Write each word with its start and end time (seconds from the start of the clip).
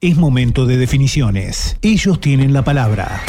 Es 0.00 0.16
momento 0.16 0.64
de 0.64 0.76
definiciones. 0.76 1.76
Ellos 1.82 2.20
tienen 2.20 2.52
la 2.52 2.62
palabra. 2.62 3.20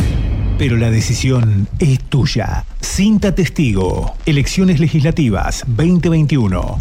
Pero 0.60 0.77
la 0.77 0.92
decisión 0.92 1.68
es 1.80 1.99
tuya. 1.99 2.64
Cinta 2.80 3.34
Testigo. 3.34 4.13
Elecciones 4.28 4.79
Legislativas 4.79 5.63
2021. 5.65 6.77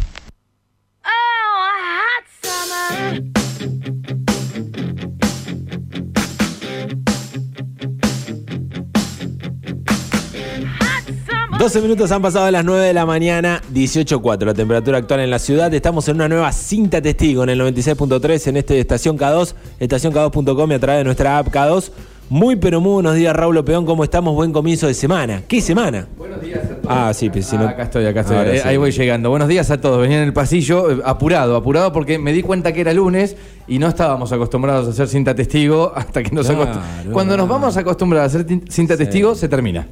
12 11.59 11.83
minutos 11.83 12.13
han 12.13 12.23
pasado 12.23 12.47
de 12.47 12.53
las 12.53 12.65
9 12.65 12.87
de 12.87 12.95
la 12.95 13.05
mañana, 13.05 13.61
18.4 13.75 14.45
la 14.45 14.55
temperatura 14.55 14.99
actual 14.99 15.21
en 15.21 15.31
la 15.31 15.41
ciudad. 15.41 15.73
Estamos 15.75 16.07
en 16.09 16.15
una 16.17 16.29
nueva 16.29 16.53
cinta 16.53 17.03
testigo 17.03 17.43
en 17.43 17.49
el 17.49 17.61
96.3 17.61 18.47
en 18.47 18.57
este 18.59 18.79
Estación 18.79 19.19
K2, 19.19 19.55
estacionk2.com 19.81 20.71
y 20.71 20.75
a 20.75 20.79
través 20.79 21.01
de 21.01 21.05
nuestra 21.05 21.39
app 21.39 21.49
K2. 21.49 21.91
Muy 22.31 22.57
pero 22.57 22.81
muy 22.81 22.93
buenos 22.93 23.17
días, 23.17 23.35
Raúl 23.35 23.65
Peón, 23.65 23.87
¿cómo 23.87 24.05
estamos? 24.05 24.35
Buen 24.35 24.53
comienzo 24.53 24.87
de 24.87 24.95
semana. 24.95 25.43
¿Qué 25.49 25.61
semana? 25.61 26.07
Buenos 26.17 26.41
días 26.43 26.61
a 26.63 26.69
todos. 26.77 26.87
Ah, 26.87 27.13
sí, 27.15 27.29
pues 27.31 27.47
si 27.47 27.57
no... 27.57 27.65
Ah, 27.65 27.71
acá 27.71 27.85
estoy, 27.85 28.07
acá 28.07 28.21
estoy. 28.21 28.37
Ahora 28.37 28.55
Eh, 28.55 28.61
sí. 28.61 28.69
Ahí 28.69 28.77
voy 28.77 28.93
llegando. 28.93 29.31
Buenos 29.31 29.49
días 29.49 29.71
a 29.71 29.81
todos. 29.81 30.01
Venía 30.01 30.19
en 30.19 30.25
el 30.25 30.33
pasillo 30.35 30.91
eh, 30.93 31.01
apurado, 31.05 31.57
apurado 31.57 31.93
porque 31.93 32.19
me 32.19 32.33
di 32.33 32.43
cuenta 32.43 32.73
que 32.73 32.83
era 32.83 32.93
lunes 32.93 33.35
y 33.67 33.79
no 33.79 33.89
estábamos 33.89 34.31
acostumbrados 34.31 34.87
a 34.87 34.91
hacer 34.91 35.09
cinta 35.09 35.35
testigo 35.35 35.91
hasta 35.97 36.23
que 36.23 36.31
nos 36.31 36.47
Claro, 36.47 36.63
acostumbramos. 36.63 37.13
Cuando 37.13 37.37
nos 37.37 37.49
vamos 37.49 37.77
a 37.77 37.81
acostumbrar 37.81 38.23
a 38.23 38.27
hacer 38.27 38.47
cinta 38.69 38.97
testigo, 38.97 39.35
se 39.35 39.49
termina. 39.49 39.89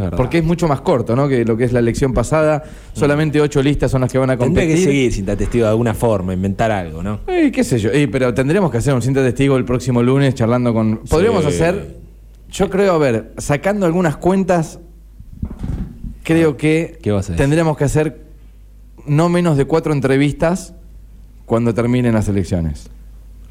Verdad. 0.00 0.16
Porque 0.16 0.38
es 0.38 0.44
mucho 0.44 0.66
más 0.68 0.80
corto, 0.80 1.14
¿no? 1.16 1.28
Que 1.28 1.44
lo 1.44 1.56
que 1.56 1.64
es 1.64 1.72
la 1.72 1.78
elección 1.80 2.12
pasada. 2.12 2.62
Solamente 2.92 3.40
ocho 3.40 3.62
listas 3.62 3.90
son 3.90 4.00
las 4.02 4.10
que 4.12 4.18
van 4.18 4.30
a 4.30 4.36
Tendría 4.36 4.62
competir. 4.64 4.76
que 4.76 4.90
seguir 4.92 5.12
cinta 5.12 5.36
testigo 5.36 5.64
de 5.64 5.70
alguna 5.70 5.94
forma, 5.94 6.32
inventar 6.34 6.70
algo, 6.70 7.02
¿no? 7.02 7.20
Eh, 7.26 7.50
qué 7.52 7.64
sé 7.64 7.78
yo. 7.78 7.90
Eh, 7.90 8.08
pero 8.08 8.32
tendríamos 8.34 8.70
que 8.70 8.78
hacer 8.78 8.94
un 8.94 9.02
cinta 9.02 9.22
testigo 9.22 9.56
el 9.56 9.64
próximo 9.64 10.02
lunes 10.02 10.34
charlando 10.34 10.72
con. 10.74 10.98
Podríamos 11.08 11.42
Sí. 11.42 11.48
hacer. 11.48 11.96
Yo 12.50 12.70
creo, 12.70 12.94
a 12.94 12.98
ver, 12.98 13.32
sacando 13.38 13.84
algunas 13.86 14.16
cuentas, 14.16 14.78
creo 16.22 16.56
que 16.56 16.98
¿Qué 17.02 17.12
tendríamos 17.36 17.76
que 17.76 17.84
hacer 17.84 18.24
no 19.06 19.28
menos 19.28 19.56
de 19.56 19.64
cuatro 19.66 19.92
entrevistas 19.92 20.74
cuando 21.46 21.74
terminen 21.74 22.14
las 22.14 22.28
elecciones. 22.28 22.88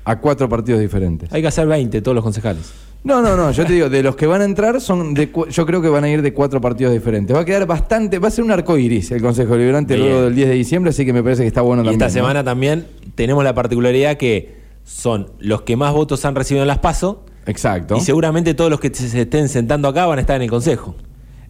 A 0.05 0.19
cuatro 0.19 0.49
partidos 0.49 0.81
diferentes. 0.81 1.31
Hay 1.31 1.41
que 1.41 1.47
hacer 1.47 1.67
20, 1.67 2.01
todos 2.01 2.15
los 2.15 2.23
concejales. 2.23 2.71
No, 3.03 3.21
no, 3.21 3.35
no, 3.35 3.51
yo 3.51 3.65
te 3.65 3.73
digo, 3.73 3.89
de 3.89 4.01
los 4.01 4.15
que 4.15 4.25
van 4.27 4.41
a 4.41 4.45
entrar 4.45 4.79
son 4.79 5.13
de 5.13 5.29
yo 5.49 5.65
creo 5.65 5.81
que 5.81 5.89
van 5.89 6.05
a 6.05 6.09
ir 6.09 6.21
de 6.21 6.33
cuatro 6.33 6.61
partidos 6.61 6.93
diferentes. 6.93 7.35
Va 7.35 7.41
a 7.41 7.45
quedar 7.45 7.65
bastante, 7.65 8.17
va 8.17 8.29
a 8.29 8.31
ser 8.31 8.45
un 8.45 8.51
arco 8.51 8.77
iris 8.77 9.11
el 9.11 9.21
Consejo 9.21 9.57
Liberante 9.57 9.95
Bien. 9.95 10.07
luego 10.07 10.23
del 10.23 10.35
10 10.35 10.47
de 10.49 10.53
diciembre, 10.55 10.89
así 10.91 11.05
que 11.05 11.11
me 11.11 11.21
parece 11.21 11.41
que 11.41 11.47
está 11.49 11.61
bueno 11.61 11.81
Y 11.81 11.85
también. 11.85 12.01
esta 12.01 12.05
¿no? 12.07 12.13
semana 12.25 12.43
también 12.45 12.87
tenemos 13.15 13.43
la 13.43 13.53
particularidad 13.53 14.15
que 14.15 14.55
son 14.85 15.31
los 15.39 15.63
que 15.63 15.75
más 15.75 15.91
votos 15.93 16.23
han 16.23 16.33
recibido 16.35 16.63
en 16.63 16.67
las 16.69 16.79
PASO 16.79 17.25
Exacto. 17.45 17.97
y 17.97 18.01
seguramente 18.01 18.53
todos 18.53 18.69
los 18.71 18.79
que 18.79 18.93
se 18.93 19.21
estén 19.21 19.49
sentando 19.49 19.89
acá 19.89 20.05
van 20.05 20.19
a 20.19 20.21
estar 20.21 20.37
en 20.37 20.43
el 20.43 20.49
consejo. 20.49 20.95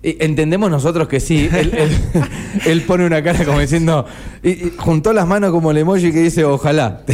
Entendemos 0.03 0.69
nosotros 0.69 1.07
que 1.07 1.19
sí. 1.19 1.49
Él, 1.53 1.71
él- 1.77 2.21
él 2.65 2.81
pone 2.81 3.05
una 3.05 3.23
cara 3.23 3.43
como 3.45 3.59
diciendo. 3.59 4.05
Y, 4.43 4.49
y 4.49 4.73
juntó 4.77 5.13
las 5.13 5.25
manos 5.25 5.51
como 5.51 5.71
el 5.71 5.77
emoji 5.77 6.11
que 6.11 6.19
dice 6.21 6.43
ojalá. 6.45 7.01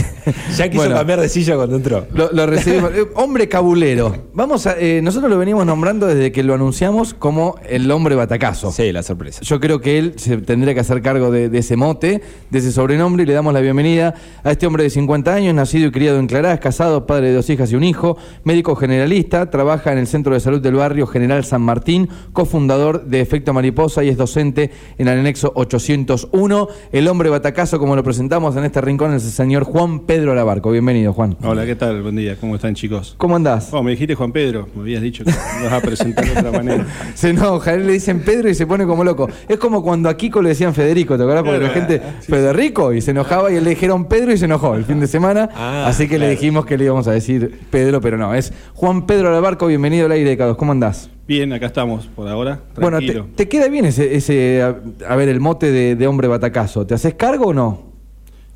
Ya 0.55 0.69
quiso 0.69 0.81
Bueno, 0.83 0.95
cambiar 0.95 1.19
de 1.21 1.29
silla 1.29 1.55
cuando 1.55 1.75
entró. 1.75 2.05
Lo, 2.13 2.31
lo 2.31 2.45
recibimos. 2.45 2.91
Eh, 2.99 3.05
hombre 3.15 3.47
cabulero. 3.47 4.29
Vamos 4.33 4.65
a. 4.67 4.75
eh, 4.79 4.99
nosotros 5.03 5.29
lo 5.29 5.37
venimos 5.37 5.65
nombrando 5.65 6.05
desde 6.07 6.31
que 6.31 6.43
lo 6.43 6.53
anunciamos 6.55 7.13
como 7.13 7.55
el 7.67 7.89
hombre 7.91 8.15
batacazo. 8.15 8.71
Sí, 8.71 8.91
la 8.91 9.01
sorpresa. 9.03 9.41
Yo 9.43 9.59
creo 9.59 9.79
que 9.81 9.97
él 9.99 10.13
se 10.17 10.37
tendría 10.37 10.73
que 10.73 10.79
hacer 10.81 11.01
cargo 11.01 11.31
de, 11.31 11.49
de 11.49 11.59
ese 11.59 11.75
mote, 11.75 12.21
de 12.49 12.59
ese 12.59 12.71
sobrenombre, 12.71 13.23
y 13.23 13.25
le 13.27 13.33
damos 13.33 13.53
la 13.53 13.59
bienvenida 13.61 14.13
a 14.43 14.51
este 14.51 14.65
hombre 14.67 14.83
de 14.83 14.89
50 14.89 15.33
años, 15.33 15.53
nacido 15.55 15.87
y 15.87 15.91
criado 15.91 16.19
en 16.19 16.27
Clará, 16.27 16.53
es 16.53 16.59
casado, 16.59 17.05
padre 17.05 17.27
de 17.29 17.33
dos 17.35 17.49
hijas 17.49 17.71
y 17.71 17.75
un 17.75 17.83
hijo, 17.83 18.17
médico 18.43 18.75
generalista, 18.75 19.49
trabaja 19.49 19.91
en 19.91 19.99
el 19.99 20.07
Centro 20.07 20.33
de 20.33 20.39
Salud 20.39 20.61
del 20.61 20.75
Barrio 20.75 21.05
General 21.07 21.43
San 21.45 21.61
Martín, 21.61 22.09
cofundador 22.33 22.78
de 22.79 23.21
Efecto 23.21 23.53
Mariposa 23.53 24.03
y 24.03 24.09
es 24.09 24.17
docente 24.17 24.71
en 24.97 25.07
el 25.07 25.19
anexo 25.19 25.51
801. 25.55 26.67
El 26.91 27.07
hombre 27.07 27.29
batacazo, 27.29 27.77
como 27.77 27.95
lo 27.95 28.03
presentamos 28.03 28.55
en 28.55 28.63
este 28.63 28.81
rincón, 28.81 29.13
es 29.13 29.25
el 29.25 29.31
señor 29.31 29.63
Juan 29.63 30.01
Pedro 30.01 30.31
Alabarco. 30.31 30.71
Bienvenido, 30.71 31.13
Juan. 31.13 31.35
Hola, 31.43 31.65
¿qué 31.65 31.75
tal? 31.75 32.01
Buen 32.01 32.15
día, 32.15 32.37
¿cómo 32.39 32.55
están 32.55 32.75
chicos? 32.75 33.15
¿Cómo 33.17 33.35
andás? 33.35 33.69
Oh, 33.73 33.83
me 33.83 33.91
dijiste 33.91 34.15
Juan 34.15 34.31
Pedro, 34.31 34.67
me 34.75 34.81
habías 34.81 35.01
dicho 35.01 35.25
que 35.25 35.31
me 35.31 35.65
vas 35.65 35.73
a 35.73 35.81
presentar 35.81 36.25
de 36.25 36.31
otra 36.31 36.51
manera. 36.51 36.87
Se 37.15 37.29
enoja, 37.29 37.73
él 37.73 37.85
le 37.85 37.93
dicen 37.93 38.21
Pedro 38.21 38.49
y 38.49 38.55
se 38.55 38.65
pone 38.65 38.85
como 38.85 39.03
loco. 39.03 39.29
Es 39.47 39.57
como 39.57 39.83
cuando 39.83 40.09
a 40.09 40.15
Kiko 40.15 40.41
le 40.41 40.49
decían 40.49 40.73
Federico, 40.73 41.17
¿te 41.17 41.23
acuerdas? 41.23 41.43
Porque 41.43 41.59
la 41.59 41.69
gente, 41.69 42.01
Federico, 42.21 42.93
y 42.93 43.01
se 43.01 43.11
enojaba 43.11 43.51
y 43.51 43.55
él 43.55 43.63
le 43.63 43.71
dijeron 43.71 44.05
Pedro 44.05 44.31
y 44.31 44.37
se 44.37 44.45
enojó 44.45 44.75
el 44.75 44.85
fin 44.85 44.99
de 44.99 45.07
semana. 45.07 45.49
Ah, 45.53 45.85
así 45.87 46.07
que 46.07 46.17
le 46.17 46.29
dijimos 46.29 46.65
que 46.65 46.77
le 46.77 46.85
íbamos 46.85 47.07
a 47.07 47.11
decir 47.11 47.59
Pedro, 47.69 48.01
pero 48.01 48.17
no, 48.17 48.33
es 48.33 48.53
Juan 48.73 49.05
Pedro 49.05 49.29
Alabarco, 49.29 49.67
bienvenido 49.67 50.05
al 50.05 50.13
aire 50.13 50.29
de 50.29 50.37
Cados. 50.37 50.57
¿Cómo 50.57 50.71
andás? 50.71 51.09
Bien, 51.29 51.53
acá 51.53 51.67
estamos 51.67 52.07
por 52.07 52.27
ahora. 52.27 52.59
Bueno, 52.75 52.97
te, 53.35 53.47
queda 53.47 53.67
bien 53.67 53.85
ese, 53.85 54.15
ese 54.15 54.63
a, 54.63 54.75
a 55.07 55.15
ver, 55.15 55.29
el 55.29 55.39
mote 55.39 55.71
de, 55.71 55.95
de 55.95 56.07
hombre 56.07 56.27
batacazo. 56.27 56.87
¿Te 56.87 56.95
haces 56.95 57.13
cargo 57.13 57.49
o 57.49 57.53
no? 57.53 57.91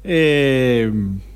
Eh, 0.03 0.91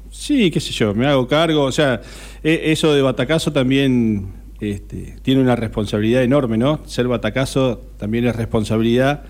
sí, 0.09 0.49
qué 0.49 0.59
sé 0.59 0.71
yo, 0.71 0.95
me 0.95 1.05
hago 1.05 1.27
cargo. 1.27 1.61
O 1.61 1.71
sea, 1.71 2.01
eh, 2.43 2.61
eso 2.63 2.91
de 2.91 3.03
batacazo 3.03 3.53
también 3.53 4.29
este, 4.59 5.17
tiene 5.21 5.39
una 5.39 5.55
responsabilidad 5.55 6.23
enorme, 6.23 6.57
¿no? 6.57 6.79
Ser 6.87 7.07
batacazo 7.07 7.83
también 7.99 8.25
es 8.25 8.35
responsabilidad. 8.35 9.23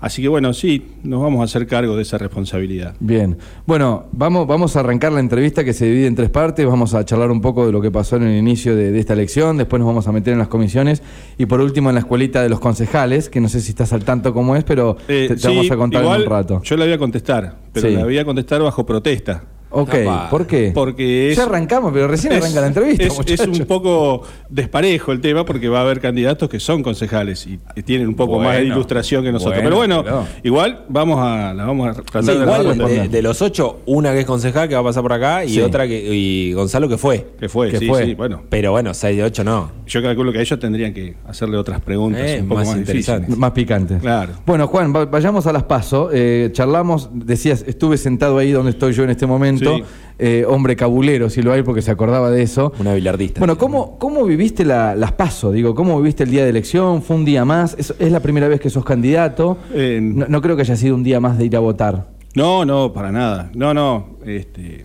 Así 0.00 0.20
que 0.22 0.28
bueno, 0.28 0.52
sí, 0.52 0.84
nos 1.02 1.22
vamos 1.22 1.40
a 1.40 1.44
hacer 1.44 1.66
cargo 1.66 1.96
de 1.96 2.02
esa 2.02 2.18
responsabilidad. 2.18 2.94
Bien. 3.00 3.36
Bueno, 3.66 4.04
vamos, 4.12 4.46
vamos 4.46 4.76
a 4.76 4.80
arrancar 4.80 5.12
la 5.12 5.20
entrevista 5.20 5.64
que 5.64 5.72
se 5.72 5.86
divide 5.86 6.06
en 6.06 6.14
tres 6.14 6.30
partes. 6.30 6.66
Vamos 6.66 6.94
a 6.94 7.04
charlar 7.04 7.30
un 7.30 7.40
poco 7.40 7.64
de 7.66 7.72
lo 7.72 7.80
que 7.80 7.90
pasó 7.90 8.16
en 8.16 8.24
el 8.24 8.36
inicio 8.36 8.76
de, 8.76 8.92
de 8.92 8.98
esta 8.98 9.12
elección. 9.14 9.56
Después 9.56 9.80
nos 9.80 9.86
vamos 9.86 10.06
a 10.08 10.12
meter 10.12 10.32
en 10.32 10.38
las 10.38 10.48
comisiones. 10.48 11.02
Y 11.38 11.46
por 11.46 11.60
último 11.60 11.88
en 11.90 11.94
la 11.94 12.00
escuelita 12.00 12.42
de 12.42 12.48
los 12.48 12.60
concejales, 12.60 13.28
que 13.28 13.40
no 13.40 13.48
sé 13.48 13.60
si 13.60 13.70
estás 13.70 13.92
al 13.92 14.04
tanto 14.04 14.34
cómo 14.34 14.56
es, 14.56 14.64
pero 14.64 14.96
Eh, 15.08 15.26
te, 15.28 15.34
te 15.36 15.40
sí, 15.40 15.48
vamos 15.48 15.70
a 15.70 15.76
contar 15.76 16.02
igual 16.02 16.20
en 16.22 16.26
un 16.26 16.30
rato. 16.32 16.60
Yo 16.64 16.76
la 16.76 16.84
voy 16.84 16.94
a 16.94 16.98
contestar, 16.98 17.56
pero 17.72 17.88
Sí. 17.88 17.94
la 17.94 18.04
voy 18.04 18.18
a 18.18 18.24
contestar 18.24 18.60
bajo 18.62 18.84
protesta. 18.84 19.44
Ok, 19.74 19.90
Capaz. 19.90 20.30
¿por 20.30 20.46
qué? 20.46 20.70
Porque 20.74 21.30
es- 21.30 21.36
Ya 21.36 21.44
arrancamos, 21.44 21.92
pero 21.92 22.06
recién 22.08 22.32
Es- 22.32 22.42
arranca 22.42 22.60
la 22.60 22.66
entrevista, 22.68 23.04
es, 23.04 23.40
un 23.40 23.66
poco 23.66 24.22
desparejo 24.48 25.12
el 25.12 25.20
tema 25.20 25.44
porque 25.44 25.68
va 25.68 25.78
a 25.78 25.82
haber 25.82 26.00
candidatos 26.00 26.48
que 26.48 26.60
son 26.60 26.82
concejales 26.82 27.46
y, 27.46 27.58
y 27.74 27.82
tienen 27.82 28.08
un 28.08 28.14
poco 28.14 28.38
más 28.38 28.56
de 28.56 28.64
ilustración 28.64 29.24
que 29.24 29.32
nosotros. 29.32 29.62
bueno, 29.62 30.02
Pero 30.02 30.12
bueno, 30.14 30.26
igual 30.42 30.84
vamos 30.88 31.18
a 31.20 31.52
la 31.54 31.64
vamos 31.64 31.88
a 31.88 31.92
tratar 31.94 32.22
Sí, 32.24 32.30
de 32.38 32.42
igual 32.44 32.78
de, 32.78 33.08
de 33.08 33.22
los 33.22 33.42
ocho, 33.42 33.80
una 33.86 34.12
que 34.12 34.20
es 34.20 34.26
concejal 34.26 34.68
que 34.68 34.74
va 34.74 34.80
a 34.80 34.84
pasar 34.84 35.02
por 35.02 35.12
acá 35.12 35.44
y 35.44 35.50
Sí. 35.50 35.60
otra 35.60 35.86
que. 35.86 36.14
y 36.14 36.52
Gonzalo 36.52 36.88
que 36.88 36.96
fue. 36.98 37.26
que 37.40 37.48
fue, 37.48 37.70
que 37.70 37.78
sí, 37.78 37.86
fue. 37.88 38.04
sí, 38.04 38.14
bueno. 38.14 38.42
Pero 38.48 38.70
bueno, 38.72 38.94
seis 38.94 39.16
de 39.16 39.24
ocho 39.24 39.42
no. 39.44 39.72
Yo 39.86 40.02
calculo 40.02 40.32
que 40.32 40.38
a 40.38 40.42
ellos 40.42 40.58
tendrían 40.58 40.92
que 40.94 41.14
hacerle 41.26 41.56
otras 41.56 41.80
preguntas 41.80 42.22
Eh, 42.24 42.38
un 42.40 42.48
poco 42.48 42.60
más 42.60 42.68
más, 42.68 42.76
interesantes. 42.78 43.20
difíciles. 43.22 43.38
Más 43.38 43.50
picante. 43.52 43.98
Claro. 43.98 44.32
Bueno, 44.46 44.66
Juan, 44.68 44.94
va- 44.94 45.04
vayamos 45.06 45.46
a 45.46 45.52
las 45.52 45.64
pasos. 45.64 46.12
charlamos, 46.52 47.10
decías, 47.12 47.64
estuve 47.66 47.96
sentado 47.96 48.38
ahí 48.38 48.52
donde 48.52 48.70
estoy 48.70 48.92
yo 48.92 49.04
en 49.04 49.10
este 49.10 49.26
momento. 49.26 49.63
Sí. 49.70 49.82
Eh, 50.18 50.44
hombre 50.48 50.76
cabulero, 50.76 51.28
si 51.28 51.42
lo 51.42 51.52
hay, 51.52 51.62
porque 51.62 51.82
se 51.82 51.90
acordaba 51.90 52.30
de 52.30 52.42
eso. 52.42 52.72
Una 52.78 52.94
bilardista. 52.94 53.40
Bueno, 53.40 53.58
¿cómo, 53.58 53.98
cómo 53.98 54.24
viviste 54.24 54.64
la- 54.64 54.94
las 54.94 55.10
pasos? 55.12 55.52
Digo, 55.52 55.74
¿cómo 55.74 55.98
viviste 56.00 56.22
el 56.22 56.30
día 56.30 56.44
de 56.44 56.50
elección? 56.50 57.02
¿Fue 57.02 57.16
un 57.16 57.24
día 57.24 57.44
más? 57.44 57.74
¿Es, 57.78 57.92
es 57.98 58.12
la 58.12 58.20
primera 58.20 58.46
vez 58.46 58.60
que 58.60 58.70
sos 58.70 58.84
candidato? 58.84 59.58
Eh, 59.74 59.98
no, 60.00 60.26
no 60.28 60.40
creo 60.40 60.54
que 60.54 60.62
haya 60.62 60.76
sido 60.76 60.94
un 60.94 61.02
día 61.02 61.18
más 61.18 61.36
de 61.36 61.46
ir 61.46 61.56
a 61.56 61.58
votar. 61.58 62.06
No, 62.36 62.64
no, 62.64 62.92
para 62.92 63.10
nada. 63.10 63.50
No, 63.54 63.74
no. 63.74 64.18
Este, 64.24 64.84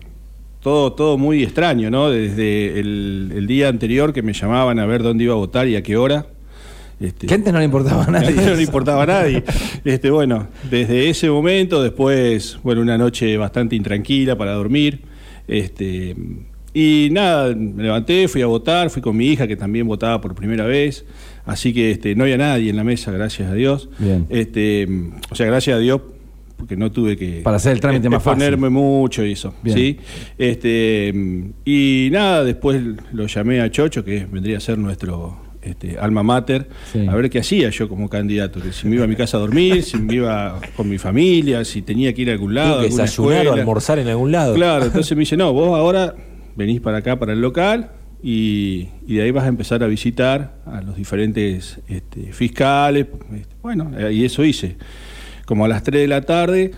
todo, 0.60 0.92
todo 0.94 1.16
muy 1.16 1.42
extraño, 1.44 1.90
¿no? 1.90 2.10
Desde 2.10 2.80
el, 2.80 3.32
el 3.36 3.46
día 3.46 3.68
anterior 3.68 4.12
que 4.12 4.22
me 4.22 4.32
llamaban 4.32 4.78
a 4.80 4.86
ver 4.86 5.02
dónde 5.04 5.24
iba 5.24 5.34
a 5.34 5.36
votar 5.36 5.68
y 5.68 5.76
a 5.76 5.82
qué 5.82 5.96
hora. 5.96 6.26
Este, 7.00 7.26
Que 7.26 7.34
antes 7.34 7.52
no 7.52 7.58
le 7.58 7.64
importaba 7.64 8.04
a 8.04 8.10
nadie. 8.10 8.32
no 8.32 8.54
le 8.54 8.62
importaba 8.62 9.02
a 9.04 9.06
nadie. 9.06 9.42
Este, 9.84 10.10
bueno, 10.10 10.48
desde 10.70 11.08
ese 11.08 11.30
momento, 11.30 11.82
después, 11.82 12.58
bueno, 12.62 12.82
una 12.82 12.98
noche 12.98 13.36
bastante 13.38 13.74
intranquila 13.74 14.36
para 14.36 14.52
dormir. 14.52 15.00
Este, 15.48 16.14
y 16.74 17.08
nada, 17.10 17.54
me 17.54 17.82
levanté, 17.82 18.28
fui 18.28 18.42
a 18.42 18.46
votar, 18.46 18.90
fui 18.90 19.00
con 19.02 19.16
mi 19.16 19.26
hija 19.28 19.46
que 19.48 19.56
también 19.56 19.86
votaba 19.86 20.20
por 20.20 20.34
primera 20.34 20.66
vez. 20.66 21.04
Así 21.46 21.72
que 21.72 21.90
este, 21.90 22.14
no 22.14 22.24
había 22.24 22.36
nadie 22.36 22.70
en 22.70 22.76
la 22.76 22.84
mesa, 22.84 23.10
gracias 23.10 23.50
a 23.50 23.54
Dios. 23.54 23.88
Bien. 23.98 24.26
Este, 24.28 24.86
o 25.30 25.34
sea, 25.34 25.46
gracias 25.46 25.76
a 25.76 25.80
Dios 25.80 26.02
porque 26.58 26.76
no 26.76 26.92
tuve 26.92 27.16
que 27.16 27.40
Para 27.42 27.56
hacer 27.56 27.72
el 27.72 27.80
trámite 27.80 28.10
más 28.10 28.22
fácil. 28.22 28.40
ponerme 28.44 28.68
mucho 28.68 29.24
y 29.24 29.32
eso, 29.32 29.54
Bien. 29.62 29.76
¿sí? 29.78 29.98
Este, 30.36 31.12
y 31.64 32.08
nada, 32.12 32.44
después 32.44 32.82
lo 33.12 33.26
llamé 33.26 33.62
a 33.62 33.70
Chocho, 33.70 34.04
que 34.04 34.26
vendría 34.30 34.58
a 34.58 34.60
ser 34.60 34.76
nuestro 34.76 35.38
este, 35.62 35.98
alma 35.98 36.22
mater, 36.22 36.68
Sí. 36.92 37.06
a 37.06 37.14
ver 37.14 37.28
qué 37.30 37.40
hacía 37.40 37.70
yo 37.70 37.88
como 37.88 38.08
candidato, 38.08 38.60
que 38.60 38.72
si 38.72 38.86
me 38.88 38.96
iba 38.96 39.04
a 39.04 39.08
mi 39.08 39.16
casa 39.16 39.36
a 39.36 39.40
dormir, 39.40 39.82
si 39.82 39.96
me 39.98 40.14
iba 40.16 40.58
con 40.76 40.88
mi 40.88 40.98
familia, 40.98 41.64
si 41.64 41.82
tenía 41.82 42.12
que 42.14 42.22
ir 42.22 42.30
a 42.30 42.32
algún 42.32 42.54
lado, 42.54 42.82
desayunar 42.82 43.46
o 43.48 43.52
almorzar 43.54 43.98
en 43.98 44.08
algún 44.08 44.32
lado. 44.32 44.54
Claro, 44.54 44.84
entonces 44.86 45.16
me 45.16 45.20
dice, 45.20 45.36
no, 45.36 45.52
vos 45.52 45.76
ahora 45.78 46.14
venís 46.56 46.80
para 46.80 46.98
acá, 46.98 47.18
para 47.18 47.32
el 47.32 47.40
local, 47.40 47.90
y, 48.22 48.88
y 49.06 49.14
de 49.14 49.22
ahí 49.22 49.30
vas 49.30 49.44
a 49.44 49.48
empezar 49.48 49.82
a 49.82 49.86
visitar 49.86 50.56
a 50.66 50.82
los 50.82 50.96
diferentes 50.96 51.80
este, 51.88 52.32
fiscales. 52.32 53.06
este, 53.34 53.54
bueno, 53.62 53.90
y 54.10 54.24
eso 54.24 54.44
hice. 54.44 54.76
Como 55.46 55.64
a 55.64 55.68
las 55.68 55.82
3 55.82 56.02
de 56.02 56.06
la 56.08 56.20
tarde, 56.20 56.70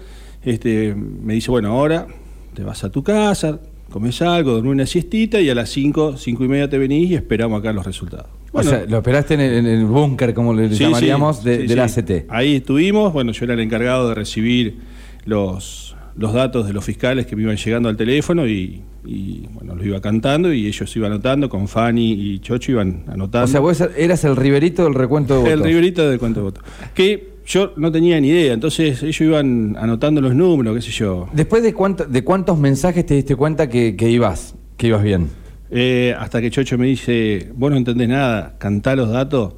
este, 0.44 0.94
me 0.94 1.34
dice, 1.34 1.50
bueno, 1.50 1.70
ahora 1.70 2.06
te 2.54 2.62
vas 2.62 2.84
a 2.84 2.90
tu 2.90 3.02
casa, 3.02 3.58
comés 3.90 4.22
algo, 4.22 4.52
dormís 4.52 4.72
una 4.72 4.86
siestita 4.86 5.40
y 5.40 5.50
a 5.50 5.54
las 5.54 5.68
5, 5.70 6.16
5 6.16 6.44
y 6.44 6.48
media 6.48 6.68
te 6.70 6.78
venís 6.78 7.10
y 7.10 7.14
esperamos 7.14 7.58
acá 7.60 7.72
los 7.72 7.84
resultados. 7.84 8.26
O 8.52 8.62
sea, 8.62 8.84
lo 8.86 8.98
esperaste 8.98 9.34
en 9.34 9.40
el, 9.40 9.52
en 9.54 9.66
el 9.66 9.84
búnker, 9.86 10.34
como 10.34 10.52
le 10.54 10.68
Sí, 10.70 10.84
llamaríamos, 10.84 11.38
sí, 11.38 11.48
de, 11.48 11.60
sí, 11.62 11.66
del. 11.68 11.80
ACT. 11.80 12.10
Ahí 12.28 12.56
estuvimos, 12.56 13.12
bueno, 13.12 13.32
yo 13.32 13.44
era 13.44 13.54
el 13.54 13.60
encargado 13.60 14.08
de 14.10 14.14
recibir 14.14 14.76
los, 15.24 15.96
los 16.16 16.32
datos 16.32 16.66
de 16.66 16.72
los 16.72 16.84
fiscales 16.84 17.26
que 17.26 17.36
me 17.36 17.42
iban 17.42 17.56
llegando 17.56 17.88
al 17.88 17.96
teléfono 17.96 18.46
y, 18.46 18.82
y, 19.04 19.46
bueno, 19.52 19.74
los 19.74 19.86
iba 19.86 20.00
cantando 20.00 20.52
y 20.52 20.66
ellos 20.66 20.94
iban 20.96 21.12
anotando, 21.12 21.48
con 21.48 21.68
Fanny 21.68 22.12
y 22.12 22.38
Chocho 22.40 22.72
iban 22.72 23.04
anotando. 23.08 23.44
O 23.44 23.48
sea, 23.48 23.60
vos 23.60 23.80
eras 23.96 24.24
el 24.24 24.36
riverito 24.36 24.84
del 24.84 24.94
recuento 24.94 25.34
de 25.34 25.40
votos. 25.40 25.52
El 25.54 25.64
riverito 25.64 26.08
del 26.08 26.18
cuento 26.18 26.40
de 26.40 26.44
votos. 26.44 26.64
Que 26.94 27.32
yo 27.46 27.72
no 27.76 27.90
tenía 27.90 28.20
ni 28.20 28.28
idea, 28.28 28.52
entonces 28.52 29.02
ellos 29.02 29.20
iban 29.20 29.76
anotando 29.78 30.20
los 30.20 30.34
números, 30.34 30.76
qué 30.76 30.82
sé 30.82 30.90
yo. 30.92 31.28
Después 31.32 31.62
de, 31.62 31.74
cuánto- 31.74 32.04
de 32.04 32.22
cuántos 32.22 32.58
mensajes 32.58 33.04
te 33.06 33.14
diste 33.14 33.34
cuenta 33.34 33.68
que, 33.68 33.96
que 33.96 34.10
ibas, 34.10 34.54
que 34.76 34.86
ibas 34.88 35.02
bien. 35.02 35.28
Eh, 35.74 36.14
hasta 36.18 36.40
que 36.42 36.50
Chocho 36.50 36.76
me 36.76 36.86
dice, 36.86 37.48
vos 37.54 37.70
no 37.70 37.76
entendés 37.78 38.08
nada, 38.08 38.56
cantá 38.58 38.94
los 38.94 39.08
datos. 39.10 39.54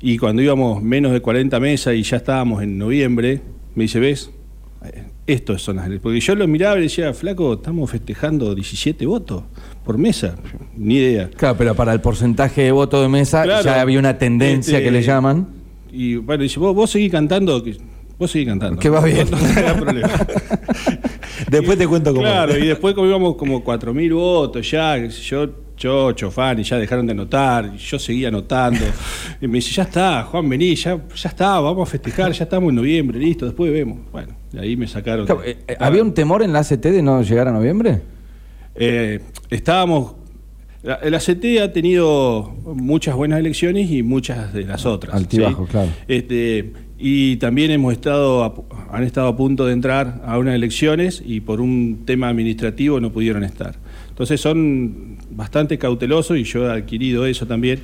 Y 0.00 0.18
cuando 0.18 0.42
íbamos 0.42 0.82
menos 0.82 1.12
de 1.12 1.20
40 1.20 1.58
mesas 1.58 1.94
y 1.94 2.02
ya 2.02 2.18
estábamos 2.18 2.62
en 2.62 2.76
noviembre, 2.78 3.40
me 3.74 3.84
dice, 3.84 3.98
¿ves? 3.98 4.30
Eh, 4.84 5.04
Estos 5.26 5.62
son 5.62 5.76
las... 5.76 5.88
Porque 6.00 6.20
yo 6.20 6.34
lo 6.34 6.46
miraba 6.46 6.78
y 6.78 6.82
decía, 6.82 7.12
flaco, 7.14 7.54
estamos 7.54 7.90
festejando 7.90 8.54
17 8.54 9.06
votos 9.06 9.42
por 9.84 9.96
mesa. 9.98 10.36
Ni 10.76 10.96
idea. 10.96 11.30
Claro, 11.34 11.56
pero 11.56 11.74
para 11.74 11.92
el 11.94 12.00
porcentaje 12.00 12.62
de 12.62 12.72
voto 12.72 13.00
de 13.02 13.08
mesa 13.08 13.42
Claro. 13.44 13.64
ya 13.64 13.80
había 13.80 13.98
una 13.98 14.18
tendencia 14.18 14.74
Este, 14.78 14.84
que 14.84 14.90
le 14.90 15.02
llaman. 15.02 15.48
Y 15.90 16.16
bueno, 16.16 16.42
dice, 16.42 16.60
vos, 16.60 16.74
vos 16.74 16.90
seguís 16.90 17.10
cantando, 17.10 17.64
vos 18.18 18.30
seguís 18.30 18.46
cantando. 18.48 18.78
Que 18.78 18.90
va 18.90 19.02
bien. 19.02 19.26
No, 19.30 19.38
no 19.40 19.54
tengas 19.54 19.80
problema. 19.80 20.10
Después 21.50 21.78
te 21.78 21.86
cuento 21.86 22.10
cómo. 22.10 22.22
Claro, 22.22 22.56
y 22.58 22.66
después 22.66 22.94
como 22.94 23.06
íbamos 23.06 23.36
como 23.36 23.62
4.000 23.64 24.14
votos 24.14 24.70
ya, 24.70 24.96
yo, 25.06 25.48
yo, 25.76 26.12
Chofán, 26.12 26.58
y 26.58 26.62
ya 26.64 26.76
dejaron 26.78 27.06
de 27.06 27.12
anotar, 27.12 27.72
y 27.74 27.78
yo 27.78 27.98
seguía 27.98 28.28
anotando. 28.28 28.80
Y 29.40 29.46
me 29.48 29.58
dice, 29.58 29.72
ya 29.72 29.84
está, 29.84 30.24
Juan, 30.24 30.48
vení, 30.48 30.74
ya, 30.74 31.00
ya 31.14 31.28
está, 31.28 31.60
vamos 31.60 31.88
a 31.88 31.90
festejar, 31.90 32.32
ya 32.32 32.44
estamos 32.44 32.70
en 32.70 32.76
noviembre, 32.76 33.18
listo, 33.18 33.44
después 33.46 33.72
vemos. 33.72 33.98
Bueno, 34.12 34.34
de 34.52 34.60
ahí 34.60 34.76
me 34.76 34.86
sacaron. 34.88 35.26
Claro, 35.26 35.42
eh, 35.44 35.58
eh, 35.68 35.76
¿Había 35.78 36.02
un 36.02 36.12
temor 36.14 36.42
en 36.42 36.52
la 36.52 36.60
ACT 36.60 36.82
de 36.84 37.02
no 37.02 37.22
llegar 37.22 37.48
a 37.48 37.52
noviembre? 37.52 38.00
Eh, 38.74 39.20
estábamos. 39.50 40.14
la- 40.82 40.94
El 40.96 41.14
ACT 41.14 41.44
ha 41.62 41.72
tenido 41.72 42.54
muchas 42.64 43.14
buenas 43.16 43.38
elecciones 43.40 43.90
y 43.90 44.02
muchas 44.02 44.52
de 44.52 44.64
las 44.64 44.86
otras. 44.86 45.14
Altibajo, 45.14 45.64
¿sí? 45.66 45.70
claro. 45.72 45.88
Este, 46.06 46.72
y 46.98 47.36
también 47.36 47.70
hemos 47.70 47.92
estado, 47.92 48.44
a 48.44 48.96
han 48.96 49.04
estado 49.04 49.28
a 49.28 49.36
punto 49.36 49.66
de 49.66 49.72
entrar 49.72 50.22
a 50.26 50.38
unas 50.38 50.54
elecciones 50.54 51.22
y 51.24 51.40
por 51.40 51.60
un 51.60 52.02
tema 52.04 52.28
administrativo 52.28 53.00
no 53.00 53.12
pudieron 53.12 53.44
estar. 53.44 53.76
Entonces 54.08 54.40
son 54.40 55.16
bastante 55.30 55.78
cautelosos 55.78 56.36
y 56.38 56.44
yo 56.44 56.66
he 56.66 56.72
adquirido 56.72 57.26
eso 57.26 57.46
también 57.46 57.80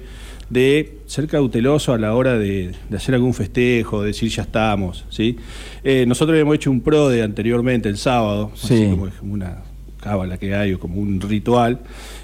de 0.50 0.99
ser 1.06 1.26
cauteloso 1.28 1.93
a 1.93 1.99
la 1.99 2.14
hora 2.14 2.37
de, 2.38 2.72
de 2.90 2.96
hacer 2.96 3.14
algún 3.14 3.34
festejo, 3.34 4.00
de 4.02 4.08
decir 4.08 4.28
ya 4.31 4.43
estamos, 4.43 5.05
¿sí? 5.11 5.37
Eh, 5.84 6.05
nosotros 6.06 6.38
hemos 6.38 6.55
hecho 6.56 6.70
un 6.70 6.81
PRODE 6.81 7.22
anteriormente 7.22 7.88
el 7.88 7.96
sábado, 7.96 8.50
Sí. 8.55 8.75
así 8.75 8.90
como, 8.90 9.08
como 9.20 9.32
una 9.34 9.62
cábala 10.00 10.37
que 10.38 10.55
hay 10.55 10.72
o 10.75 10.78
como 10.81 11.00
un 11.00 11.20
ritual. 11.20 11.81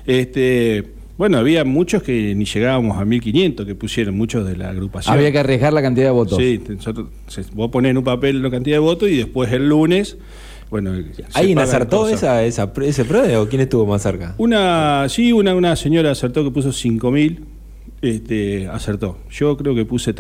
Este, 0.07 0.85
bueno, 1.21 1.37
había 1.37 1.67
muchos 1.67 2.03
que 2.03 2.35
ni 2.35 2.47
llegábamos 2.47 2.97
a 2.97 3.05
1500 3.05 3.67
que 3.67 3.75
pusieron, 3.75 4.17
muchos 4.17 4.49
de 4.49 4.57
la 4.57 4.71
agrupación. 4.71 5.15
Había 5.15 5.31
que 5.31 5.39
arriesgar 5.39 5.71
la 5.75 5.83
cantidad 5.83 6.07
de 6.07 6.13
votos. 6.13 6.39
Sí, 6.39 6.59
nosotros, 6.67 7.09
vos 7.53 7.71
ponés 7.71 7.91
en 7.91 7.99
un 7.99 8.05
papel 8.05 8.43
la 8.43 8.51
cantidad 8.51 8.77
de 8.77 8.81
votos 8.81 9.11
y 9.11 9.19
después 9.19 9.53
el 9.53 9.69
lunes, 9.69 10.17
bueno. 10.71 10.95
¿Alguien 11.35 11.59
acertó 11.59 12.09
esa, 12.09 12.43
esa, 12.45 12.73
ese 12.83 13.05
PRODE 13.05 13.37
o 13.37 13.51
quién 13.51 13.61
estuvo 13.61 13.85
más 13.85 14.01
cerca? 14.01 14.35
Una, 14.39 15.11
sí, 15.11 15.31
una, 15.31 15.55
una 15.55 15.77
señora 15.77 16.11
acertó 16.11 16.43
que 16.43 16.53
puso 16.53 16.73
5000, 16.73 17.45
este, 18.01 18.69
acertó. 18.69 19.19
Yo 19.29 19.59
creo 19.59 19.75
que 19.75 19.85
puse 19.85 20.15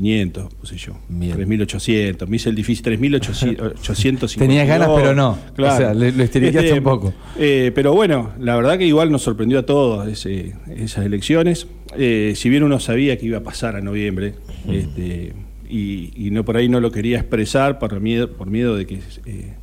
3500, 0.00 0.54
puse 0.54 0.76
yo. 0.76 0.92
Bien. 1.08 1.32
3800, 1.34 2.28
me 2.28 2.36
hice 2.36 2.48
el 2.48 2.54
difícil, 2.56 2.82
3850. 2.84 4.26
Tenías 4.38 4.66
ganas, 4.66 4.88
pero 4.96 5.14
no. 5.14 5.38
O 5.56 5.76
sea, 5.76 5.94
le 5.94 6.08
estiriqueaste 6.22 6.72
un 6.78 6.84
poco. 6.84 7.12
eh, 7.38 7.72
pero 7.74 7.92
bueno, 7.94 8.30
la 8.40 8.56
verdad 8.56 8.78
que 8.78 8.86
igual 8.86 9.10
nos 9.12 9.22
sorprendió 9.22 9.58
a 9.60 9.66
todos 9.66 10.08
ese- 10.08 10.54
esas 10.76 11.04
elecciones. 11.04 11.66
Eh, 11.96 12.32
si 12.36 12.48
bien 12.48 12.62
uno 12.62 12.80
sabía 12.80 13.18
que 13.18 13.26
iba 13.26 13.38
a 13.38 13.42
pasar 13.42 13.76
a 13.76 13.80
noviembre, 13.80 14.34
este, 14.68 15.34
y, 15.68 16.12
y 16.26 16.30
no 16.30 16.44
por 16.44 16.56
ahí 16.56 16.68
no 16.68 16.80
lo 16.80 16.90
quería 16.90 17.18
expresar 17.18 17.78
por 17.78 17.98
miedo, 18.00 18.30
por 18.32 18.48
miedo 18.50 18.76
de 18.76 18.86
que 18.86 19.00
eh, 19.26 19.54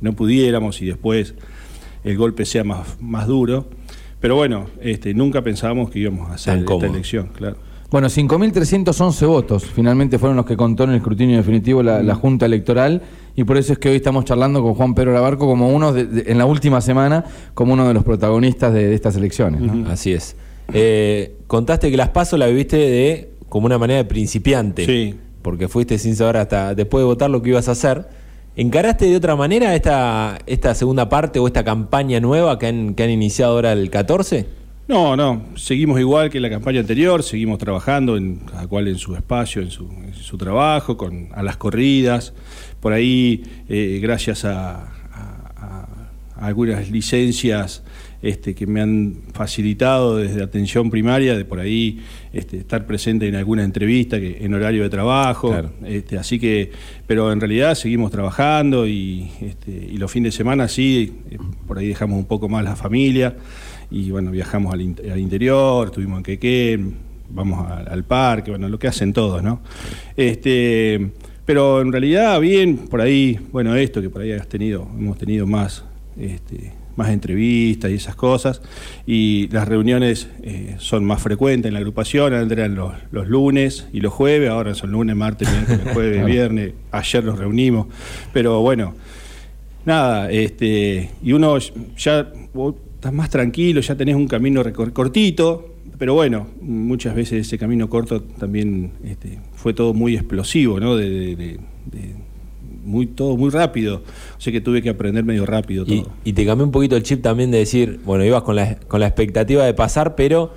no 0.00 0.14
pudiéramos 0.14 0.80
y 0.82 0.86
después 0.86 1.34
el 2.04 2.16
golpe 2.16 2.44
sea 2.44 2.64
más, 2.64 2.96
más 3.00 3.26
duro. 3.26 3.68
Pero 4.20 4.36
bueno, 4.36 4.66
este, 4.82 5.14
nunca 5.14 5.42
pensábamos 5.42 5.90
que 5.90 5.98
íbamos 6.00 6.30
a 6.30 6.34
hacer 6.34 6.58
esta 6.58 6.86
elección, 6.92 7.28
claro. 7.34 7.56
Bueno, 7.90 8.08
5.311 8.08 9.26
votos 9.26 9.64
finalmente 9.64 10.18
fueron 10.18 10.36
los 10.36 10.46
que 10.46 10.56
contó 10.56 10.84
en 10.84 10.90
el 10.90 10.96
escrutinio 10.96 11.36
definitivo 11.38 11.82
la, 11.82 12.02
la 12.02 12.14
Junta 12.14 12.46
Electoral 12.46 13.02
y 13.34 13.42
por 13.44 13.56
eso 13.56 13.72
es 13.72 13.78
que 13.80 13.88
hoy 13.88 13.96
estamos 13.96 14.24
charlando 14.24 14.62
con 14.62 14.74
Juan 14.74 14.94
Pedro 14.94 15.12
Labarco 15.12 15.46
como 15.46 15.68
uno, 15.70 15.92
de- 15.92 16.06
de- 16.06 16.30
en 16.30 16.38
la 16.38 16.46
última 16.46 16.80
semana, 16.80 17.24
como 17.54 17.72
uno 17.72 17.88
de 17.88 17.94
los 17.94 18.04
protagonistas 18.04 18.72
de, 18.72 18.86
de 18.86 18.94
estas 18.94 19.16
elecciones. 19.16 19.60
¿no? 19.60 19.90
Así 19.90 20.12
es. 20.12 20.36
Eh, 20.72 21.34
contaste 21.48 21.90
que 21.90 21.96
las 21.96 22.10
pasos 22.10 22.38
la 22.38 22.46
viviste 22.46 22.76
de 22.76 23.30
como 23.48 23.66
una 23.66 23.76
manera 23.78 23.98
de 23.98 24.04
principiante. 24.04 24.86
Sí. 24.86 25.16
Porque 25.42 25.66
fuiste 25.66 25.98
sin 25.98 26.14
saber 26.14 26.36
hasta 26.36 26.74
después 26.76 27.02
de 27.02 27.06
votar 27.06 27.28
lo 27.30 27.42
que 27.42 27.50
ibas 27.50 27.66
a 27.68 27.72
hacer. 27.72 28.06
¿Encaraste 28.56 29.06
de 29.06 29.16
otra 29.16 29.34
manera 29.36 29.74
esta, 29.74 30.38
esta 30.46 30.74
segunda 30.74 31.08
parte 31.08 31.38
o 31.40 31.46
esta 31.48 31.64
campaña 31.64 32.20
nueva 32.20 32.58
que 32.58 32.66
han, 32.66 32.94
que 32.94 33.02
han 33.04 33.10
iniciado 33.10 33.52
ahora 33.54 33.72
el 33.72 33.90
14? 33.90 34.46
No, 34.90 35.14
no, 35.14 35.44
seguimos 35.54 36.00
igual 36.00 36.30
que 36.30 36.40
la 36.40 36.50
campaña 36.50 36.80
anterior, 36.80 37.22
seguimos 37.22 37.58
trabajando 37.58 38.16
en 38.16 38.38
cada 38.38 38.66
cual 38.66 38.88
en 38.88 38.98
su 38.98 39.14
espacio, 39.14 39.62
en 39.62 39.70
su, 39.70 39.84
en 39.88 40.14
su 40.14 40.36
trabajo, 40.36 40.96
con 40.96 41.28
a 41.32 41.44
las 41.44 41.56
corridas. 41.56 42.34
Por 42.80 42.92
ahí, 42.92 43.44
eh, 43.68 44.00
gracias 44.02 44.44
a, 44.44 44.80
a- 44.80 44.88
a- 45.56 45.88
a 46.34 46.44
algunas 46.46 46.90
licencias 46.90 47.84
este, 48.20 48.56
que 48.56 48.66
me 48.66 48.80
han 48.80 49.18
facilitado 49.32 50.16
desde 50.16 50.42
atención 50.42 50.90
primaria, 50.90 51.36
de 51.38 51.44
por 51.44 51.60
ahí 51.60 52.00
este, 52.32 52.56
estar 52.58 52.84
presente 52.84 53.28
en 53.28 53.36
alguna 53.36 53.62
entrevista 53.62 54.18
que, 54.18 54.44
en 54.44 54.52
horario 54.54 54.82
de 54.82 54.90
trabajo. 54.90 55.50
Claro. 55.50 55.70
Este, 55.84 56.18
así 56.18 56.40
que, 56.40 56.72
pero 57.06 57.30
en 57.32 57.38
realidad 57.40 57.76
seguimos 57.76 58.10
trabajando 58.10 58.88
y, 58.88 59.30
este, 59.40 59.70
y 59.70 59.98
los 59.98 60.10
fines 60.10 60.32
de 60.34 60.36
semana 60.36 60.66
sí, 60.66 61.12
eh, 61.30 61.38
por 61.68 61.78
ahí 61.78 61.86
dejamos 61.86 62.18
un 62.18 62.24
poco 62.26 62.48
más 62.48 62.64
la 62.64 62.74
familia 62.74 63.36
y 63.90 64.10
bueno, 64.10 64.30
viajamos 64.30 64.72
al, 64.72 64.80
in- 64.82 64.96
al 65.10 65.18
interior, 65.18 65.86
estuvimos 65.88 66.18
en 66.18 66.22
Quequén, 66.22 66.94
vamos 67.30 67.66
a- 67.68 67.78
al 67.80 68.04
parque, 68.04 68.50
bueno, 68.50 68.68
lo 68.68 68.78
que 68.78 68.88
hacen 68.88 69.12
todos, 69.12 69.42
¿no? 69.42 69.60
Este, 70.16 71.10
pero 71.44 71.80
en 71.80 71.90
realidad 71.92 72.38
bien, 72.40 72.76
por 72.78 73.00
ahí, 73.00 73.38
bueno, 73.52 73.74
esto 73.74 74.00
que 74.00 74.10
por 74.10 74.22
ahí 74.22 74.32
has 74.32 74.48
tenido, 74.48 74.86
hemos 74.96 75.18
tenido 75.18 75.46
más, 75.46 75.84
este, 76.18 76.72
más 76.96 77.08
entrevistas 77.10 77.90
y 77.90 77.94
esas 77.94 78.14
cosas, 78.14 78.60
y 79.06 79.48
las 79.48 79.66
reuniones 79.66 80.28
eh, 80.42 80.76
son 80.78 81.04
más 81.04 81.22
frecuentes 81.22 81.68
en 81.68 81.72
la 81.74 81.78
agrupación, 81.80 82.34
antes 82.34 82.56
eran 82.58 82.74
los, 82.74 82.92
los 83.10 83.26
lunes 83.28 83.86
y 83.92 84.00
los 84.00 84.12
jueves, 84.12 84.50
ahora 84.50 84.74
son 84.74 84.92
lunes, 84.92 85.16
martes, 85.16 85.48
miércoles, 85.50 85.80
jueves, 85.94 86.12
Claro. 86.16 86.26
viernes, 86.26 86.72
ayer 86.92 87.24
nos 87.24 87.38
reunimos, 87.38 87.86
pero 88.32 88.60
bueno, 88.60 88.94
nada, 89.84 90.30
este, 90.30 91.10
y 91.22 91.32
uno 91.32 91.56
ya 91.96 92.30
estás 93.00 93.14
más 93.14 93.30
tranquilo, 93.30 93.80
ya 93.80 93.96
tenés 93.96 94.14
un 94.14 94.28
camino 94.28 94.62
cortito, 94.92 95.74
pero 95.98 96.12
bueno, 96.12 96.48
muchas 96.60 97.14
veces 97.14 97.46
ese 97.46 97.56
camino 97.56 97.88
corto 97.88 98.20
también 98.22 98.92
este, 99.02 99.38
fue 99.54 99.72
todo 99.72 99.94
muy 99.94 100.14
explosivo, 100.16 100.78
¿no? 100.78 100.96
De, 100.96 101.08
de- 101.08 101.34
de- 101.36 101.60
muy, 102.84 103.06
todo 103.06 103.36
muy 103.36 103.50
rápido, 103.50 103.96
o 104.36 104.40
sea 104.40 104.52
que 104.52 104.60
tuve 104.60 104.82
que 104.82 104.88
aprender 104.90 105.22
medio 105.24 105.44
rápido 105.46 105.84
todo. 105.84 106.10
y 106.24 106.32
te 106.32 106.44
cambió 106.46 106.64
un 106.64 106.72
poquito 106.72 106.96
el 106.96 107.02
chip 107.02 107.22
también 107.22 107.50
de 107.50 107.58
decir, 107.58 108.00
bueno, 108.04 108.24
ibas 108.24 108.42
con 108.42 108.56
la, 108.56 108.76
con 108.76 109.00
la 109.00 109.06
expectativa 109.06 109.64
de 109.64 109.72
pasar, 109.74 110.14
pero 110.14 110.52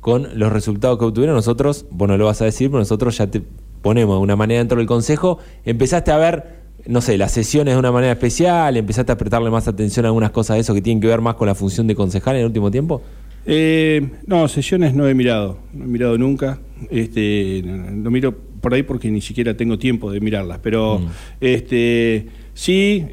con 0.00 0.28
los 0.38 0.52
resultados 0.52 0.98
que 0.98 1.04
obtuvieron 1.04 1.34
nosotros, 1.36 1.86
bueno, 1.90 2.16
lo 2.16 2.26
vas 2.26 2.42
a 2.42 2.44
decir, 2.44 2.68
pero 2.68 2.78
nosotros 2.80 3.16
ya 3.18 3.28
te 3.28 3.42
ponemos 3.82 4.16
de 4.18 4.22
una 4.22 4.36
manera 4.36 4.58
dentro 4.58 4.78
del 4.78 4.86
consejo, 4.86 5.38
empezaste 5.64 6.10
a 6.10 6.16
ver, 6.18 6.57
no 6.88 7.00
sé, 7.02 7.18
las 7.18 7.32
sesiones 7.32 7.74
de 7.74 7.78
una 7.78 7.92
manera 7.92 8.12
especial, 8.12 8.76
empezaste 8.76 9.12
a 9.12 9.18
prestarle 9.18 9.50
más 9.50 9.68
atención 9.68 10.06
a 10.06 10.08
algunas 10.08 10.30
cosas 10.30 10.56
de 10.56 10.62
eso 10.62 10.72
que 10.74 10.80
tienen 10.80 11.00
que 11.00 11.06
ver 11.06 11.20
más 11.20 11.34
con 11.34 11.46
la 11.46 11.54
función 11.54 11.86
de 11.86 11.94
concejal 11.94 12.34
en 12.36 12.40
el 12.40 12.46
último 12.46 12.70
tiempo. 12.70 13.02
Eh, 13.44 14.08
no, 14.26 14.48
sesiones 14.48 14.94
no 14.94 15.06
he 15.06 15.14
mirado, 15.14 15.58
no 15.74 15.84
he 15.84 15.88
mirado 15.88 16.16
nunca. 16.16 16.58
Este, 16.90 17.62
no, 17.64 18.10
miro 18.10 18.34
por 18.60 18.72
ahí 18.74 18.82
porque 18.82 19.10
ni 19.10 19.20
siquiera 19.20 19.54
tengo 19.56 19.78
tiempo 19.78 20.10
de 20.10 20.20
mirarlas, 20.20 20.58
pero 20.62 21.00
este, 21.40 22.26
sí, 22.54 23.04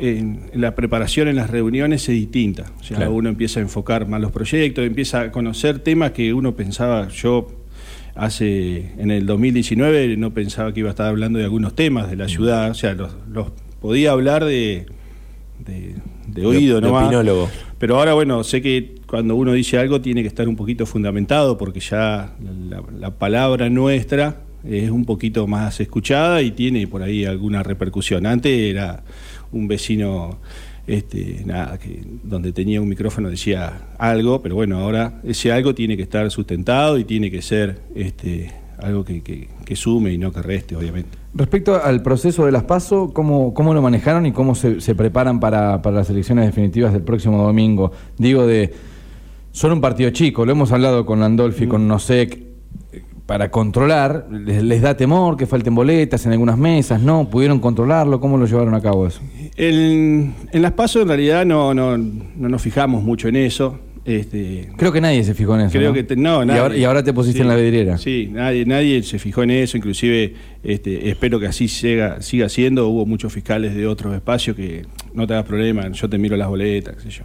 la 0.54 0.74
preparación 0.74 1.28
en 1.28 1.36
las 1.36 1.50
reuniones 1.50 2.08
es 2.08 2.16
distinta. 2.16 2.66
O 2.80 2.84
sea, 2.84 2.98
Claro. 2.98 3.14
uno 3.14 3.30
empieza 3.30 3.60
a 3.60 3.64
enfocar 3.64 4.08
más 4.08 4.22
los 4.22 4.32
proyectos, 4.32 4.86
empieza 4.86 5.22
a 5.22 5.32
conocer 5.32 5.80
temas 5.80 6.12
que 6.12 6.34
uno 6.34 6.56
pensaba, 6.56 7.10
yo 7.10 7.48
hace 8.16 8.92
en 8.98 9.12
el 9.12 9.26
2019 9.26 10.16
no 10.18 10.34
pensaba 10.34 10.74
que 10.74 10.80
iba 10.80 10.90
a 10.90 10.92
estar 10.92 11.08
hablando 11.08 11.38
de 11.40 11.44
algunos 11.46 11.76
temas 11.76 12.10
de 12.10 12.16
la 12.16 12.28
ciudad, 12.30 12.72
o 12.72 12.74
sea, 12.74 12.94
los, 12.94 13.14
los 13.30 13.48
podía 13.86 14.12
hablar 14.12 14.44
de, 14.46 14.88
de, 15.66 15.94
de 16.28 16.46
oído 16.46 16.82
nomás. 16.82 17.06
opinólogo. 17.06 17.50
Pero 17.78 17.98
ahora, 18.00 18.14
bueno, 18.16 18.44
sé 18.44 18.62
que 18.62 18.96
cuando 19.06 19.36
uno 19.36 19.54
dice 19.54 19.78
algo 19.78 20.02
tiene 20.02 20.22
que 20.24 20.28
estar 20.28 20.48
un 20.48 20.56
poquito 20.56 20.86
fundamentado 20.88 21.56
porque 21.58 21.80
ya 21.80 22.34
la, 22.70 22.82
la 23.00 23.12
palabra 23.12 23.70
nuestra 23.70 24.42
es 24.68 24.90
un 24.90 25.06
poquito 25.06 25.46
más 25.46 25.80
escuchada 25.80 26.42
y 26.42 26.50
tiene 26.52 26.88
por 26.88 27.04
ahí 27.04 27.26
alguna 27.26 27.62
repercusión. 27.62 28.26
Antes 28.26 28.52
era 28.72 29.04
un 29.52 29.68
vecino 29.68 30.40
este, 30.88 31.44
nada, 31.46 31.78
que 31.78 32.02
donde 32.24 32.52
tenía 32.52 32.82
un 32.82 32.90
micrófono 32.90 33.30
decía 33.30 33.90
algo, 34.00 34.42
pero 34.42 34.56
bueno, 34.56 34.80
ahora 34.80 35.22
ese 35.24 35.52
algo 35.52 35.76
tiene 35.76 35.96
que 35.96 36.04
estar 36.04 36.30
sustentado 36.32 36.98
y 36.98 37.04
tiene 37.04 37.30
que 37.30 37.42
ser 37.44 37.82
este, 37.96 38.52
algo 38.80 39.04
que, 39.06 39.22
que- 39.22 39.48
que 39.64 39.76
sume 39.76 40.12
y 40.14 40.18
no 40.18 40.32
que 40.32 40.42
reste, 40.42 40.76
obviamente. 40.76 41.18
Respecto 41.38 41.84
al 41.84 42.02
proceso 42.02 42.46
de 42.46 42.54
las 42.54 42.64
PASO, 42.64 43.12
¿cómo, 43.14 43.54
cómo 43.54 43.74
lo 43.74 43.82
manejaron 43.82 44.26
y 44.26 44.32
cómo 44.32 44.56
se, 44.56 44.80
se 44.80 44.96
preparan 44.96 45.42
para, 45.42 45.82
para 45.82 45.98
las 45.98 46.10
elecciones 46.10 46.46
definitivas 46.46 46.94
del 46.94 47.02
próximo 47.02 47.44
domingo? 47.44 47.92
Digo, 48.18 48.48
de 48.48 48.74
son 49.52 49.74
un 49.74 49.82
partido 49.82 50.10
chico, 50.12 50.46
lo 50.46 50.54
hemos 50.54 50.72
hablado 50.72 51.06
con 51.06 51.20
Landolfi, 51.20 51.68
con 51.68 51.88
Nosec, 51.90 52.38
eh, 52.92 53.04
para 53.26 53.52
controlar, 53.52 54.28
les, 54.30 54.64
les 54.64 54.82
da 54.82 54.96
temor 54.96 55.36
que 55.36 55.46
falten 55.46 55.76
boletas 55.76 56.26
en 56.26 56.32
algunas 56.32 56.58
mesas, 56.58 57.02
¿no? 57.02 57.30
¿Pudieron 57.30 57.60
controlarlo? 57.60 58.22
¿Cómo 58.22 58.38
lo 58.38 58.46
llevaron 58.46 58.74
a 58.74 58.82
cabo 58.82 59.06
eso? 59.06 59.22
En, 59.58 60.36
en 60.52 60.62
las 60.62 60.72
pasos 60.72 61.02
en 61.02 61.10
realidad 61.10 61.46
no, 61.46 61.74
no, 61.74 61.98
no 61.98 62.50
nos 62.50 62.62
fijamos 62.62 63.04
mucho 63.04 63.28
en 63.28 63.36
eso. 63.36 63.80
Este, 64.06 64.70
Creo 64.78 64.92
que 64.92 65.02
nadie 65.02 65.24
se 65.24 65.34
fijó 65.34 65.56
en 65.56 65.62
eso. 65.62 65.72
Creo 65.72 65.90
¿no? 65.90 65.94
que 65.96 66.04
te- 66.04 66.16
no, 66.16 66.44
y, 66.44 66.46
nadie. 66.46 66.60
ahora, 66.62 66.78
y 66.78 66.84
ahora 66.84 67.04
te 67.04 67.12
pusiste 67.12 67.40
Sí, 67.40 67.42
en 67.42 67.48
la 67.48 67.56
vidriera. 67.56 67.98
Sí, 67.98 68.30
nadie, 68.32 68.64
nadie 68.66 69.02
se 69.02 69.18
fijó 69.18 69.42
en 69.42 69.50
eso, 69.50 69.78
inclusive 69.78 70.34
este, 70.64 71.10
espero 71.10 71.40
que 71.40 71.48
así 71.48 71.68
siga, 71.68 72.22
siga 72.22 72.48
siendo. 72.48 72.88
Hubo 72.88 73.08
muchos 73.08 73.34
fiscales 73.34 73.74
de 73.74 73.88
otros 73.88 74.14
espacios 74.14 74.56
que 74.56 74.84
no 75.16 75.26
te 75.26 75.34
hagas 75.34 75.46
problema, 75.48 75.90
yo 75.92 76.08
te 76.08 76.20
miro 76.20 76.38
las 76.38 76.48
boletas, 76.48 76.96
qué 76.98 77.02
sé 77.02 77.10
yo. 77.10 77.24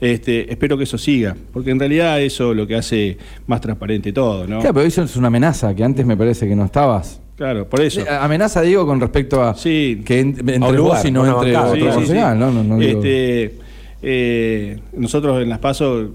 Este, 0.00 0.50
espero 0.52 0.76
que 0.76 0.84
eso 0.84 0.98
siga, 0.98 1.36
porque 1.52 1.70
en 1.70 1.78
realidad 1.78 2.20
eso 2.20 2.50
es 2.50 2.56
lo 2.56 2.66
que 2.66 2.74
hace 2.74 3.16
más 3.46 3.60
transparente 3.60 4.12
todo, 4.12 4.46
¿no? 4.48 4.58
Claro, 4.58 4.74
pero 4.74 4.86
eso 4.86 5.02
es 5.04 5.14
una 5.16 5.28
amenaza 5.28 5.72
que 5.74 5.84
antes 5.84 6.04
me 6.04 6.16
parece 6.16 6.48
que 6.48 6.56
no 6.56 6.64
estabas. 6.64 7.20
Claro, 7.36 7.68
por 7.68 7.80
eso. 7.80 8.00
Eh, 8.00 8.06
Amenaza, 8.10 8.60
digo, 8.62 8.84
con 8.84 9.00
respecto 9.00 9.40
a 9.44 9.54
Sí. 9.54 10.02
que 10.04 10.18
en- 10.18 10.30
entre 10.40 10.80
un 10.80 10.88
vos 10.88 11.04
y 11.04 11.12
no 11.12 11.24
entre 11.24 11.56
otro 11.56 11.74
Sí, 11.74 11.80
sí, 11.80 11.86
concejal, 11.86 12.34
sí. 12.36 12.40
¿no? 12.40 12.50
No, 12.50 12.64
no 12.64 12.78
digo- 12.78 12.98
Este, 12.98 13.54
eh, 14.02 14.80
nosotros 14.96 15.42
en 15.42 15.48
Las 15.48 15.58
Pasos, 15.58 16.10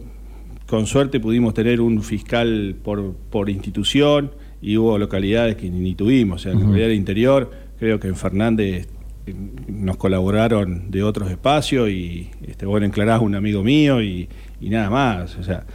con 0.67 0.85
suerte, 0.87 1.19
pudimos 1.19 1.53
tener 1.53 1.81
un 1.81 2.01
fiscal 2.03 2.75
por, 2.83 3.13
por 3.29 3.49
institución 3.49 4.31
y 4.61 4.77
hubo 4.77 4.97
localidades 4.97 5.55
que 5.55 5.69
ni 5.69 5.93
tuvimos. 5.95 6.41
O 6.41 6.43
sea, 6.43 6.51
en 6.53 6.59
la 6.59 6.63
localidad 6.65 6.87
del 6.87 6.97
interior, 6.97 7.51
creo 7.79 7.99
que 7.99 8.07
en 8.07 8.15
Fernández 8.15 8.87
eh, 9.27 9.33
nos 9.67 9.97
colaboraron 9.97 10.89
de 10.89 11.03
otros 11.03 11.29
espacios 11.29 11.89
y, 11.89 12.29
este, 12.47 12.65
bueno, 12.65 12.85
en 12.85 12.91
Clarás 12.91 13.21
un 13.21 13.35
amigo 13.35 13.63
mío 13.63 14.01
y, 14.01 14.29
y 14.61 14.69
nada 14.69 14.89
más. 14.89 15.35
O 15.37 15.43
sea, 15.43 15.65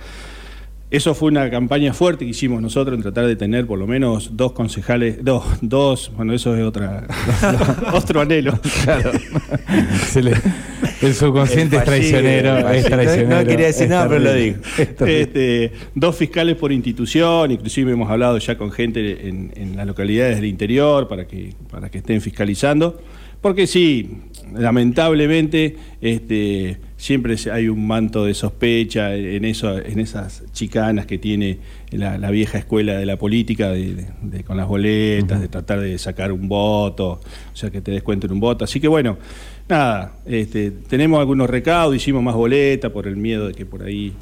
eso 0.90 1.14
fue 1.14 1.28
una 1.28 1.50
campaña 1.50 1.92
fuerte 1.92 2.24
que 2.24 2.30
hicimos 2.30 2.62
nosotros 2.62 2.96
en 2.96 3.02
tratar 3.02 3.26
de 3.26 3.36
tener 3.36 3.66
por 3.66 3.78
lo 3.78 3.86
menos 3.86 4.38
dos 4.38 4.52
concejales, 4.52 5.22
dos, 5.22 5.44
dos 5.60 6.10
bueno, 6.16 6.32
eso 6.32 6.56
es 6.56 6.64
otra, 6.64 7.06
otro 7.92 8.22
anhelo. 8.22 8.58
Claro. 8.84 9.12
Se 10.08 10.22
le- 10.22 10.32
el 11.02 11.14
subconsciente 11.14 11.76
El 11.76 11.80
es 11.82 11.86
traicionero. 11.86 12.68
es 12.70 12.84
traicionero. 12.86 13.40
No 13.42 13.46
quería 13.46 13.66
decir 13.66 13.88
nada, 13.88 14.08
pero 14.08 14.20
lo 14.20 14.32
digo. 14.34 14.56
es. 14.78 15.00
Este, 15.00 15.72
dos 15.94 16.16
fiscales 16.16 16.56
por 16.56 16.72
institución, 16.72 17.50
inclusive 17.50 17.92
hemos 17.92 18.10
hablado 18.10 18.38
ya 18.38 18.56
con 18.58 18.70
gente 18.72 19.28
en, 19.28 19.52
en 19.56 19.76
las 19.76 19.86
localidades 19.86 20.36
del 20.36 20.46
interior 20.46 21.08
para 21.08 21.26
que, 21.26 21.54
para 21.70 21.90
que 21.90 21.98
estén 21.98 22.20
fiscalizando, 22.20 23.00
porque 23.40 23.66
sí, 23.68 24.10
lamentablemente 24.54 25.76
este, 26.00 26.78
siempre 26.96 27.36
hay 27.52 27.68
un 27.68 27.86
manto 27.86 28.24
de 28.24 28.34
sospecha 28.34 29.14
en, 29.14 29.44
eso, 29.44 29.78
en 29.78 30.00
esas 30.00 30.42
chicanas 30.52 31.06
que 31.06 31.18
tiene 31.18 31.58
la, 31.90 32.18
la 32.18 32.30
vieja 32.30 32.58
escuela 32.58 32.94
de 32.98 33.06
la 33.06 33.16
política, 33.16 33.70
de, 33.70 33.94
de- 33.94 34.06
de- 34.22 34.44
con 34.44 34.56
las 34.56 34.66
boletas, 34.66 35.40
de 35.40 35.48
tratar 35.48 35.80
de 35.80 35.98
sacar 35.98 36.32
un 36.32 36.48
voto, 36.48 37.20
o 37.52 37.56
sea, 37.56 37.70
que 37.70 37.80
te 37.80 37.90
descuenten 37.92 38.32
un 38.32 38.40
voto. 38.40 38.64
Así 38.64 38.80
que 38.80 38.88
bueno, 38.88 39.18
nada, 39.68 40.14
este, 40.26 40.70
tenemos 40.70 41.20
algunos 41.20 41.48
recados, 41.50 41.94
hicimos 41.94 42.22
más 42.22 42.34
boletas 42.34 42.90
por 42.90 43.06
el 43.06 43.16
miedo 43.16 43.48
de 43.48 43.54
que 43.54 43.66
por 43.66 43.82
ahí 43.82 44.12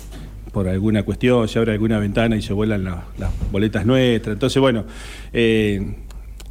por 0.53 0.69
alguna 0.69 1.03
cuestión, 1.03 1.47
se 1.49 1.59
abre 1.59 1.73
alguna 1.73 1.99
ventana 1.99 2.35
y 2.37 2.41
se 2.43 2.55
vuelan 2.55 2.83
la- 2.85 3.05
las 3.19 3.31
boletas 3.53 3.85
nuestras. 3.85 4.33
Entonces, 4.35 4.59
bueno, 4.59 4.87
eh, 5.35 5.95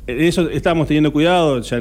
eso 0.06 0.48
estamos 0.52 0.88
teniendo 0.88 1.12
cuidado, 1.12 1.60
ya 1.62 1.80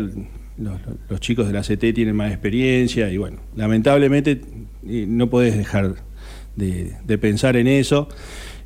los 0.58 1.20
chicos 1.20 1.46
de 1.46 1.52
la 1.52 1.62
CT 1.62 1.92
tienen 1.92 2.16
más 2.16 2.30
experiencia 2.30 3.10
y 3.10 3.18
bueno, 3.18 3.38
lamentablemente 3.56 4.40
eh, 4.86 5.04
no 5.06 5.28
podés 5.28 5.54
dejar 5.56 5.96
de, 6.56 6.92
de 7.04 7.18
pensar 7.18 7.56
en 7.56 7.66
eso. 7.66 8.08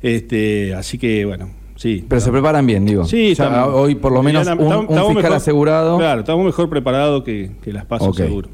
Este, 0.01 0.73
así 0.73 0.97
que 0.97 1.25
bueno, 1.25 1.49
sí. 1.79 2.05
Pero 2.07 2.19
se 2.19 2.29
preparan 2.31 2.67
bien, 2.67 2.85
digo. 2.85 3.05
Sí, 3.05 3.31
estamos- 3.31 3.73
hoy 3.73 3.95
por 3.95 4.11
lo 4.11 4.21
menos 4.21 4.45
un, 4.45 4.53
estamos- 4.53 4.75
un 4.81 4.87
fiscal 4.97 5.13
mejor- 5.15 5.33
asegurado. 5.33 5.97
Claro, 5.97 6.19
estamos 6.19 6.45
mejor 6.45 6.69
preparados 6.69 7.23
que, 7.23 7.51
que 7.63 7.71
las 7.71 7.85
pasos 7.85 8.09
Ok. 8.09 8.17
seguro. 8.17 8.49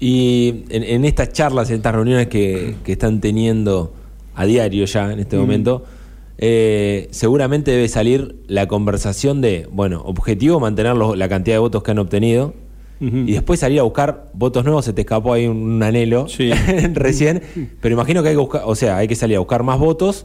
Y 0.00 0.64
en, 0.70 0.82
en 0.82 1.04
estas 1.04 1.32
charlas, 1.32 1.70
en 1.70 1.76
estas 1.76 1.94
reuniones 1.94 2.26
que, 2.28 2.74
que 2.84 2.92
están 2.92 3.20
teniendo 3.20 3.92
a 4.34 4.44
diario 4.44 4.84
ya 4.84 5.12
en 5.12 5.20
este 5.20 5.36
momento, 5.38 5.84
eh, 6.38 7.08
seguramente 7.12 7.70
debe 7.70 7.88
salir 7.88 8.36
la 8.46 8.68
conversación 8.68 9.40
de, 9.40 9.66
bueno, 9.72 10.02
objetivo 10.04 10.60
mantener 10.60 10.94
los- 10.96 11.16
la 11.16 11.28
cantidad 11.28 11.54
de 11.56 11.60
votos 11.60 11.82
que 11.82 11.90
han 11.92 11.98
obtenido. 11.98 12.54
Y 12.98 13.32
después 13.32 13.60
salir 13.60 13.78
a 13.80 13.82
buscar 13.82 14.30
votos 14.32 14.64
nuevos, 14.64 14.86
se 14.86 14.94
te 14.94 15.02
escapó 15.02 15.34
ahí 15.34 15.46
un, 15.46 15.58
un 15.58 15.82
anhelo 15.82 16.28
Sí. 16.28 16.50
recién, 16.94 17.42
pero 17.82 17.92
imagino 17.92 18.22
que 18.22 18.30
hay 18.30 18.34
que 18.34 18.40
buscar, 18.40 18.62
o 18.64 18.74
sea, 18.74 18.96
hay 18.96 19.06
que 19.06 19.14
salir 19.14 19.36
a 19.36 19.40
buscar 19.40 19.62
más 19.62 19.78
votos. 19.78 20.24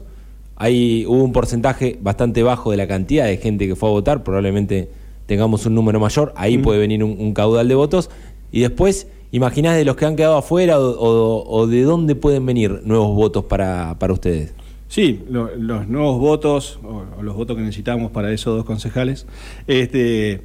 Hay, 0.61 1.05
hubo 1.07 1.23
un 1.23 1.31
porcentaje 1.33 1.97
bastante 2.01 2.43
bajo 2.43 2.69
de 2.71 2.77
la 2.77 2.87
cantidad 2.87 3.25
de 3.25 3.37
gente 3.37 3.67
que 3.67 3.75
fue 3.75 3.89
a 3.89 3.93
votar, 3.93 4.23
probablemente 4.23 4.89
tengamos 5.25 5.65
un 5.65 5.73
número 5.73 5.99
mayor, 5.99 6.33
ahí 6.35 6.57
puede 6.59 6.79
venir 6.79 7.03
un, 7.03 7.15
un 7.19 7.33
caudal 7.33 7.67
de 7.67 7.73
votos. 7.75 8.09
Y 8.51 8.59
después, 8.59 9.07
imaginás 9.31 9.75
de 9.77 9.85
los 9.85 9.95
que 9.95 10.05
han 10.05 10.15
quedado 10.15 10.37
afuera 10.37 10.79
o, 10.79 10.83
o- 10.91 11.43
o 11.49 11.67
de 11.67 11.81
dónde 11.81 12.13
pueden 12.15 12.45
venir 12.45 12.81
nuevos 12.85 13.15
votos 13.15 13.45
para, 13.45 13.97
para 13.97 14.13
ustedes. 14.13 14.53
Sí, 14.87 15.21
lo- 15.29 15.55
los 15.55 15.87
nuevos 15.87 16.19
votos, 16.19 16.79
o, 16.83 17.03
o 17.17 17.23
los 17.23 17.35
votos 17.35 17.55
que 17.55 17.63
necesitamos 17.63 18.11
para 18.11 18.31
esos 18.31 18.55
dos 18.57 18.65
concejales, 18.65 19.25
este, 19.67 20.41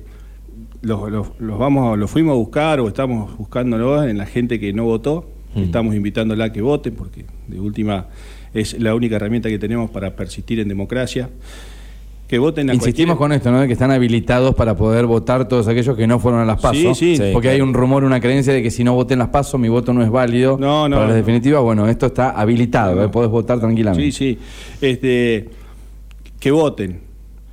los, 0.82 1.11
los- 1.11 1.28
los 1.40 1.58
vamos, 1.58 1.99
los 1.99 2.11
fuimos 2.11 2.32
a 2.32 2.37
buscar 2.37 2.80
o 2.80 2.88
estamos 2.88 3.37
buscándolos 3.37 4.06
en 4.06 4.16
la 4.18 4.25
gente 4.26 4.58
que 4.61 4.73
no 4.73 4.85
votó. 4.85 5.26
Mm. 5.54 5.62
Estamos 5.62 5.94
invitándola 5.94 6.44
a 6.46 6.52
que 6.52 6.62
voten, 6.62 6.94
porque 6.94 7.25
de 7.49 7.58
última 7.61 8.06
es 8.55 8.81
la 8.81 8.95
única 8.95 9.17
herramienta 9.17 9.49
que 9.49 9.59
tenemos 9.59 9.91
para 9.91 10.15
persistir 10.17 10.61
en 10.61 10.69
democracia. 10.69 11.29
Que 12.29 12.38
voten 12.41 12.69
a 12.71 12.75
Insistimos 12.75 13.17
cualquier- 13.17 13.41
con 13.41 13.50
esto, 13.50 13.53
¿no? 13.53 13.61
De 13.61 13.69
que 13.69 13.73
están 13.75 13.93
habilitados 13.93 14.53
para 14.57 14.76
poder 14.76 15.07
votar 15.07 15.47
todos 15.47 15.69
aquellos 15.69 15.97
que 15.97 16.09
no 16.09 16.19
fueron 16.19 16.41
a 16.41 16.45
las 16.45 16.61
PASO. 16.61 16.93
Sí, 16.97 17.17
sí. 17.17 17.23
Porque 17.33 17.50
hay 17.50 17.61
un 17.61 17.73
rumor, 17.73 18.03
una 18.03 18.21
creencia 18.21 18.53
de 18.53 18.65
que 18.65 18.73
si 18.73 18.83
no 18.83 18.95
voten 18.95 19.21
las 19.21 19.29
PASO, 19.29 19.59
mi 19.59 19.69
voto 19.69 19.93
no 19.93 20.03
es 20.03 20.11
válido. 20.11 20.59
No, 20.59 20.88
no, 20.88 20.97
Para 20.97 21.09
las 21.09 21.17
definitivas, 21.17 21.62
bueno, 21.62 21.87
esto 21.87 22.07
está 22.07 22.31
habilitado, 22.31 22.97
No. 22.97 23.05
¿eh? 23.05 23.09
podés 23.11 23.31
votar 23.31 23.61
tranquilamente. 23.61 24.11
Sí, 24.11 24.35
sí. 24.35 24.38
Este, 24.81 25.49
que 26.41 26.50
voten. 26.50 27.00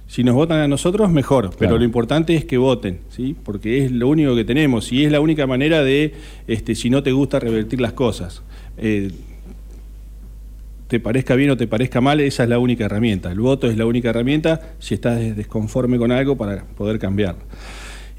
Si 0.08 0.24
nos 0.24 0.34
votan 0.34 0.60
a 0.60 0.68
nosotros, 0.68 1.12
mejor. 1.12 1.46
Pero 1.52 1.58
Claro. 1.58 1.78
lo 1.78 1.84
importante 1.86 2.36
es 2.36 2.44
que 2.46 2.58
voten, 2.58 3.00
¿sí? 3.10 3.36
Porque 3.44 3.86
es 3.86 3.92
lo 3.92 4.08
único 4.08 4.36
que 4.36 4.44
tenemos 4.44 4.92
y 4.92 5.06
es 5.06 5.12
la 5.12 5.20
única 5.20 5.46
manera 5.46 5.84
de, 5.84 6.14
este, 6.48 6.74
si 6.74 6.90
no 6.90 7.04
te 7.04 7.12
gusta, 7.12 7.40
revertir 7.40 7.80
las 7.80 7.94
cosas. 7.94 8.42
Eh, 8.78 9.12
te 10.94 11.00
parezca 11.00 11.34
bien 11.34 11.50
o 11.50 11.58
te 11.58 11.66
parezca 11.66 12.02
mal, 12.02 12.20
esa 12.20 12.44
es 12.44 12.50
la 12.50 12.60
única 12.60 12.86
herramienta. 12.86 13.32
El 13.32 13.40
voto 13.40 13.66
es 13.66 13.76
la 13.80 13.88
única 13.88 14.12
herramienta 14.12 14.76
si 14.78 14.94
estás 14.94 15.18
des- 15.18 15.36
desconforme 15.36 15.98
con 15.98 16.12
algo 16.12 16.38
para 16.38 16.66
poder 16.66 17.00
cambiarlo. 17.00 17.42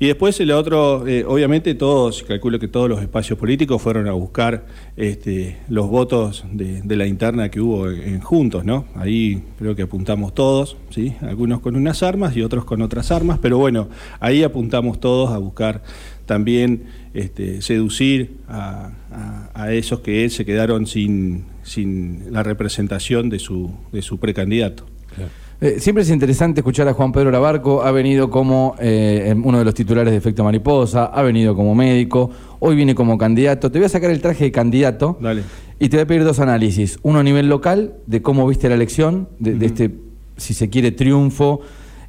Y 0.01 0.09
después 0.09 0.41
el 0.41 0.51
otro, 0.51 1.07
eh, 1.07 1.25
obviamente 1.25 1.77
todos, 1.77 2.25
calculo 2.25 2.59
que 2.59 2.67
todos 2.67 2.89
los 2.89 3.01
espacios 3.01 3.39
políticos 3.39 3.81
fueron 3.81 4.09
a 4.09 4.13
buscar 4.13 4.67
este, 4.97 5.59
los 5.69 5.89
votos 5.89 6.45
de, 6.51 6.97
la 6.97 7.07
interna 7.07 7.49
que 7.49 7.61
hubo 7.61 7.89
en 7.89 8.19
Juntos, 8.19 8.65
¿no? 8.65 8.87
Ahí 8.97 9.45
creo 9.57 9.77
que 9.77 9.83
apuntamos 9.83 10.35
todos, 10.35 10.77
¿sí? 10.91 11.15
Algunos 11.21 11.61
con 11.61 11.77
unas 11.77 12.03
armas 12.03 12.37
y 12.37 12.43
otros 12.43 12.65
con 12.65 12.83
otras 12.83 13.13
armas, 13.13 13.39
pero 13.41 13.57
bueno, 13.57 13.89
ahí 14.19 14.43
apuntamos 14.43 14.99
todos 14.99 15.31
a 15.31 15.39
buscar 15.39 15.85
también 16.27 17.04
este, 17.15 17.63
seducir 17.63 18.39
a, 18.49 18.91
a- 19.13 19.51
a 19.55 19.73
esos 19.73 20.01
que 20.01 20.29
se 20.31 20.45
quedaron 20.45 20.87
sin, 20.87 21.45
sin 21.63 22.25
la 22.33 22.43
representación 22.43 23.31
de 23.31 23.39
su, 23.39 23.71
de 23.93 24.03
su 24.03 24.19
precandidato. 24.19 24.85
Eh, 25.61 25.77
siempre 25.79 26.03
es 26.03 26.11
interesante 26.11 26.61
escuchar 26.61 26.89
a 26.89 26.93
Juan 26.93 27.13
Pedro 27.13 27.31
Labarco, 27.31 27.83
ha 27.85 27.93
venido 27.93 28.29
como 28.29 28.75
eh, 28.81 29.33
uno 29.43 29.59
de 29.61 29.65
los 29.65 29.73
titulares 29.73 30.11
de 30.11 30.19
Efecto 30.19 30.43
Mariposa, 30.43 31.05
ha 31.07 31.23
venido 31.23 31.55
como 31.55 31.75
médico, 31.77 32.31
hoy 32.59 32.75
viene 32.75 32.95
como 32.97 33.17
candidato. 33.17 33.71
Te 33.71 33.79
voy 33.79 33.87
a 33.87 33.89
sacar 33.89 34.11
el 34.11 34.21
traje 34.21 34.45
de 34.45 34.53
candidato 34.53 35.17
Dale. 35.21 35.43
y 35.79 35.89
te 35.89 35.97
voy 35.97 36.03
a 36.03 36.07
pedir 36.07 36.25
dos 36.25 36.41
análisis. 36.41 36.99
Uno 37.03 37.21
a 37.21 37.23
nivel 37.23 37.49
local, 37.49 37.95
de 38.07 38.21
cómo 38.21 38.47
viste 38.49 38.69
la 38.69 38.75
elección, 38.75 39.29
de, 39.39 39.55
de 39.55 39.67
este, 39.67 39.95
si 40.37 40.53
se 40.53 40.69
quiere, 40.69 40.91
triunfo 40.91 41.61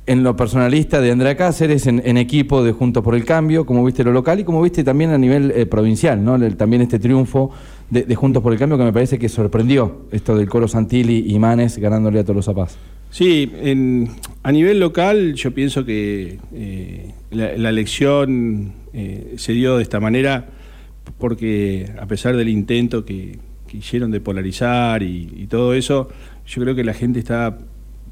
en 0.08 0.24
lo 0.24 0.36
personalista 0.36 1.02
de 1.02 1.12
Andrea 1.12 1.36
Cáceres, 1.36 1.88
en, 1.88 2.18
equipo 2.18 2.64
de 2.64 2.72
Juntos 2.72 3.04
por 3.04 3.16
el 3.16 3.26
Cambio, 3.26 3.66
como 3.66 3.84
viste 3.84 4.04
lo 4.04 4.12
local 4.12 4.40
y 4.40 4.44
como 4.44 4.62
viste 4.62 4.84
también 4.84 5.10
a 5.10 5.18
nivel 5.18 5.52
eh, 5.52 5.66
provincial, 5.66 6.24
¿no? 6.24 6.40
También 6.56 6.84
este 6.84 7.00
triunfo 7.00 7.52
de, 7.90 8.14
Juntos 8.14 8.44
por 8.44 8.54
el 8.54 8.60
Cambio 8.60 8.78
que 8.78 8.84
me 8.84 8.94
parece 8.94 9.18
que 9.18 9.30
sorprendió 9.30 10.06
esto 10.12 10.38
del 10.38 10.48
Coro 10.48 10.68
Santilli 10.68 11.26
y 11.28 11.40
Manes 11.40 11.78
ganándole 11.78 12.20
a 12.20 12.24
Tolosa 12.24 12.54
Paz. 12.54 12.78
Sí, 13.10 13.52
a 14.44 14.52
nivel 14.52 14.80
local 14.80 15.34
yo 15.34 15.54
pienso 15.54 15.86
que 15.86 16.38
eh, 16.54 17.14
la, 17.32 17.58
la 17.58 17.70
elección 17.70 18.74
eh, 18.94 19.36
se 19.38 19.54
dio 19.54 19.78
de 19.78 19.84
esta 19.84 20.00
manera 20.00 20.50
porque 21.18 21.92
a 22.00 22.06
pesar 22.08 22.36
del 22.36 22.50
intento 22.50 23.06
que, 23.06 23.40
hicieron 23.74 24.10
de 24.10 24.22
polarizar 24.22 25.04
y 25.04 25.48
todo 25.50 25.74
eso, 25.74 26.08
yo 26.46 26.62
creo 26.62 26.76
que 26.76 26.86
la 26.86 26.94
gente 26.94 27.20
está 27.20 27.58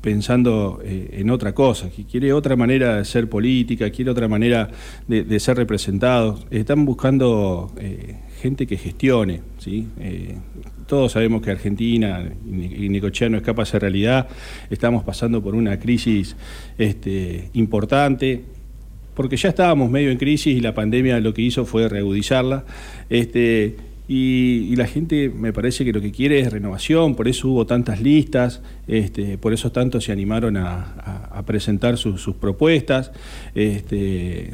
pensando 0.03 0.81
eh, 0.83 1.19
en 1.19 1.29
otra 1.29 1.55
cosa, 1.55 1.89
que 1.89 2.03
quiere 2.03 2.33
otra 2.33 2.57
manera 2.57 2.95
de 2.95 3.01
hacer 3.01 3.29
política, 3.29 3.89
quiere 3.89 4.11
otra 4.11 4.27
manera 4.27 4.69
de, 5.07 5.39
ser 5.39 5.55
representados. 5.55 6.45
Están 6.51 6.83
buscando 6.83 7.71
eh, 7.77 8.17
gente 8.41 8.67
que 8.67 8.75
gestione. 8.75 9.39
Eh, 9.65 10.35
todos 10.87 11.13
sabemos 11.13 11.41
que 11.41 11.51
Argentina 11.51 12.21
y 12.45 12.89
Necochea 12.89 13.29
no 13.29 13.37
escapa 13.37 13.61
a 13.61 13.63
esa 13.63 13.79
realidad. 13.79 14.27
Estamos 14.69 15.05
pasando 15.05 15.41
por 15.41 15.55
una 15.55 15.79
crisis 15.79 16.35
este, 16.77 17.49
importante, 17.53 18.43
porque 19.13 19.37
ya 19.37 19.47
estábamos 19.47 19.89
medio 19.89 20.11
en 20.11 20.17
crisis 20.17 20.57
y 20.57 20.59
la 20.59 20.73
pandemia 20.73 21.17
lo 21.21 21.33
que 21.33 21.43
hizo 21.43 21.63
fue 21.63 21.87
reagudizarla. 21.87 22.65
Este, 23.09 23.77
y, 24.07 24.67
y 24.71 24.75
la 24.75 24.85
gente 24.87 25.29
me 25.29 25.53
parece 25.53 25.85
que 25.85 25.93
lo 25.93 26.01
que 26.01 26.11
quiere 26.11 26.39
es 26.39 26.51
renovación, 26.51 27.15
por 27.15 27.27
eso 27.27 27.47
hubo 27.49 27.65
tantas 27.65 28.01
listas, 28.01 28.61
este, 28.87 29.37
por 29.37 29.53
eso 29.53 29.71
tantos 29.71 30.03
se 30.03 30.11
animaron 30.11 30.57
a, 30.57 30.75
a- 30.97 31.29
a 31.39 31.45
presentar 31.45 31.97
sus- 31.97 32.21
sus 32.21 32.35
propuestas. 32.35 33.11
Este, 33.55 34.51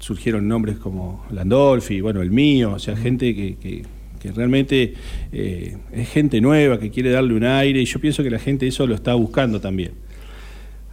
surgieron 0.00 0.48
nombres 0.48 0.76
como 0.76 1.24
Landolfi, 1.30 2.00
bueno, 2.00 2.20
el 2.20 2.30
mío, 2.30 2.72
o 2.72 2.78
sea, 2.78 2.96
gente 2.96 3.34
que, 3.34 3.56
que- 3.56 3.82
que 4.20 4.32
realmente 4.32 4.94
eh, 5.32 5.76
es 5.92 6.08
gente 6.08 6.40
nueva, 6.40 6.78
que 6.80 6.90
quiere 6.90 7.10
darle 7.10 7.34
un 7.34 7.44
aire, 7.44 7.80
y 7.80 7.84
yo 7.84 8.00
pienso 8.00 8.22
que 8.22 8.30
la 8.30 8.38
gente 8.38 8.66
eso 8.66 8.86
lo 8.86 8.94
está 8.94 9.12
buscando 9.14 9.60
también. 9.60 9.92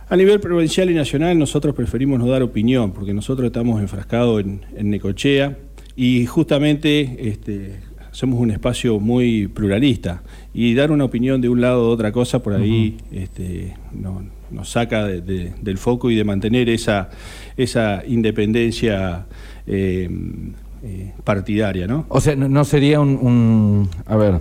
A 0.09 0.17
nivel 0.17 0.41
provincial 0.41 0.89
y 0.91 0.93
nacional 0.93 1.39
nosotros 1.39 1.73
preferimos 1.73 2.19
no 2.19 2.27
dar 2.27 2.43
opinión, 2.43 2.91
porque 2.91 3.13
nosotros 3.13 3.45
estamos 3.47 3.79
enfrascados 3.81 4.41
en, 4.41 4.59
en 4.75 4.89
Necochea 4.89 5.57
y 5.95 6.25
justamente 6.25 7.29
este, 7.29 7.79
somos 8.11 8.39
un 8.39 8.51
espacio 8.51 8.99
muy 8.99 9.47
pluralista 9.47 10.21
y 10.53 10.73
dar 10.73 10.91
una 10.91 11.03
opinión 11.05 11.41
de 11.41 11.49
un 11.49 11.61
lado 11.61 11.83
o 11.83 11.87
de 11.87 11.93
otra 11.93 12.11
cosa 12.11 12.41
por 12.43 12.53
ahí 12.53 12.97
este, 13.11 13.75
no- 13.93 14.23
nos 14.51 14.69
saca 14.69 15.05
de- 15.05 15.21
de- 15.21 15.53
del 15.61 15.77
foco 15.77 16.11
y 16.11 16.15
de 16.15 16.23
mantener 16.25 16.67
esa, 16.69 17.09
esa 17.55 18.03
independencia 18.05 19.25
eh, 19.67 20.09
eh, 20.83 21.13
partidaria, 21.23 21.87
¿no? 21.87 22.05
O 22.09 22.19
sea, 22.19 22.35
no, 22.35 22.65
sería 22.65 22.99
un, 22.99 23.09
un- 23.21 23.89
a 24.05 24.17
ver, 24.17 24.39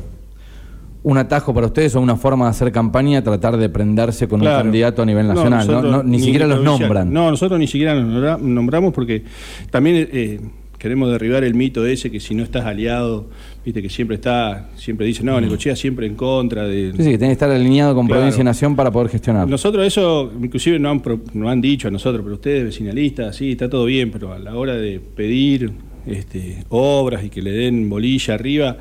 un 1.03 1.17
atajo 1.19 1.55
para 1.55 1.67
ustedes 1.69 1.95
o 1.95 2.01
una 2.01 2.17
forma 2.17 2.47
de 2.47 2.51
hacer 2.51 2.73
campaña 2.73 3.23
tratar 3.23 3.57
de 3.57 3.69
prendarse 3.69 4.27
con 4.27 4.41
Claro. 4.41 4.57
un 4.59 4.63
candidato 4.65 5.03
a 5.03 5.07
nivel 5.07 5.29
nacional, 5.29 5.67
¿no? 5.67 5.73
nosotros 5.75 5.93
No, 5.93 6.03
ni, 6.03 6.19
siquiera 6.21 6.47
los 6.47 6.63
nombran. 6.63 7.13
No, 7.13 7.31
nosotros 7.31 7.59
ni 7.61 7.67
siquiera 7.69 7.95
nos 7.95 8.05
nombra- 8.13 8.39
nombramos 8.39 8.93
porque 8.93 9.23
también 9.71 10.09
eh, 10.13 10.41
queremos 10.81 11.11
derribar 11.13 11.45
el 11.45 11.55
mito 11.55 11.85
ese 11.87 12.11
que 12.11 12.19
si 12.19 12.35
no 12.35 12.43
estás 12.43 12.65
aliado, 12.65 13.29
viste 13.65 13.83
que 13.83 13.91
siempre 13.91 14.17
está, 14.17 14.71
siempre 14.77 15.07
dice, 15.07 15.23
no, 15.23 15.39
Necochea 15.41 15.77
siempre 15.77 16.07
en 16.07 16.15
contra 16.17 16.65
de... 16.67 16.93
Sí, 16.97 17.05
sí, 17.05 17.11
que 17.11 17.19
tiene 17.19 17.27
que 17.29 17.33
estar 17.33 17.51
alineado 17.51 17.95
con 17.95 18.07
Claro. 18.07 18.23
provincia 18.23 18.41
y 18.41 18.45
nación 18.45 18.75
para 18.75 18.91
poder 18.91 19.11
gestionar. 19.11 19.47
Nosotros 19.47 19.87
eso, 19.87 20.33
inclusive 20.43 20.79
no 20.79 20.91
han, 20.91 21.03
no 21.35 21.51
han 21.51 21.61
dicho 21.61 21.87
a 21.87 21.91
nosotros, 21.91 22.23
pero 22.25 22.35
ustedes 22.37 22.65
vecinalistas, 22.65 23.37
sí, 23.37 23.53
está 23.53 23.69
todo 23.69 23.85
bien, 23.85 24.11
pero 24.11 24.33
a 24.33 24.39
la 24.39 24.57
hora 24.57 24.75
de 24.75 24.99
pedir 25.01 25.71
este, 26.07 26.65
obras 26.71 27.23
y 27.25 27.29
que 27.29 27.43
le 27.43 27.51
den 27.53 27.89
bolilla 27.91 28.33
arriba, 28.35 28.79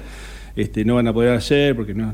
este, 0.55 0.85
no 0.85 0.95
van 0.95 1.07
a 1.09 1.13
poder 1.13 1.31
hacer, 1.35 1.75
porque 1.75 1.93
no, 1.93 2.13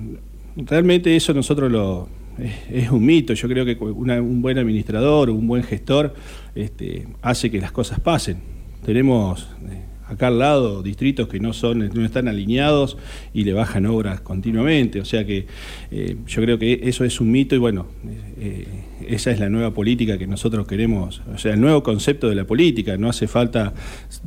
realmente 0.57 1.15
eso 1.15 1.31
nosotros 1.33 1.71
lo... 1.71 2.09
Es, 2.39 2.83
es 2.85 2.91
un 2.91 3.05
mito, 3.05 3.33
yo 3.33 3.47
creo 3.47 3.63
que 3.65 3.75
una- 3.81 4.19
un 4.21 4.41
buen 4.41 4.57
administrador, 4.57 5.29
un 5.29 5.47
buen 5.47 5.61
gestor, 5.63 6.15
este, 6.55 7.07
hace 7.21 7.49
que 7.51 7.61
las 7.61 7.71
cosas 7.71 7.99
pasen. 8.01 8.54
Tenemos 8.85 9.47
eh, 9.67 9.81
acá 10.07 10.27
al 10.27 10.37
lado 10.37 10.83
distritos 10.83 11.27
que 11.27 11.39
no 11.39 11.53
son 11.53 11.79
no 11.79 12.05
están 12.05 12.27
alineados 12.27 12.97
y 13.33 13.43
le 13.43 13.53
bajan 13.53 13.87
obras 13.87 14.21
continuamente. 14.21 15.01
O 15.01 15.05
sea 15.05 15.25
que 15.25 15.47
eh, 15.89 16.17
yo 16.27 16.41
creo 16.43 16.59
que 16.59 16.81
eso 16.83 17.03
es 17.03 17.19
un 17.19 17.31
mito 17.31 17.55
y 17.55 17.57
bueno 17.57 17.87
eh, 18.39 18.67
esa 19.07 19.31
es 19.31 19.39
la 19.39 19.49
nueva 19.49 19.73
política 19.73 20.19
que 20.19 20.27
nosotros 20.27 20.67
queremos 20.67 21.23
o 21.33 21.39
sea 21.39 21.55
el 21.55 21.61
nuevo 21.61 21.81
concepto 21.81 22.29
de 22.29 22.35
la 22.35 22.45
política. 22.45 22.95
No 22.97 23.09
hace 23.09 23.27
falta 23.27 23.73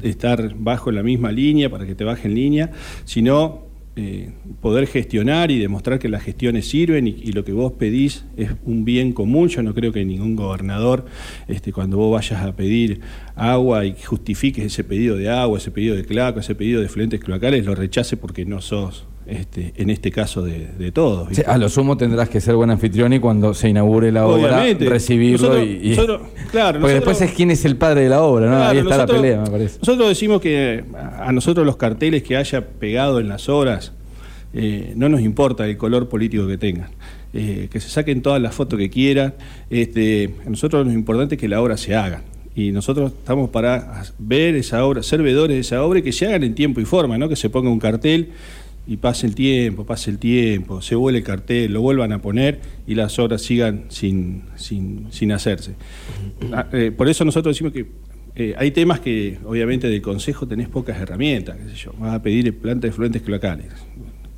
estar 0.02 0.56
bajo 0.56 0.90
la 0.90 1.04
misma 1.04 1.30
línea 1.30 1.70
para 1.70 1.86
que 1.86 1.94
te 1.94 2.02
bajen 2.02 2.34
línea 2.34 2.72
sino 3.04 3.67
eh, 4.00 4.30
poder 4.60 4.86
gestionar 4.86 5.50
y 5.50 5.58
demostrar 5.58 5.98
que 5.98 6.08
las 6.08 6.22
gestiones 6.22 6.68
sirven 6.68 7.08
y, 7.08 7.16
y 7.20 7.32
lo 7.32 7.44
que 7.44 7.50
vos 7.50 7.72
pedís 7.72 8.24
es 8.36 8.52
un 8.64 8.84
bien 8.84 9.12
común. 9.12 9.48
Yo 9.48 9.60
no 9.64 9.74
creo 9.74 9.90
que 9.90 10.04
ningún 10.04 10.36
gobernador, 10.36 11.04
este, 11.48 11.72
cuando 11.72 11.96
vos 11.96 12.12
vayas 12.12 12.40
a 12.44 12.54
pedir 12.54 13.00
agua 13.34 13.84
y 13.86 13.96
justifiques 14.00 14.64
ese 14.64 14.84
pedido 14.84 15.16
de 15.16 15.28
agua, 15.30 15.58
ese 15.58 15.72
pedido 15.72 15.96
de 15.96 16.04
claco, 16.04 16.38
ese 16.38 16.54
pedido 16.54 16.80
de 16.80 16.88
fluentes 16.88 17.18
cloacales, 17.18 17.66
lo 17.66 17.74
rechace 17.74 18.16
porque 18.16 18.44
no 18.44 18.60
sos, 18.60 19.04
este, 19.28 19.72
en 19.76 19.90
este 19.90 20.10
caso, 20.10 20.42
de, 20.42 20.66
de 20.78 20.90
todos. 20.90 21.28
A 21.46 21.58
lo 21.58 21.68
sumo 21.68 21.96
tendrás 21.96 22.28
que 22.28 22.40
ser 22.40 22.56
buen 22.56 22.70
anfitrión 22.70 23.12
y 23.12 23.20
cuando 23.20 23.52
se 23.54 23.68
inaugure 23.68 24.10
la 24.10 24.26
obra, 24.26 24.64
recibirlo 24.80 25.48
Nosotros- 25.48 25.66
y, 25.68 25.86
y- 25.86 25.90
nosotros- 25.90 26.20
claro, 26.50 26.80
Porque 26.80 26.94
nosotros- 26.94 27.18
después 27.18 27.20
es 27.22 27.36
quién 27.36 27.50
es 27.50 27.64
el 27.64 27.76
padre 27.76 28.02
de 28.02 28.08
la 28.08 28.22
obra, 28.22 28.46
¿no? 28.46 28.56
Claro, 28.56 28.70
Ahí 28.70 28.78
está 28.78 28.90
nosotros- 28.96 29.16
la 29.16 29.22
pelea, 29.22 29.40
me 29.42 29.50
parece. 29.50 29.78
Nosotros 29.80 30.08
decimos 30.08 30.40
que 30.40 30.84
a 30.94 31.28
a 31.28 31.32
nosotros 31.32 31.66
los 31.66 31.76
carteles 31.76 32.22
que 32.22 32.36
haya 32.36 32.66
pegado 32.66 33.20
en 33.20 33.28
las 33.28 33.48
obras 33.48 33.92
eh, 34.54 34.94
no 34.96 35.08
nos 35.10 35.20
importa 35.20 35.66
el 35.66 35.76
color 35.76 36.08
político 36.08 36.46
que 36.46 36.56
tengan. 36.56 36.88
Eh, 37.34 37.68
que 37.70 37.78
se 37.80 37.90
saquen 37.90 38.22
todas 38.22 38.40
las 38.40 38.54
fotos 38.54 38.78
que 38.78 38.88
quieran. 38.88 39.34
Este, 39.68 40.30
a 40.46 40.48
nosotros 40.48 40.86
lo 40.86 40.92
importante 40.92 41.34
es 41.34 41.40
que 41.40 41.48
la 41.48 41.60
obra 41.60 41.76
se 41.76 41.94
haga. 41.94 42.22
Y 42.56 42.72
nosotros 42.72 43.12
estamos 43.12 43.50
para 43.50 44.02
ver 44.18 44.56
esa 44.56 44.84
obra, 44.84 45.02
ser 45.02 45.22
veedores 45.22 45.54
de 45.54 45.60
esa 45.60 45.82
obra 45.84 45.98
y 45.98 46.02
que 46.02 46.12
se 46.12 46.26
hagan 46.26 46.42
en 46.44 46.54
tiempo 46.54 46.80
y 46.80 46.84
forma, 46.86 47.18
no 47.18 47.28
que 47.28 47.36
se 47.36 47.50
ponga 47.50 47.68
un 47.70 47.78
cartel 47.78 48.30
y 48.88 48.96
pase 48.96 49.26
el 49.26 49.34
tiempo, 49.34 49.84
pase 49.84 50.10
el 50.10 50.18
tiempo, 50.18 50.80
se 50.80 50.94
vuele 50.94 51.18
el 51.18 51.24
cartel, 51.24 51.74
lo 51.74 51.82
vuelvan 51.82 52.10
a 52.12 52.22
poner 52.22 52.58
y 52.86 52.94
las 52.94 53.18
obras 53.18 53.42
sigan 53.42 53.84
sin, 53.90 54.44
sin, 54.56 55.08
sin 55.12 55.30
hacerse. 55.30 55.74
Ah, 56.52 56.66
eh, 56.72 56.90
por 56.90 57.06
eso 57.06 57.22
nosotros 57.22 57.54
decimos 57.54 57.74
que 57.74 57.86
eh, 58.34 58.54
hay 58.56 58.70
temas 58.70 59.00
que 59.00 59.38
obviamente 59.44 59.88
del 59.88 60.00
Consejo 60.00 60.48
tenés 60.48 60.68
pocas 60.68 60.98
herramientas, 60.98 61.58
qué 61.58 61.68
sé 61.68 61.76
yo, 61.76 61.92
vas 61.98 62.14
a 62.14 62.22
pedir 62.22 62.56
planta 62.58 62.86
de 62.86 62.92
fluentes 62.92 63.20
cloacales. 63.20 63.66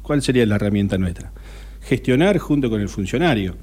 ¿Cuál 0.03 0.21
sería 0.21 0.45
la 0.47 0.57
herramienta 0.57 0.99
nuestra? 0.99 1.33
Gestionar 1.83 2.37
junto 2.39 2.69
con 2.69 2.81
el 2.81 2.89
funcionario, 2.89 3.55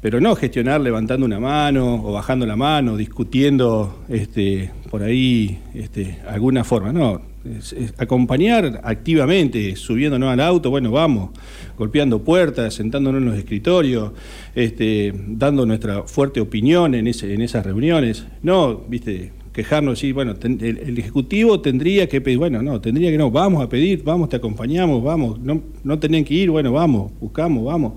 pero 0.00 0.20
no 0.20 0.36
gestionar 0.36 0.80
levantando 0.80 1.26
una 1.26 1.40
mano 1.40 2.04
o 2.04 2.12
bajando 2.12 2.46
la 2.46 2.54
mano, 2.54 2.96
discutiendo 2.96 4.04
este, 4.08 4.70
por 4.90 5.02
ahí 5.02 5.58
este, 5.74 6.20
alguna 6.28 6.62
forma, 6.62 6.92
no. 6.92 7.29
Es- 7.44 7.72
es 7.72 7.94
acompañar 7.96 8.80
activamente, 8.84 9.74
subiéndonos 9.76 10.30
al 10.30 10.40
auto, 10.40 10.68
bueno, 10.68 10.90
vamos, 10.90 11.30
golpeando 11.78 12.22
puertas, 12.22 12.74
sentándonos 12.74 13.22
en 13.22 13.28
los 13.28 13.38
escritorios, 13.38 14.12
este, 14.54 15.14
dando 15.26 15.64
nuestra 15.64 16.02
fuerte 16.02 16.40
opinión 16.40 16.94
en, 16.94 17.06
ese, 17.06 17.32
en 17.32 17.40
esas 17.40 17.64
reuniones. 17.64 18.26
No, 18.42 18.82
viste, 18.88 19.32
quejarnos 19.54 20.04
y 20.04 20.12
bueno, 20.12 20.34
ten- 20.36 20.58
el, 20.60 20.78
el 20.78 20.98
Ejecutivo 20.98 21.60
tendría 21.60 22.08
que 22.08 22.20
pedir, 22.20 22.36
bueno, 22.38 22.62
no, 22.62 22.78
tendría 22.80 23.10
que 23.10 23.16
no, 23.18 23.30
vamos 23.30 23.64
a 23.64 23.68
pedir, 23.70 24.02
vamos, 24.04 24.28
te 24.28 24.36
acompañamos, 24.36 25.02
vamos, 25.02 25.40
no, 25.40 25.62
no 25.82 25.98
tenían 25.98 26.24
que 26.24 26.34
ir, 26.34 26.50
bueno, 26.50 26.72
vamos, 26.72 27.10
buscamos, 27.20 27.64
vamos. 27.64 27.94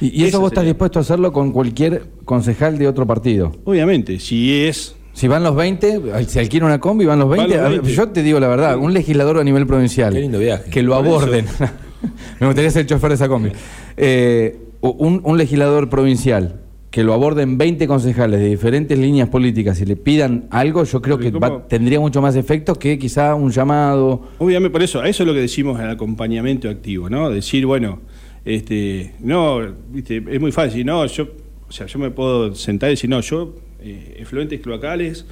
Y, 0.00 0.22
y 0.22 0.24
eso 0.24 0.40
vos 0.40 0.50
estás 0.52 0.64
dispuesto 0.64 0.98
a 0.98 1.02
hacerlo 1.02 1.32
con 1.32 1.52
cualquier 1.52 2.06
concejal 2.24 2.78
de 2.78 2.88
otro 2.88 3.06
partido. 3.06 3.52
Obviamente, 3.64 4.18
si 4.18 4.52
es 4.62 4.95
Si 5.16 5.28
van 5.28 5.42
los 5.42 5.56
20, 5.56 6.26
se 6.26 6.40
alquila 6.40 6.66
una 6.66 6.78
combi, 6.78 7.06
van 7.06 7.18
los 7.18 7.30
Van 7.30 7.38
20. 7.38 7.56
los 7.56 7.64
A 7.64 7.68
ver, 7.70 7.80
20. 7.80 7.96
yo 7.96 8.08
te 8.10 8.22
digo 8.22 8.38
la 8.38 8.48
verdad, 8.48 8.76
un 8.76 8.92
legislador 8.92 9.38
a 9.38 9.44
nivel 9.44 9.66
provincial. 9.66 10.12
Qué 10.12 10.20
lindo 10.20 10.38
viaje. 10.38 10.70
Que 10.70 10.82
lo 10.82 10.92
Por 10.94 11.06
aborden. 11.06 11.46
Me 12.40 12.46
gustaría 12.46 12.70
ser 12.70 12.84
chofer 12.84 13.08
de 13.08 13.14
esa 13.14 13.26
combi. 13.26 13.50
Eh, 13.96 14.58
un, 14.82 15.22
un 15.24 15.38
legislador 15.38 15.88
provincial 15.88 16.60
que 16.90 17.02
lo 17.02 17.14
aborden 17.14 17.56
20 17.56 17.86
concejales 17.88 18.40
de 18.40 18.46
diferentes 18.48 18.98
líneas 18.98 19.30
políticas 19.30 19.80
y 19.80 19.86
le 19.86 19.96
pidan 19.96 20.48
algo, 20.50 20.84
yo 20.84 21.00
creo 21.00 21.16
que 21.18 21.32
tendría 21.66 21.98
mucho 21.98 22.20
más 22.20 22.36
efecto 22.36 22.74
que 22.74 22.98
quizá 22.98 23.34
un 23.34 23.50
llamado. 23.50 24.28
Obviamente, 24.36 24.70
por 24.70 24.82
eso, 24.82 25.00
a 25.00 25.08
eso 25.08 25.22
es 25.22 25.26
lo 25.26 25.32
que 25.32 25.40
decimos 25.40 25.80
el 25.80 25.88
acompañamiento 25.88 26.68
activo, 26.68 27.08
¿no? 27.08 27.30
Decir, 27.30 27.64
bueno, 27.64 28.00
este, 28.44 29.14
no, 29.20 29.60
viste, 29.90 30.22
es 30.30 30.40
muy 30.40 30.52
fácil, 30.52 30.84
no, 30.84 31.04
yo, 31.06 31.26
o 31.66 31.72
sea, 31.72 31.86
yo 31.86 31.98
me 31.98 32.10
puedo 32.10 32.54
sentar 32.54 32.90
y 32.90 32.92
decir, 32.92 33.08
no, 33.10 33.20
yo, 33.22 33.54
eh, 33.80 34.16
efluentes 34.18 34.60
cloacales, 34.60 35.26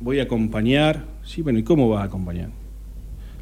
voy 0.00 0.20
a 0.20 0.24
acompañar, 0.24 1.04
sí, 1.24 1.42
bueno, 1.42 1.58
¿y 1.58 1.62
cómo 1.62 1.88
vas 1.88 2.02
a 2.02 2.04
acompañar? 2.04 2.50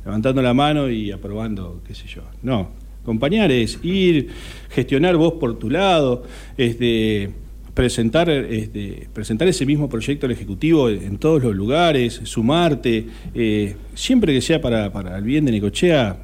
Levantando 0.05 0.43
la 0.43 0.55
mano 0.55 0.89
y 0.89 1.11
aprobando, 1.11 1.81
qué 1.87 1.95
sé 1.95 2.07
yo. 2.07 2.23
No, 2.43 2.71
acompañar 3.03 3.51
es 3.53 3.79
ir, 3.83 4.29
gestionar 4.71 5.17
vos 5.17 5.35
por 5.35 5.59
tu 5.59 5.71
lado, 5.71 6.25
este, 6.57 7.31
presentar, 7.75 8.31
este, 8.31 9.09
presentar 9.13 9.47
ese 9.49 9.67
mismo 9.67 9.89
proyecto 9.89 10.27
al 10.27 10.33
Ejecutivo 10.33 10.89
en 10.89 11.19
todos 11.19 11.43
los 11.43 11.55
lugares, 11.55 12.21
sumarte, 12.25 13.07
eh, 13.35 13.77
siempre 13.95 14.33
que 14.33 14.41
sea 14.41 14.61
para, 14.61 15.19
el 15.19 15.25
bien 15.25 15.45
de 15.45 15.53
Necochea, 15.53 16.19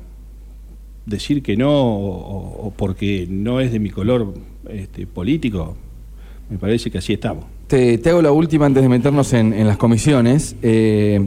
decir 1.05 1.43
que 1.43 1.57
no 1.57 1.71
o, 1.71 2.67
o 2.67 2.71
porque 2.73 3.27
no 3.29 3.61
es 3.61 3.71
de 3.71 3.79
mi 3.79 3.91
color 3.91 4.35
este, 4.71 5.07
político, 5.07 5.77
me 6.49 6.59
parece 6.59 6.91
que 6.91 6.99
así 6.99 7.13
estamos. 7.13 7.52
Te, 7.67 7.99
te 7.99 8.11
hago 8.11 8.21
la 8.23 8.33
última 8.33 8.67
antes 8.67 8.83
de 8.83 8.89
meternos 8.89 9.33
en, 9.33 9.53
en 9.53 9.67
las 9.67 9.77
comisiones. 9.79 10.57
Eh, 10.63 11.27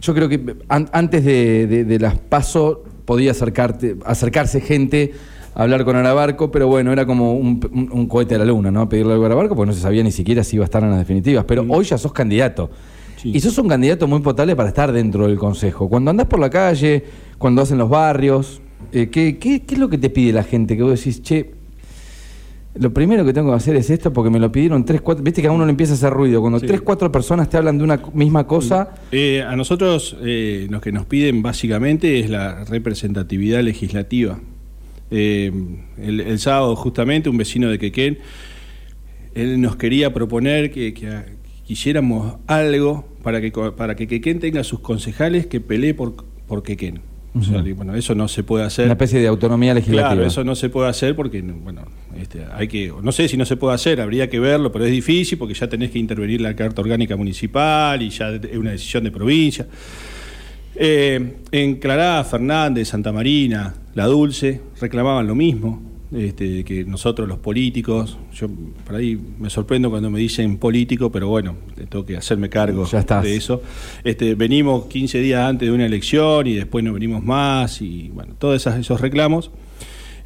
yo 0.00 0.14
creo 0.14 0.28
que 0.28 0.56
an- 0.68 0.88
antes 0.92 1.24
de, 1.24 1.66
de- 1.66 1.84
de 1.84 1.98
las 1.98 2.16
PASO 2.18 2.82
podía 3.04 3.32
acercarte, 3.32 3.96
acercarse 4.06 4.60
gente 4.60 5.12
a 5.54 5.62
hablar 5.64 5.84
con 5.84 5.96
Arabarco, 5.96 6.50
pero 6.50 6.66
bueno, 6.66 6.92
era 6.92 7.04
como 7.04 7.34
un, 7.34 7.60
un- 7.72 7.90
un 7.92 8.06
cohete 8.06 8.36
a 8.36 8.38
la 8.38 8.46
luna, 8.46 8.70
¿no? 8.70 8.88
Pedirle 8.88 9.12
algo 9.12 9.24
a 9.24 9.26
Arabarco, 9.26 9.54
porque 9.54 9.68
no 9.68 9.74
se 9.74 9.82
sabía 9.82 10.02
ni 10.02 10.12
siquiera 10.12 10.42
si 10.44 10.56
iba 10.56 10.64
a 10.64 10.66
estar 10.66 10.82
en 10.82 10.90
las 10.90 10.98
definitivas. 10.98 11.44
Pero 11.44 11.64
hoy 11.68 11.84
ya 11.84 11.98
sos 11.98 12.12
candidato. 12.12 12.70
Sí. 13.16 13.30
Y 13.34 13.40
sos 13.40 13.56
un 13.58 13.68
candidato 13.68 14.08
muy 14.08 14.20
potable 14.20 14.56
para 14.56 14.70
estar 14.70 14.90
dentro 14.92 15.26
del 15.28 15.38
Consejo. 15.38 15.88
Cuando 15.88 16.10
andás 16.10 16.26
por 16.26 16.40
la 16.40 16.48
calle, 16.50 17.04
cuando 17.38 17.60
hacen 17.62 17.76
los 17.78 17.90
barrios, 17.90 18.62
eh, 18.92 19.08
¿qué, 19.10 19.36
qué, 19.38 19.60
qué 19.62 19.74
es 19.74 19.78
lo 19.80 19.88
que 19.90 19.98
te 19.98 20.08
pide 20.10 20.32
la 20.32 20.42
gente? 20.42 20.76
Que 20.76 20.82
vos 20.82 20.98
decís, 20.98 21.22
che, 21.22 21.52
lo 22.74 22.92
primero 22.94 23.24
que 23.24 23.32
tengo 23.32 23.50
que 23.50 23.56
hacer 23.56 23.76
es 23.76 23.90
esto 23.90 24.12
porque 24.12 24.30
me 24.30 24.38
lo 24.38 24.50
pidieron 24.50 24.84
tres, 24.84 25.00
cuatro. 25.02 25.22
Viste 25.22 25.42
que 25.42 25.48
a 25.48 25.52
uno 25.52 25.64
le 25.66 25.70
empieza 25.70 25.92
a 25.92 25.96
hacer 25.96 26.10
ruido. 26.12 26.40
Cuando 26.40 26.58
Sí. 26.58 26.66
tres, 26.66 26.80
cuatro 26.80 27.12
personas 27.12 27.50
te 27.50 27.56
hablan 27.58 27.76
de 27.78 27.84
una 27.84 28.00
misma 28.14 28.46
cosa, 28.46 28.94
Eh, 29.12 29.42
a 29.46 29.54
nosotros 29.56 30.16
eh, 30.22 30.66
lo 30.70 30.80
que 30.80 30.90
nos 30.92 31.04
piden 31.06 31.42
básicamente 31.42 32.18
es 32.20 32.30
la 32.30 32.64
representatividad 32.64 33.62
legislativa. 33.62 34.40
Eh, 35.10 35.52
el, 35.98 36.20
el 36.20 36.38
sábado 36.38 36.74
justamente 36.74 37.28
un 37.28 37.36
vecino 37.36 37.68
de 37.68 37.78
Quequén, 37.78 38.18
él 39.34 39.60
nos 39.60 39.76
quería 39.76 40.12
proponer 40.14 40.70
que, 40.70 40.94
que, 40.94 41.08
ah, 41.08 41.26
quisiéramos 41.66 42.36
algo 42.46 43.06
para 43.22 43.40
que, 43.42 43.50
para 43.50 43.94
que 43.96 44.06
Quequén 44.06 44.40
tenga 44.40 44.64
sus 44.64 44.80
concejales 44.80 45.46
que 45.46 45.60
pelee 45.60 45.92
por, 45.94 46.14
por 46.46 46.62
Quequén. 46.62 47.00
O 47.34 47.42
sea, 47.42 47.60
y 47.60 47.72
bueno, 47.72 47.94
eso 47.94 48.14
no 48.14 48.28
se 48.28 48.42
puede 48.42 48.64
hacer. 48.64 48.84
una 48.84 48.92
especie 48.92 49.18
de 49.18 49.26
autonomía 49.26 49.72
legislativa. 49.72 50.12
Claro, 50.12 50.26
eso 50.26 50.44
no 50.44 50.54
se 50.54 50.68
puede 50.68 50.90
hacer 50.90 51.16
porque, 51.16 51.40
bueno, 51.40 51.82
este, 52.18 52.44
hay 52.52 52.68
que, 52.68 52.92
no 53.02 53.10
sé 53.10 53.26
si 53.26 53.38
no 53.38 53.46
se 53.46 53.56
puede 53.56 53.74
hacer, 53.74 54.02
habría 54.02 54.28
que 54.28 54.38
verlo, 54.38 54.70
pero 54.70 54.84
es 54.84 54.90
difícil 54.90 55.38
porque 55.38 55.54
ya 55.54 55.66
tenés 55.66 55.90
que 55.90 55.98
intervenir 55.98 56.42
la 56.42 56.54
Carta 56.54 56.82
Orgánica 56.82 57.16
Municipal 57.16 58.02
y 58.02 58.10
ya 58.10 58.30
es 58.30 58.56
una 58.56 58.72
decisión 58.72 59.04
de 59.04 59.10
provincia. 59.10 59.66
Eh, 60.74 61.36
en 61.50 61.76
Clará, 61.76 62.22
Fernández, 62.24 62.88
Santa 62.88 63.12
Marina, 63.12 63.74
La 63.94 64.06
Dulce, 64.06 64.60
reclamaban 64.80 65.26
lo 65.26 65.34
mismo, 65.34 65.91
este, 66.14 66.64
que 66.64 66.84
nosotros 66.84 67.28
los 67.28 67.38
políticos, 67.38 68.18
yo 68.34 68.48
por 68.86 68.96
ahí 68.96 69.18
me 69.38 69.48
sorprendo 69.50 69.90
cuando 69.90 70.10
me 70.10 70.18
dicen 70.20 70.58
político, 70.58 71.10
pero 71.10 71.28
bueno, 71.28 71.56
tengo 71.88 72.04
que 72.04 72.16
hacerme 72.16 72.48
cargo 72.48 72.84
Ya 72.86 73.02
de 73.22 73.36
eso. 73.36 73.62
Este, 74.04 74.34
venimos 74.34 74.86
15 74.86 75.18
días 75.20 75.48
antes 75.48 75.68
de 75.68 75.74
una 75.74 75.86
elección 75.86 76.46
y 76.46 76.54
después 76.54 76.84
no 76.84 76.92
venimos 76.92 77.22
más 77.24 77.80
y 77.82 78.10
bueno, 78.12 78.34
todos 78.38 78.56
esas- 78.56 78.78
esos 78.78 79.00
reclamos. 79.00 79.50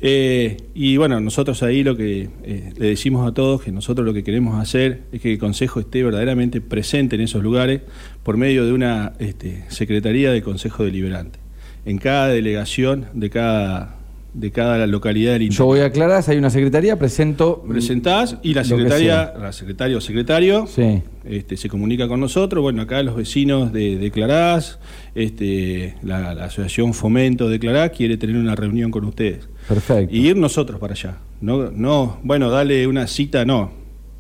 Eh, 0.01 0.59
y 0.75 0.99
bueno, 0.99 1.21
nosotros 1.21 1.63
ahí 1.63 1.83
lo 1.83 1.97
que 1.97 2.29
eh, 2.45 2.73
le 2.77 2.87
decimos 2.89 3.27
a 3.27 3.33
todos 3.33 3.63
que 3.63 3.73
nosotros 3.73 4.05
lo 4.07 4.13
que 4.13 4.23
queremos 4.23 4.61
hacer 4.61 5.05
es 5.11 5.23
que 5.23 5.33
el 5.33 5.39
Consejo 5.39 5.81
esté 5.81 6.03
verdaderamente 6.03 6.61
presente 6.61 7.17
en 7.17 7.23
esos 7.23 7.43
lugares 7.43 7.81
por 8.23 8.37
medio 8.37 8.67
de 8.67 8.73
una 8.73 9.15
este, 9.19 9.65
Secretaría 9.69 10.31
del 10.33 10.43
Consejo 10.43 10.85
Deliberante. 10.85 11.39
En 11.87 11.97
cada 11.99 12.29
delegación 12.29 13.07
de 13.15 13.31
cada, 13.31 13.96
de 14.37 14.51
cada 14.51 14.87
localidad 14.87 15.33
del 15.33 15.41
Yo 15.43 15.47
interior. 15.47 15.67
voy 15.67 15.81
a 15.81 15.85
aclarar, 15.87 16.23
si 16.23 16.31
hay 16.33 16.37
una 16.37 16.51
secretaría, 16.51 16.99
presento. 16.99 17.65
Presentás 17.67 18.37
y 18.43 18.53
la 18.53 18.65
secretaria, 18.65 19.33
la 19.41 19.51
secretaria 19.53 19.97
o 19.97 20.01
secretario 20.03 20.67
Sí. 20.67 21.03
este, 21.25 21.57
se 21.57 21.69
comunica 21.71 22.07
con 22.07 22.21
nosotros. 22.21 22.61
Bueno, 22.63 22.83
acá 22.83 23.03
los 23.03 23.17
vecinos 23.17 23.73
de, 23.73 23.97
de 23.97 24.11
Clarás, 24.11 24.79
este, 25.15 25.95
la, 26.03 26.35
la 26.35 26.45
asociación 26.45 26.93
Fomento 26.93 27.49
de 27.49 27.59
Clarás 27.59 27.91
quiere 27.91 28.17
tener 28.19 28.37
una 28.37 28.55
reunión 28.55 28.91
con 28.91 29.05
ustedes. 29.07 29.49
Perfecto. 29.69 30.15
Y 30.15 30.29
ir 30.29 30.37
nosotros 30.37 30.79
para 30.79 30.93
allá. 30.93 31.17
No, 31.41 31.71
no 31.71 32.19
bueno, 32.23 32.51
dale 32.51 32.87
una 32.87 33.07
cita, 33.07 33.45
no. 33.47 33.73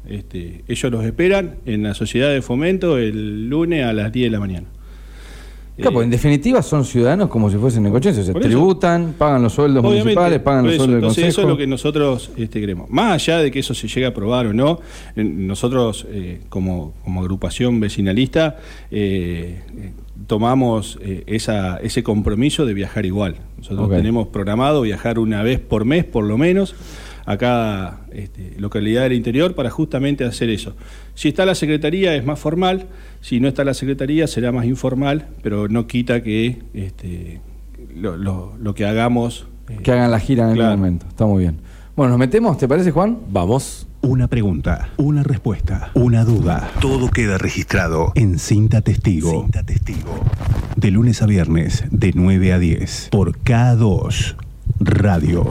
Este, 0.09 0.65
ellos 0.69 0.91
los 0.93 1.05
esperan 1.05 1.57
en 1.67 1.83
la 1.83 1.93
sociedad 1.95 2.31
de 2.31 2.41
fomento 2.41 2.97
el 2.97 3.49
lunes 3.49 3.85
a 3.85 3.93
las 3.93 4.13
10 4.13 4.27
de 4.27 4.31
la 4.31 4.41
mañana. 4.41 4.67
Claro, 5.77 5.91
Eh, 5.91 5.93
porque 5.93 6.05
en 6.05 6.11
definitiva 6.11 6.63
son 6.63 6.85
ciudadanos 6.85 7.29
como 7.29 7.51
si 7.51 7.57
fuesen 7.59 7.83
necochenses. 7.83 8.27
Se 8.27 8.33
tributan, 8.33 9.15
pagan 9.19 9.43
los 9.43 9.53
sueldos 9.53 9.85
Obviamente, 9.85 10.05
municipales, 10.05 10.41
pagan 10.41 10.65
los 10.65 10.73
eso. 10.75 10.85
sueldos 10.85 11.01
del 11.01 11.09
consejo. 11.09 11.29
eso 11.29 11.41
es 11.43 11.49
lo 11.49 11.57
que 11.57 11.67
nosotros 11.67 12.31
este, 12.37 12.61
queremos. 12.61 12.89
Más 12.91 13.13
allá 13.13 13.39
de 13.39 13.51
que 13.51 13.59
eso 13.59 13.75
se 13.75 13.87
llegue 13.87 14.07
a 14.07 14.09
aprobar 14.09 14.47
o 14.47 14.53
no, 14.55 14.81
nosotros 15.17 16.07
eh, 16.11 16.41
como, 16.49 16.95
como 17.05 17.21
agrupación 17.21 17.79
vecinalista 17.81 18.57
eh, 18.91 19.61
tomamos 20.27 20.99
eh, 21.03 21.25
esa, 21.27 21.77
ese 21.79 22.03
compromiso 22.03 22.65
de 22.65 22.75
viajar 22.75 23.05
igual. 23.07 23.37
Nosotros 23.59 23.91
tenemos 23.91 24.29
programado 24.29 24.83
viajar 24.83 25.19
una 25.19 25.43
vez 25.43 25.61
por 25.61 25.85
mes, 25.85 26.05
por 26.05 26.25
lo 26.25 26.39
menos, 26.39 26.75
a 27.27 27.37
cada 27.37 28.01
este, 28.13 28.55
localidad 28.59 29.03
del 29.03 29.13
interior 29.15 29.55
para 29.55 29.69
justamente 29.71 30.25
hacer 30.25 30.49
eso. 30.49 30.75
Si 31.15 31.29
está 31.29 31.45
la 31.45 31.55
Secretaría 31.55 32.15
es 32.15 32.25
más 32.25 32.39
formal, 32.39 32.87
si 33.21 33.41
no 33.41 33.49
está 33.49 33.65
la 33.65 33.75
Secretaría 33.75 34.27
será 34.27 34.53
más 34.53 34.65
informal, 34.67 35.27
pero 35.43 35.69
no 35.69 35.87
quita 35.87 36.23
que 36.23 36.59
este, 36.73 37.41
lo, 37.95 38.17
lo- 38.17 38.55
lo 38.61 38.75
que 38.75 38.87
hagamos... 38.87 39.47
eh, 39.69 39.79
Que 39.83 39.93
hagan 39.93 40.11
la 40.11 40.21
gira 40.21 40.49
en 40.49 40.55
Claro. 40.55 40.71
algún 40.71 40.81
momento. 40.87 41.07
Está 41.09 41.27
muy 41.27 41.43
bien. 41.43 41.57
Bueno, 41.97 42.11
¿nos 42.11 42.19
metemos? 42.19 42.59
¿Te 42.59 42.69
parece, 42.69 42.91
Juan? 42.93 43.19
Vamos. 43.31 43.87
Una 44.03 44.29
pregunta, 44.29 44.91
una 44.99 45.25
respuesta, 45.25 45.91
una 45.95 46.25
duda. 46.25 46.71
Todo 46.81 47.11
queda 47.11 47.39
registrado 47.39 48.13
en 48.15 48.39
Cinta 48.39 48.83
Testigo. 48.83 49.41
Cinta 49.43 49.65
Testigo. 49.65 50.21
De 50.77 50.93
lunes 50.93 51.23
a 51.23 51.27
viernes, 51.27 51.85
de 51.91 52.13
9 52.15 52.53
a 52.53 52.59
10. 52.61 53.09
Por 53.11 53.37
K2 53.41 54.37
Radio. 54.79 55.47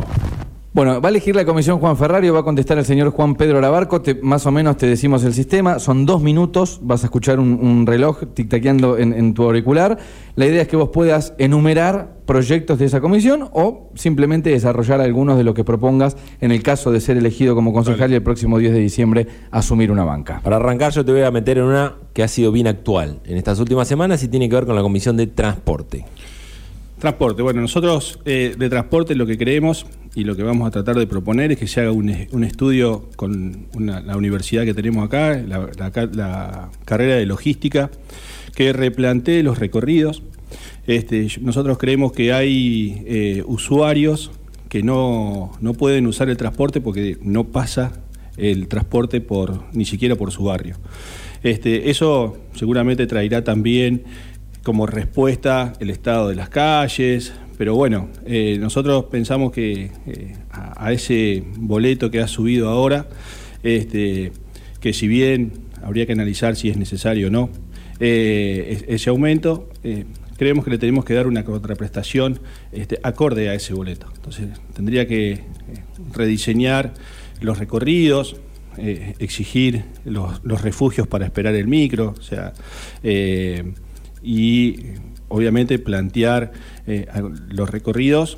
Bueno, 0.75 0.99
va 0.99 1.07
a 1.07 1.09
elegir 1.09 1.33
la 1.38 1.45
comisión 1.45 1.79
Juan 1.79 1.95
Ferrario, 1.95 2.33
va 2.33 2.41
a 2.41 2.43
contestar 2.43 2.77
el 2.77 2.83
señor 2.83 3.11
Juan 3.11 3.35
Pedro 3.35 3.59
Arabarco, 3.59 4.03
más 4.21 4.45
o 4.45 4.51
menos 4.51 4.75
te 4.75 4.85
decimos 4.88 5.23
el 5.23 5.33
sistema, 5.33 5.79
son 5.79 6.05
dos 6.05 6.21
minutos, 6.21 6.81
vas 6.83 7.01
a 7.03 7.05
escuchar 7.05 7.39
un, 7.39 7.88
reloj 7.88 8.23
tic-taqueando 8.35 8.99
en 8.99 9.33
tu 9.33 9.43
auricular. 9.43 9.97
La 10.35 10.45
idea 10.45 10.63
es 10.63 10.67
que 10.67 10.75
vos 10.75 10.89
puedas 10.89 11.33
enumerar 11.38 12.17
proyectos 12.25 12.77
de 12.77 12.88
esa 12.88 12.99
comisión 12.99 13.47
o 13.53 13.89
simplemente 13.95 14.49
desarrollar 14.49 14.99
algunos 14.99 15.38
de 15.38 15.45
lo 15.45 15.53
que 15.53 15.63
propongas 15.63 16.17
en 16.41 16.51
el 16.51 16.61
caso 16.61 16.91
de 16.91 16.99
ser 16.99 17.15
elegido 17.15 17.55
como 17.55 17.71
concejal 17.71 18.11
y 18.11 18.15
el 18.15 18.23
próximo 18.23 18.57
10 18.57 18.73
de 18.73 18.79
diciembre 18.79 19.27
asumir 19.51 19.91
una 19.91 20.03
banca. 20.03 20.41
Para 20.43 20.57
arrancar 20.57 20.91
yo 20.91 21.05
te 21.05 21.13
voy 21.13 21.21
a 21.21 21.31
meter 21.31 21.57
en 21.57 21.63
una 21.63 21.95
que 22.11 22.21
ha 22.21 22.27
sido 22.27 22.51
bien 22.51 22.67
actual 22.67 23.21
en 23.23 23.38
estas 23.38 23.61
últimas 23.61 23.88
semanas 23.88 24.21
y 24.23 24.27
tiene 24.27 24.49
que 24.49 24.55
ver 24.55 24.65
con 24.65 24.75
la 24.75 24.81
Comisión 24.81 25.15
de 25.15 25.27
Transporte. 25.27 26.03
Transporte. 27.05 27.43
Bueno, 27.43 27.61
nosotros 27.61 28.19
eh, 28.25 28.55
de 28.57 28.67
transporte 28.67 29.13
lo 29.13 29.27
que 29.27 29.37
creemos 29.37 29.85
y 30.15 30.23
lo 30.23 30.35
que 30.35 30.41
vamos 30.41 30.67
a 30.67 30.71
tratar 30.71 30.95
de 30.97 31.05
proponer 31.05 31.51
es 31.51 31.59
que 31.59 31.67
se 31.67 31.81
haga 31.81 31.91
un, 31.91 32.11
un 32.31 32.43
estudio 32.43 33.09
con 33.15 33.67
la 33.77 34.17
universidad 34.17 34.65
que 34.65 34.73
tenemos 34.73 35.05
acá, 35.05 35.37
la, 35.37 35.69
la 35.77 35.91
ca- 35.91 36.09
la 36.11 36.71
carrera 36.83 37.13
de 37.17 37.27
logística, 37.27 37.91
que 38.55 38.73
replantee 38.73 39.43
los 39.43 39.59
recorridos. 39.59 40.23
Este, 40.87 41.27
nosotros 41.41 41.77
creemos 41.77 42.11
que 42.11 42.33
hay 42.33 43.03
eh, 43.05 43.43
usuarios 43.45 44.31
que 44.67 44.81
no, 44.81 45.51
no 45.61 45.73
pueden 45.75 46.07
usar 46.07 46.27
el 46.29 46.37
transporte 46.37 46.81
porque 46.81 47.19
no 47.21 47.43
pasa 47.43 48.01
el 48.35 48.67
transporte 48.67 49.21
por 49.21 49.61
ni 49.73 49.85
siquiera 49.85 50.15
por 50.15 50.31
su 50.31 50.45
barrio. 50.45 50.77
Este, 51.43 51.91
eso 51.91 52.35
seguramente 52.55 53.05
traerá 53.05 53.43
también 53.43 54.05
como 54.65 54.88
respuesta 54.88 55.73
el 55.80 55.91
estado 55.91 56.30
de 56.30 56.36
las 56.36 56.49
calles, 56.49 57.34
pero 57.56 57.75
bueno, 57.75 58.10
eh, 58.25 58.58
nosotros 58.60 59.06
pensamos 59.12 59.51
que 59.51 59.91
eh, 60.08 60.36
a, 60.49 60.91
ese 60.91 61.43
boleto 61.58 62.10
que 62.10 62.19
ha 62.19 62.28
subido 62.28 62.67
ahora, 62.69 63.08
este, 63.62 64.32
que 64.80 64.91
si 64.91 65.08
bien 65.08 65.51
habría 65.84 66.08
que 66.08 66.13
analizar 66.13 66.56
si 66.56 66.69
es 66.71 66.78
necesario 66.78 67.28
o 67.28 67.30
no, 67.30 67.51
eh, 67.99 68.69
es- 68.71 68.86
ese 68.88 69.12
aumento, 69.12 69.69
creemos 70.36 70.65
que 70.65 70.71
le 70.71 70.80
tenemos 70.80 71.06
que 71.06 71.13
dar 71.13 71.28
una 71.28 71.45
contraprestación 71.45 72.39
este, 72.71 72.99
acorde 73.04 73.49
a 73.49 73.54
ese 73.54 73.75
boleto. 73.75 74.08
Entonces 74.15 74.47
tendría 74.73 75.08
que 75.08 75.41
rediseñar 76.12 76.91
los 77.39 77.60
recorridos, 77.60 78.36
exigir 78.78 79.84
los, 80.06 80.43
los 80.43 80.62
refugios 80.63 81.08
para 81.08 81.23
esperar 81.25 81.54
el 81.54 81.67
micro, 81.67 82.15
o 82.17 82.21
sea, 82.23 82.51
y 84.25 84.79
obviamente 85.27 85.79
plantear 85.79 86.51
eh, 86.88 87.05
los 87.49 87.69
recorridos 87.69 88.38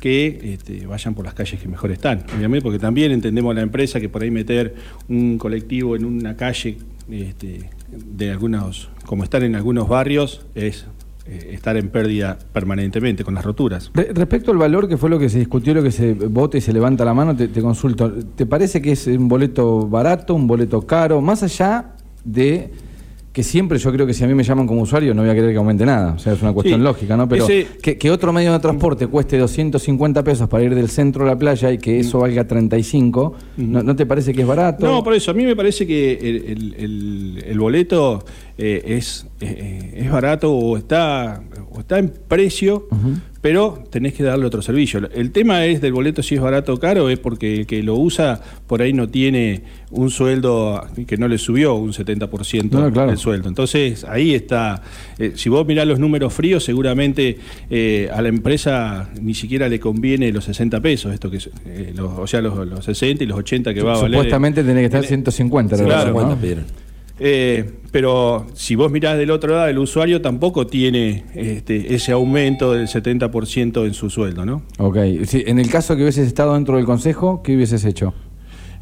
que 0.00 0.52
este, 0.54 0.86
vayan 0.86 1.14
por 1.14 1.24
las 1.24 1.34
calles 1.34 1.60
que 1.60 1.66
mejor 1.68 1.90
están, 1.90 2.24
obviamente, 2.36 2.62
porque 2.62 2.78
también 2.78 3.10
entendemos 3.12 3.54
la 3.54 3.62
empresa 3.62 4.00
que 4.00 4.08
por 4.08 4.22
ahí 4.22 4.30
meter 4.30 4.74
un 5.08 5.38
colectivo 5.38 5.96
en 5.96 6.04
una 6.04 6.36
calle 6.36 6.78
este, 7.10 7.70
de 7.90 8.30
algunos, 8.30 8.90
como 9.06 9.24
están 9.24 9.42
en 9.42 9.56
algunos 9.56 9.88
barrios, 9.88 10.46
es 10.54 10.86
eh, 11.26 11.50
estar 11.52 11.76
en 11.76 11.88
pérdida 11.88 12.38
permanentemente 12.52 13.24
con 13.24 13.34
las 13.34 13.44
roturas. 13.44 13.90
Re- 13.92 14.12
respecto 14.14 14.52
al 14.52 14.58
valor, 14.58 14.88
que 14.88 14.96
fue 14.96 15.10
lo 15.10 15.18
que 15.18 15.28
se 15.28 15.40
discutió, 15.40 15.74
lo 15.74 15.82
que 15.82 15.90
se 15.90 16.12
vota 16.14 16.56
y 16.58 16.60
se 16.60 16.72
levanta 16.72 17.04
la 17.04 17.14
mano, 17.14 17.34
te 17.34 17.60
consulto. 17.60 18.12
¿Te 18.36 18.46
parece 18.46 18.80
que 18.80 18.92
es 18.92 19.06
un 19.08 19.26
boleto 19.26 19.88
barato, 19.88 20.34
un 20.34 20.46
boleto 20.46 20.82
caro? 20.82 21.20
Más 21.20 21.42
allá 21.42 21.96
de 22.24 22.70
que 23.32 23.42
siempre 23.42 23.78
yo 23.78 23.92
creo 23.92 24.06
que 24.06 24.14
si 24.14 24.24
a 24.24 24.26
mí 24.26 24.34
me 24.34 24.42
llaman 24.42 24.66
como 24.66 24.82
usuario 24.82 25.14
no 25.14 25.22
voy 25.22 25.30
a 25.30 25.34
querer 25.34 25.50
que 25.52 25.56
aumente 25.58 25.84
nada. 25.86 26.14
O 26.14 26.18
sea, 26.18 26.32
es 26.32 26.42
una 26.42 26.52
cuestión 26.52 26.80
Sí. 26.80 26.84
lógica, 26.84 27.16
¿no? 27.16 27.28
Pero 27.28 27.44
Ese- 27.44 27.66
que, 27.80 27.96
que 27.96 28.10
otro 28.10 28.32
medio 28.32 28.52
de 28.52 28.58
transporte 28.58 29.06
cueste 29.06 29.38
250 29.38 30.24
pesos 30.24 30.48
para 30.48 30.64
ir 30.64 30.74
del 30.74 30.88
centro 30.88 31.24
a 31.24 31.26
la 31.28 31.36
playa 31.38 31.70
y 31.70 31.78
que 31.78 32.00
eso 32.00 32.18
valga 32.20 32.46
35, 32.46 33.34
¿no, 33.58 33.82
no 33.82 33.94
te 33.94 34.06
parece 34.06 34.32
que 34.32 34.40
es 34.42 34.46
barato? 34.46 34.86
No, 34.86 35.04
por 35.04 35.14
eso, 35.14 35.30
a 35.30 35.34
mí 35.34 35.44
me 35.44 35.54
parece 35.54 35.86
que 35.86 36.12
el, 36.14 36.74
el- 37.46 37.58
boleto 37.58 38.24
eh, 38.56 38.82
es, 38.86 39.26
eh, 39.40 39.92
es 39.96 40.10
barato 40.10 40.52
o 40.52 40.76
está, 40.76 41.42
o 41.70 41.80
está 41.80 41.98
en 41.98 42.12
precio, 42.26 42.88
pero 43.40 43.84
tenés 43.90 44.14
que 44.14 44.22
darle 44.24 44.46
otro 44.46 44.62
servicio. 44.62 45.00
El 45.14 45.30
tema 45.30 45.64
es 45.64 45.80
del 45.80 45.92
boleto 45.92 46.22
si 46.22 46.34
es 46.34 46.40
barato 46.40 46.74
o 46.74 46.78
caro, 46.78 47.08
es 47.08 47.18
porque 47.18 47.60
el 47.60 47.66
que 47.66 47.82
lo 47.82 47.94
usa 47.94 48.40
por 48.66 48.82
ahí 48.82 48.92
no 48.92 49.08
tiene 49.08 49.62
un 49.90 50.10
sueldo 50.10 50.84
que 51.06 51.16
no 51.16 51.28
le 51.28 51.38
subió 51.38 51.74
un 51.76 51.92
70% 51.92 52.70
No, 52.72 52.92
claro. 52.92 53.10
el 53.12 53.16
sueldo. 53.18 53.48
Entonces, 53.48 54.04
ahí 54.04 54.34
está. 54.34 54.82
eh, 55.18 55.32
si 55.36 55.48
vos 55.48 55.66
mirás 55.66 55.86
los 55.86 55.98
números 55.98 56.32
fríos, 56.34 56.64
seguramente 56.64 57.38
eh, 57.70 58.10
a 58.12 58.20
la 58.22 58.28
empresa 58.28 59.08
ni 59.22 59.34
siquiera 59.34 59.68
le 59.68 59.78
conviene 59.80 60.32
los 60.32 60.44
60 60.44 60.80
pesos, 60.80 61.12
esto 61.14 61.30
que 61.30 61.36
es, 61.38 61.48
eh, 61.66 61.92
los- 61.96 62.18
o 62.18 62.26
sea, 62.26 62.40
los, 62.42 62.66
los 62.66 62.84
60 62.84 63.24
y 63.24 63.26
los 63.26 63.38
80 63.38 63.72
que 63.72 63.82
va 63.82 63.94
a 63.94 64.02
valer. 64.02 64.18
Supuestamente 64.18 64.64
tiene 64.64 64.80
que 64.80 64.86
estar 64.86 65.02
en- 65.02 65.08
150. 65.08 65.76
Sí, 65.76 65.82
la 65.82 65.88
verdad, 65.88 66.12
claro, 66.12 66.28
¿no? 66.28 66.87
50 67.18 67.20
pidieron. 67.20 67.66
eh, 67.68 67.72
pero 67.90 68.46
si 68.54 68.74
vos 68.74 68.90
mirás 68.92 69.16
del 69.18 69.30
otro 69.30 69.54
lado, 69.54 69.66
el 69.68 69.78
usuario 69.78 70.20
tampoco 70.20 70.66
tiene 70.66 71.24
este, 71.34 71.94
ese 71.94 72.12
aumento 72.12 72.72
del 72.74 72.86
70% 72.86 73.86
en 73.86 73.94
su 73.94 74.10
sueldo, 74.10 74.44
¿no? 74.44 74.62
Ok. 74.78 74.98
Sí, 75.24 75.42
en 75.46 75.58
el 75.58 75.70
caso 75.70 75.96
que 75.96 76.02
hubieses 76.02 76.26
estado 76.26 76.54
dentro 76.54 76.76
del 76.76 76.84
consejo, 76.84 77.42
¿qué 77.42 77.56
hubieses 77.56 77.84
hecho? 77.84 78.12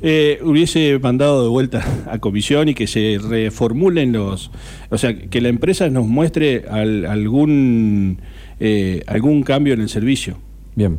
Eh, 0.02 0.40
hubiese 0.44 0.98
mandado 0.98 1.42
de 1.44 1.48
vuelta 1.48 1.82
a 2.10 2.18
comisión 2.18 2.68
y 2.68 2.74
que 2.74 2.86
se 2.86 3.18
reformulen 3.22 4.12
los... 4.12 4.50
O 4.90 4.98
sea, 4.98 5.16
que 5.16 5.40
la 5.40 5.48
empresa 5.48 5.88
nos 5.88 6.06
muestre 6.06 6.64
al- 6.68 7.06
algún, 7.06 8.18
eh, 8.60 9.02
algún 9.06 9.42
cambio 9.42 9.72
en 9.74 9.80
el 9.80 9.88
servicio. 9.88 10.36
Bien. 10.74 10.98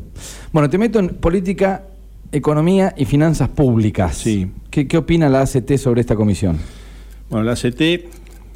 Bueno, 0.52 0.70
te 0.70 0.78
meto 0.80 0.98
en 1.00 1.10
política, 1.10 1.84
economía 2.32 2.96
y 2.98 3.06
finanzas 3.06 3.50
públicas. 3.50 4.16
Sí. 4.18 4.48
¿Qué, 4.72 4.88
qué 4.88 4.98
opina 4.98 5.30
la 5.30 5.42
ACT 5.42 5.76
sobre 5.78 6.02
esta 6.02 6.16
comisión? 6.16 6.58
Bueno, 7.30 7.44
la 7.46 7.54
ACT, 7.54 7.82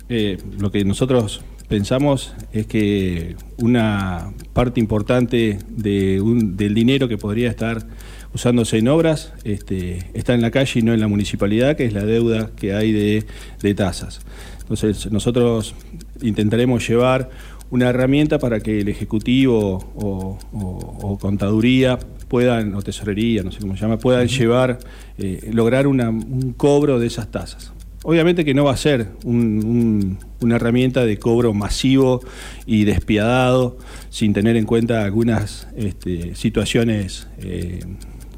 eh, 0.09 0.37
lo 0.59 0.71
que 0.71 0.85
nosotros 0.85 1.41
pensamos 1.67 2.33
es 2.53 2.67
que 2.67 3.35
una 3.57 4.31
parte 4.53 4.79
importante 4.79 5.59
de 5.69 6.21
un- 6.21 6.57
del 6.57 6.73
dinero 6.73 7.07
que 7.07 7.17
podría 7.17 7.49
estar 7.49 7.85
usándose 8.33 8.77
en 8.77 8.87
obras 8.87 9.33
este, 9.43 10.09
está 10.13 10.33
en 10.33 10.41
la 10.41 10.51
calle 10.51 10.79
y 10.79 10.83
no 10.83 10.93
en 10.93 10.99
la 11.01 11.07
municipalidad, 11.07 11.75
que 11.75 11.85
es 11.85 11.93
la 11.93 12.05
deuda 12.05 12.51
que 12.55 12.73
hay 12.73 12.91
de, 12.91 13.25
de 13.61 13.73
tasas. 13.73 14.21
Entonces, 14.61 15.11
nosotros 15.11 15.75
intentaremos 16.21 16.87
llevar 16.87 17.29
una 17.71 17.89
herramienta 17.89 18.37
para 18.39 18.59
que 18.59 18.81
el 18.81 18.89
Ejecutivo 18.89 19.91
o, 19.95 20.37
o- 20.53 20.97
o 21.01 21.17
Contaduría 21.19 21.99
puedan, 22.29 22.73
o 22.75 22.81
Tesorería, 22.81 23.43
no 23.43 23.51
sé 23.51 23.59
cómo 23.59 23.75
se 23.75 23.81
llama, 23.81 23.97
puedan 23.97 24.27
llevar, 24.27 24.79
eh, 25.17 25.49
lograr 25.53 25.87
una- 25.87 26.09
un 26.09 26.53
cobro 26.55 26.99
de 26.99 27.07
esas 27.07 27.29
tasas. 27.31 27.71
Obviamente 28.03 28.43
que 28.43 28.53
no 28.55 28.63
va 28.63 28.71
a 28.71 28.77
ser 28.77 29.09
un- 29.23 29.63
un- 29.63 30.17
una 30.41 30.55
herramienta 30.55 31.05
de 31.05 31.17
cobro 31.17 31.53
masivo 31.53 32.21
y 32.65 32.83
despiadado, 32.85 33.77
sin 34.09 34.33
tener 34.33 34.55
en 34.57 34.65
cuenta 34.65 35.03
algunas 35.03 35.67
este, 35.75 36.33
situaciones 36.35 37.27
eh, 37.39 37.79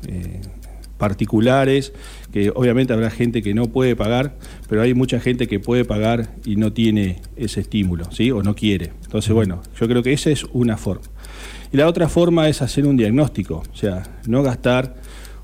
eh, 0.08 0.42
particulares, 0.98 1.94
que 2.32 2.50
obviamente 2.54 2.94
habrá 2.94 3.10
gente 3.10 3.42
que 3.42 3.54
no 3.54 3.68
puede 3.68 3.96
pagar, 3.96 4.36
pero 4.70 4.82
hay 4.82 4.94
mucha 4.94 5.20
gente 5.20 5.48
que 5.48 5.60
puede 5.60 5.86
pagar 5.86 6.36
y 6.46 6.56
no 6.56 6.74
tiene 6.74 7.22
ese 7.36 7.62
estímulo, 7.62 8.12
¿sí? 8.12 8.32
O 8.32 8.42
no 8.44 8.56
quiere. 8.56 8.92
Entonces, 9.04 9.32
bueno, 9.34 9.62
yo 9.80 9.88
creo 9.88 10.04
que 10.04 10.14
esa 10.14 10.30
es 10.30 10.44
una 10.54 10.78
forma. 10.78 11.04
Y 11.72 11.78
la 11.78 11.88
otra 11.88 12.08
forma 12.10 12.48
es 12.50 12.62
hacer 12.62 12.86
un 12.86 12.98
diagnóstico, 12.98 13.64
o 13.72 13.76
sea, 13.76 14.04
no 14.28 14.44
gastar 14.44 14.96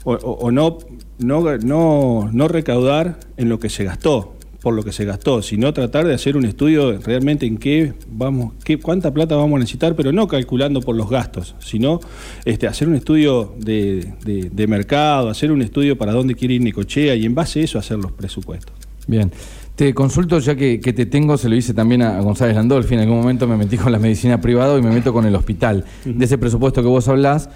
o, 0.03 0.13
o- 0.13 0.31
o 0.45 0.51
no, 0.51 0.77
no, 1.19 1.57
no, 1.57 2.29
no 2.31 2.47
recaudar 2.47 3.19
en 3.37 3.49
lo 3.49 3.59
que 3.59 3.69
se 3.69 3.83
gastó, 3.83 4.35
por 4.61 4.73
lo 4.73 4.83
que 4.83 4.91
se 4.91 5.05
gastó, 5.05 5.41
sino 5.41 5.71
tratar 5.73 6.05
de 6.05 6.13
hacer 6.13 6.35
un 6.35 6.43
estudio 6.45 6.97
realmente 6.99 7.45
en 7.45 7.57
qué 7.57 7.93
vamos, 8.11 8.53
qué, 8.65 8.77
cuánta 8.77 9.13
plata 9.13 9.35
vamos 9.37 9.55
a 9.55 9.59
necesitar, 9.59 9.95
pero 9.95 10.11
no 10.11 10.27
calculando 10.27 10.81
por 10.81 10.95
los 10.97 11.09
gastos, 11.09 11.55
sino 11.59 11.99
este, 12.43 12.67
hacer 12.67 12.87
un 12.89 12.95
estudio 12.95 13.53
de, 13.57 14.13
de- 14.25 14.49
de 14.49 14.67
mercado, 14.67 15.29
hacer 15.29 15.51
un 15.51 15.61
estudio 15.61 15.97
para 15.97 16.11
dónde 16.11 16.35
quiere 16.35 16.55
ir 16.55 16.61
Nicochea 16.61 17.15
y 17.15 17.25
en 17.25 17.35
base 17.35 17.61
a 17.61 17.63
eso 17.63 17.79
hacer 17.79 17.97
los 17.99 18.11
presupuestos. 18.11 18.73
Bien. 19.07 19.31
Te 19.75 19.93
consulto, 19.93 20.39
ya 20.39 20.55
que, 20.57 20.81
que 20.81 20.91
te 20.91 21.05
tengo, 21.05 21.37
se 21.37 21.47
lo 21.47 21.55
hice 21.55 21.73
también 21.73 22.01
a, 22.01 22.19
González 22.19 22.53
Landolfi. 22.57 22.95
En 22.95 22.99
algún 22.99 23.15
momento 23.19 23.47
me 23.47 23.55
metí 23.55 23.77
con 23.77 23.93
la 23.93 23.97
medicina 23.97 24.41
privada 24.41 24.77
y 24.77 24.81
me 24.81 24.91
meto 24.91 25.13
con 25.13 25.25
el 25.25 25.33
hospital. 25.35 25.85
De 26.03 26.25
ese 26.25 26.37
presupuesto 26.37 26.81
que 26.81 26.89
vos 26.89 27.07
hablás, 27.07 27.49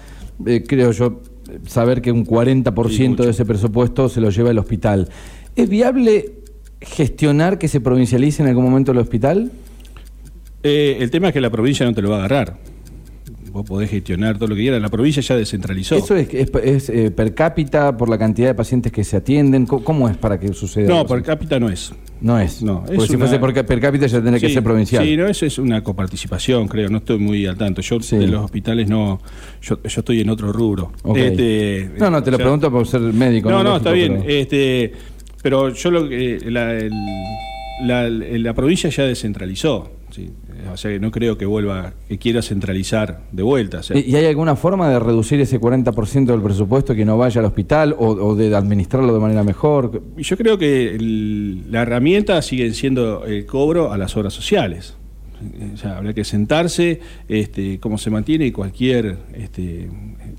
eh, 0.46 0.64
creo 0.66 0.90
yo 0.92 1.20
saber 1.66 2.02
que 2.02 2.12
un 2.12 2.26
40% 2.26 3.16
de 3.16 3.30
ese 3.30 3.44
presupuesto 3.44 4.08
se 4.08 4.20
lo 4.20 4.30
lleva 4.30 4.50
el 4.50 4.58
hospital. 4.58 5.08
¿Es 5.56 5.68
viable 5.68 6.32
gestionar 6.80 7.58
que 7.58 7.68
se 7.68 7.80
provincialice 7.80 8.42
en 8.42 8.48
algún 8.48 8.64
momento 8.64 8.92
el 8.92 8.98
hospital? 8.98 9.50
Eh, 10.62 10.98
el 11.00 11.10
tema 11.10 11.28
es 11.28 11.34
que 11.34 11.40
la 11.40 11.50
provincia 11.50 11.84
no 11.86 11.92
te 11.92 12.02
lo 12.02 12.10
va 12.10 12.16
a 12.16 12.18
agarrar. 12.20 12.58
Vos 13.54 13.64
podés 13.64 13.88
gestionar 13.88 14.36
todo 14.36 14.48
lo 14.48 14.56
que 14.56 14.62
quieras, 14.62 14.82
la 14.82 14.88
provincia 14.88 15.22
ya 15.22 15.36
descentralizó. 15.36 15.94
¿Eso 15.94 16.16
es, 16.16 16.28
es- 16.34 16.50
es, 16.64 16.88
eh, 16.90 17.12
per 17.12 17.34
cápita 17.34 17.96
por 17.96 18.08
la 18.08 18.18
cantidad 18.18 18.48
de 18.48 18.54
pacientes 18.54 18.90
que 18.90 19.04
se 19.04 19.16
atienden? 19.16 19.64
¿Cómo, 19.64 19.84
cómo 19.84 20.08
es 20.08 20.16
para 20.16 20.40
que 20.40 20.52
suceda? 20.52 20.88
no, 20.88 21.06
per 21.06 21.22
cápita 21.22 21.60
no 21.60 21.68
es. 21.70 21.92
No 22.20 22.40
es. 22.40 22.62
No, 22.64 22.80
Porque 22.84 22.96
es 22.96 23.04
si 23.04 23.14
una- 23.14 23.26
fuese 23.26 23.38
por, 23.38 23.54
per 23.64 23.80
cápita 23.80 24.06
ya 24.08 24.20
tendría 24.20 24.40
que 24.40 24.50
ser 24.52 24.62
provincial. 24.64 25.04
Sí, 25.04 25.16
no, 25.16 25.28
eso 25.28 25.46
es 25.46 25.58
una 25.58 25.84
coparticipación, 25.84 26.66
creo. 26.66 26.88
No 26.88 26.98
estoy 26.98 27.18
muy 27.18 27.46
al 27.46 27.56
tanto. 27.56 27.80
Yo 27.80 28.00
Sí. 28.00 28.16
de 28.16 28.26
los 28.26 28.44
hospitales 28.44 28.88
no. 28.88 29.20
Yo, 29.62 29.80
yo 29.82 30.00
estoy 30.00 30.20
en 30.20 30.30
otro 30.30 30.52
rubro. 30.52 30.90
Este, 31.14 31.90
no, 31.96 32.10
no, 32.10 32.22
te 32.24 32.32
lo 32.32 32.36
sea, 32.38 32.44
pregunto 32.46 32.72
por 32.72 32.86
ser 32.88 33.02
médico. 33.02 33.50
No, 33.50 33.58
no, 33.58 33.70
Lógico, 33.70 33.76
está 33.76 33.92
bien. 33.92 34.18
pero- 34.20 34.28
Este, 34.34 34.92
pero 35.42 35.68
yo 35.72 35.90
lo 35.92 36.08
que. 36.08 36.40
La, 36.50 36.72
el- 36.72 36.90
la, 37.82 38.08
la 38.08 38.54
provincia 38.54 38.90
ya 38.90 39.04
descentralizó. 39.04 39.90
¿sí? 40.10 40.30
O 40.72 40.76
sea 40.76 40.92
que 40.92 41.00
no 41.00 41.10
creo 41.10 41.36
que 41.36 41.44
vuelva. 41.46 41.92
que 42.08 42.18
quiera 42.18 42.40
centralizar 42.40 43.20
de 43.32 43.42
vuelta. 43.42 43.78
o 43.78 43.82
sea, 43.82 43.98
¿Y 43.98 44.14
hay 44.14 44.26
alguna 44.26 44.54
forma 44.56 44.88
de 44.88 44.98
reducir 45.00 45.40
ese 45.40 45.60
40% 45.60 46.26
del 46.26 46.40
presupuesto 46.40 46.94
que 46.94 47.04
no 47.04 47.18
vaya 47.18 47.40
al 47.40 47.46
hospital 47.46 47.94
o, 47.98 48.08
o 48.10 48.34
de 48.36 48.54
administrarlo 48.54 49.12
de 49.12 49.20
manera 49.20 49.42
mejor? 49.42 50.02
Yo 50.16 50.36
creo 50.36 50.56
que 50.56 50.94
el- 50.94 51.70
la 51.72 51.82
herramienta 51.82 52.40
sigue 52.42 52.72
siendo 52.72 53.24
el 53.26 53.44
cobro 53.46 53.92
a 53.92 53.98
las 53.98 54.16
obras 54.16 54.32
sociales. 54.32 54.96
O 55.74 55.76
sea, 55.76 55.96
habrá 55.98 56.12
que 56.14 56.24
sentarse, 56.24 57.00
este, 57.28 57.78
como 57.80 57.98
se 57.98 58.10
mantiene 58.10 58.52
cualquier, 58.52 59.16
este, 59.34 59.88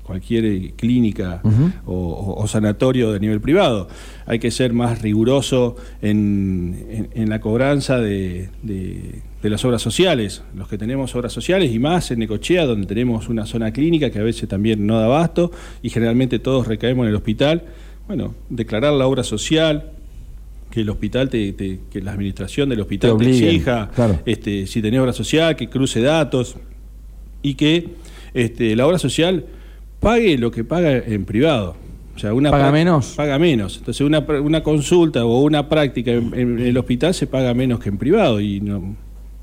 cualquier 0.02 0.44
eh, 0.44 0.72
clínica 0.76 1.40
o, 1.86 1.92
o- 1.94 2.42
o 2.42 2.46
sanatorio 2.46 3.12
de 3.12 3.20
nivel 3.20 3.40
privado. 3.40 3.88
Hay 4.26 4.38
que 4.38 4.50
ser 4.50 4.72
más 4.72 5.02
riguroso 5.02 5.76
en, 6.02 6.86
en- 6.90 7.08
en 7.14 7.28
la 7.30 7.40
cobranza 7.40 7.98
de, 8.00 8.48
de- 8.62 9.20
de 9.42 9.50
las 9.50 9.64
obras 9.64 9.82
sociales. 9.82 10.42
Los 10.56 10.66
que 10.68 10.78
tenemos 10.78 11.14
obras 11.14 11.32
sociales 11.32 11.72
y 11.72 11.78
más 11.78 12.10
en 12.10 12.18
Necochea, 12.20 12.64
donde 12.66 12.86
tenemos 12.86 13.28
una 13.28 13.46
zona 13.46 13.70
clínica 13.72 14.10
que 14.10 14.18
a 14.18 14.22
veces 14.22 14.48
también 14.48 14.86
no 14.86 14.98
da 14.98 15.04
abasto 15.06 15.52
y 15.82 15.90
generalmente 15.90 16.38
todos 16.38 16.66
recaemos 16.66 17.04
en 17.04 17.10
el 17.10 17.16
hospital. 17.16 17.62
Bueno, 18.08 18.34
declarar 18.50 18.92
la 18.94 19.06
obra 19.06 19.22
social, 19.24 19.90
que 20.70 20.80
el 20.80 20.90
hospital 20.90 21.28
te, 21.30 21.52
te- 21.52 21.80
que 21.90 22.00
la 22.02 22.12
administración 22.12 22.68
del 22.68 22.80
hospital 22.80 23.12
Te 23.12 23.16
te, 23.24 23.30
obliguen, 23.30 23.48
exija, 23.48 23.90
claro. 23.94 24.20
este, 24.26 24.66
si 24.66 24.82
tenés 24.82 25.00
obra 25.00 25.12
social, 25.12 25.56
que 25.56 25.68
cruce 25.68 26.00
datos 26.00 26.56
y 27.42 27.54
que 27.54 27.88
este, 28.34 28.74
la 28.76 28.86
obra 28.86 28.98
social 28.98 29.46
pague 30.00 30.36
lo 30.38 30.50
que 30.50 30.64
paga 30.64 30.96
en 30.98 31.24
privado. 31.24 31.76
O 32.14 32.18
sea, 32.18 32.32
una 32.32 32.50
¿Paga 32.50 32.72
menos? 32.72 33.14
Paga 33.16 33.38
menos. 33.38 33.76
Entonces, 33.78 34.00
una, 34.00 34.20
una 34.20 34.62
consulta 34.62 35.24
o 35.26 35.42
una 35.42 35.68
práctica 35.68 36.12
en, 36.12 36.32
en 36.34 36.58
el 36.58 36.76
hospital 36.78 37.12
se 37.14 37.26
paga 37.26 37.52
menos 37.54 37.78
que 37.80 37.90
en 37.90 37.98
privado 37.98 38.40
y 38.40 38.60
no, 38.60 38.96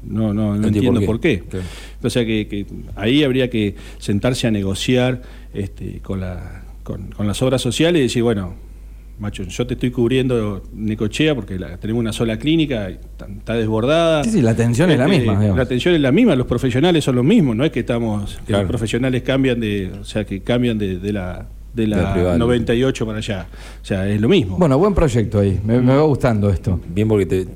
no, 0.04 0.34
no, 0.34 0.56
no 0.58 0.68
entiendo 0.68 1.00
por 1.02 1.20
qué. 1.20 1.42
Claro. 1.48 1.66
O 2.02 2.10
sea, 2.10 2.26
que, 2.26 2.48
que 2.48 2.66
ahí 2.96 3.24
habría 3.24 3.50
que 3.50 3.76
sentarse 4.00 4.48
a 4.48 4.52
negociar 4.52 5.22
este, 5.54 6.00
con, 6.02 6.20
la, 6.20 6.64
con, 6.84 7.10
con 7.12 7.28
las 7.28 7.42
obras 7.44 7.62
sociales 7.62 8.00
y 8.00 8.04
decir, 8.04 8.24
bueno, 8.24 8.56
macho, 9.24 9.44
yo 9.44 9.66
te 9.68 9.74
estoy 9.74 9.90
cubriendo 9.92 10.62
Necochea 10.74 11.34
porque 11.34 11.58
la- 11.58 11.78
tenemos 11.78 12.00
una 12.02 12.14
sola 12.14 12.38
clínica, 12.38 12.90
y 12.90 12.94
está, 12.94 13.26
está 13.28 13.54
desbordada. 13.56 14.24
Sí, 14.24 14.32
sí, 14.32 14.42
la 14.42 14.52
atención 14.52 14.92
es 14.92 15.00
la 15.00 15.06
Este, 15.06 15.18
misma, 15.18 15.34
digamos. 15.40 15.58
La 15.58 15.64
atención 15.64 15.96
es 15.96 16.02
la 16.02 16.12
misma, 16.12 16.36
los 16.36 16.46
profesionales 16.48 17.04
son 17.04 17.16
los 17.16 17.26
mismos, 17.26 17.56
no 17.56 17.66
es 17.66 17.72
que 17.72 17.80
estamos, 17.80 18.36
que 18.36 18.44
Claro. 18.48 18.64
los 18.64 18.70
profesionales 18.70 19.24
cambian 19.24 19.60
de, 19.60 19.92
o 20.00 20.04
sea, 20.04 20.24
que 20.26 20.42
cambian 20.42 20.78
de, 20.78 21.00
de 21.00 21.14
la 21.14 21.46
de 21.74 21.84
De 21.84 21.88
la 21.88 21.98
la 22.04 22.14
privada. 22.14 22.38
98 22.38 23.04
para 23.06 23.18
allá. 23.18 23.48
O 23.82 23.86
sea, 23.86 24.08
es 24.08 24.22
lo 24.22 24.30
mismo. 24.30 24.58
Bueno, 24.60 24.78
buen 24.78 24.94
proyecto 24.94 25.40
ahí. 25.40 25.60
Me, 25.66 25.82
me 25.82 25.96
va 25.96 26.04
gustando 26.04 26.52
esto. 26.52 26.80
Bien 26.94 27.08
porque 27.08 27.26
te, 27.26 27.48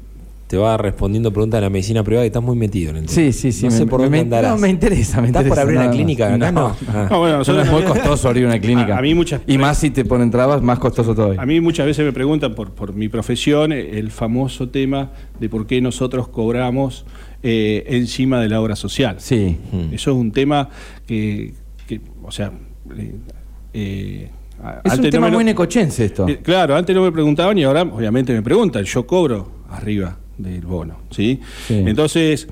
te 0.48 0.56
va 0.58 0.78
respondiendo 0.78 1.32
preguntas 1.34 1.58
de 1.58 1.62
la 1.66 1.70
medicina 1.70 2.04
privada 2.04 2.26
y 2.26 2.28
estás 2.28 2.42
muy 2.42 2.56
metido 2.56 2.92
en 2.92 2.98
el 2.98 3.02
tema. 3.06 3.14
Sí, 3.16 3.34
sí, 3.34 3.52
sí. 3.52 3.66
No 3.66 3.72
sé 3.72 3.86
por 3.86 4.02
dónde 4.02 4.20
andarás. 4.20 4.52
No, 4.52 4.58
me 4.58 4.70
interesa, 4.70 5.20
me 5.20 5.28
¿Estás 5.28 5.44
interesa. 5.44 5.50
por 5.50 5.60
abrir 5.60 5.78
una 5.78 5.92
clínica 5.92 6.34
acá? 6.34 6.52
No, 6.54 6.62
No. 6.70 6.76
Ah. 6.88 7.08
No, 7.12 7.20
bueno, 7.20 7.38
nosotros 7.40 7.66
es 7.66 7.72
muy 7.74 7.84
costoso 7.84 8.30
abrir 8.30 8.46
una 8.46 8.58
clínica. 8.60 8.96
A- 8.96 9.00
a 9.00 9.02
mí 9.02 9.14
muchas- 9.14 9.42
Y 9.46 9.58
más 9.58 9.78
si 9.78 9.90
te 9.92 10.06
ponen 10.06 10.32
trabas, 10.32 10.62
más 10.62 10.80
costoso 10.80 11.14
todavía. 11.14 11.42
A 11.42 11.46
mí 11.46 11.60
muchas 11.60 11.86
veces 11.86 12.06
me 12.06 12.14
preguntan 12.14 12.56
por, 12.56 12.72
por 12.72 12.94
mi 12.94 13.10
profesión 13.10 13.74
el 13.74 14.10
famoso 14.10 14.70
tema 14.70 15.12
de 15.40 15.50
por 15.50 15.68
qué 15.68 15.82
nosotros 15.82 16.30
cobramos 16.30 17.06
eh, 17.44 17.84
encima 17.88 18.40
de 18.42 18.48
la 18.50 18.62
obra 18.62 18.76
social. 18.78 19.18
Sí. 19.20 19.58
Mm. 19.72 19.94
Eso 19.94 20.12
es 20.12 20.18
un 20.18 20.32
tema 20.32 20.70
que, 21.06 21.54
que, 21.88 22.00
o 22.24 22.32
sea, 22.32 22.52
eh, 22.98 23.16
eh, 23.74 24.30
Es 24.30 24.64
un 24.64 24.92
antes 24.92 25.00
no 25.02 25.10
tema 25.10 25.26
me 25.28 25.32
lo- 25.32 25.38
muy 25.38 25.44
necochense 25.44 26.06
esto. 26.06 26.28
Eh, 26.28 26.40
Claro, 26.42 26.76
antes 26.76 26.96
no 26.96 27.04
me 27.04 27.12
preguntaban 27.12 27.58
y 27.58 27.64
ahora 27.64 27.82
obviamente 27.84 28.34
me 28.34 28.42
preguntan. 28.42 28.84
Yo 28.86 29.06
cobro 29.06 29.52
arriba 29.70 30.18
del 30.38 30.62
bono, 30.62 30.98
¿sí? 31.12 31.40
Sí. 31.68 31.76
Entonces, 31.86 32.48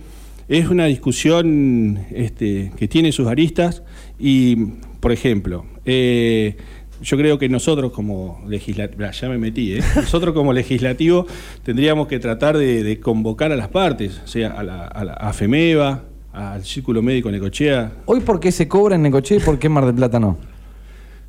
es 0.47 0.69
una 0.69 0.85
discusión 0.85 1.99
este, 2.11 2.71
que 2.77 2.87
tiene 2.87 3.11
sus 3.11 3.27
aristas 3.27 3.83
y, 4.19 4.55
por 4.99 5.11
ejemplo, 5.11 5.65
eh, 5.85 6.55
yo 7.01 7.17
creo 7.17 7.37
que 7.37 7.49
nosotros 7.49 7.91
como 7.91 8.41
legislativo, 8.47 9.03
ya 9.11 9.29
me 9.29 9.37
metí, 9.37 9.73
¿eh? 9.73 9.81
nosotros 9.95 10.33
como 10.33 10.53
legislativo 10.53 11.25
tendríamos 11.63 12.07
que 12.07 12.19
tratar 12.19 12.57
de, 12.57 12.83
de 12.83 12.99
convocar 12.99 13.51
a 13.51 13.55
las 13.55 13.67
partes, 13.69 14.21
o 14.23 14.27
sea, 14.27 14.51
a, 14.51 14.63
la, 14.63 14.85
a, 14.87 15.03
la- 15.05 15.13
a 15.13 15.33
FEMEVA, 15.33 16.03
al 16.33 16.63
Círculo 16.65 17.01
Médico 17.01 17.31
Necochea, 17.31 17.91
Hoy, 18.05 18.19
¿por 18.19 18.39
qué 18.39 18.51
se 18.51 18.67
cobra 18.67 18.95
en 18.95 19.01
Necoche 19.03 19.37
y 19.37 19.39
por 19.39 19.57
qué 19.57 19.69
Mar 19.69 19.85
del 19.85 19.95
Plata 19.95 20.19
no? 20.19 20.37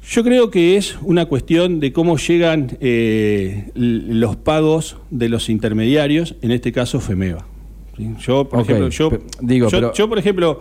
Yo 0.09 0.23
creo 0.23 0.51
que 0.51 0.77
es 0.77 0.97
una 1.03 1.27
cuestión 1.27 1.81
de 1.81 1.93
cómo 1.93 2.17
llegan 2.17 2.77
eh, 2.81 3.71
los 3.75 4.37
pagos 4.37 4.99
de 5.11 5.29
los 5.29 5.49
intermediarios, 5.49 6.37
en 6.43 6.53
este 6.53 6.71
caso 6.71 7.01
FEMEVA. 7.01 7.45
¿sí? 7.97 8.11
Yo, 8.21 8.49
por 8.49 8.61
ejemplo, 8.61 8.89
yo, 8.91 9.11
digo, 9.41 9.69
yo, 9.69 9.77
pero- 9.79 9.93
yo, 9.93 10.09
por 10.09 10.19
ejemplo, 10.19 10.61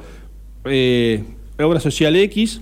eh, 0.66 1.24
obra 1.60 1.80
social 1.80 2.16
X, 2.16 2.62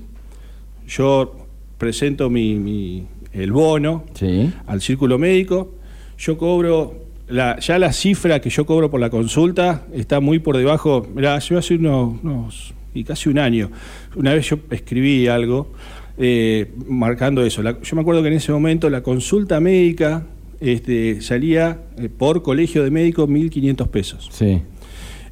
yo 0.88 1.48
presento 1.78 2.30
mi, 2.30 2.56
mi- 2.56 3.06
el 3.32 3.52
bono 3.54 4.04
Sí. 4.14 4.52
al 4.68 4.82
círculo 4.82 5.18
médico, 5.18 5.74
yo 6.18 6.38
cobro, 6.38 6.96
la, 7.30 7.60
ya 7.60 7.80
la 7.80 7.94
cifra 7.94 8.42
que 8.42 8.50
yo 8.50 8.66
cobro 8.66 8.92
por 8.92 9.00
la 9.00 9.10
consulta 9.10 9.86
está 9.94 10.20
muy 10.20 10.40
por 10.40 10.58
debajo, 10.58 11.08
mirá, 11.16 11.40
yo 11.40 11.58
hace 11.58 11.76
unos, 11.76 12.22
unos- 12.22 12.74
y 12.94 13.06
casi 13.06 13.30
un 13.30 13.40
año, 13.40 13.72
una 14.16 14.34
vez 14.34 14.50
yo 14.50 14.58
escribí 14.70 15.28
algo 15.28 15.72
eh, 16.18 16.72
marcando 16.88 17.44
eso, 17.46 17.64
La- 17.64 17.82
yo 17.82 17.96
me 17.96 18.02
acuerdo 18.02 18.22
que 18.22 18.28
en 18.30 18.36
ese 18.36 18.52
momento 18.52 18.90
la 18.90 19.02
consulta 19.02 19.60
médica 19.60 20.26
este, 20.60 21.22
salía 21.22 21.80
eh, 21.98 22.10
por 22.10 22.42
colegio 22.44 22.84
de 22.84 22.92
médicos 22.92 23.28
1.500 23.30 23.88
pesos. 23.90 24.30
Sí. 24.32 24.62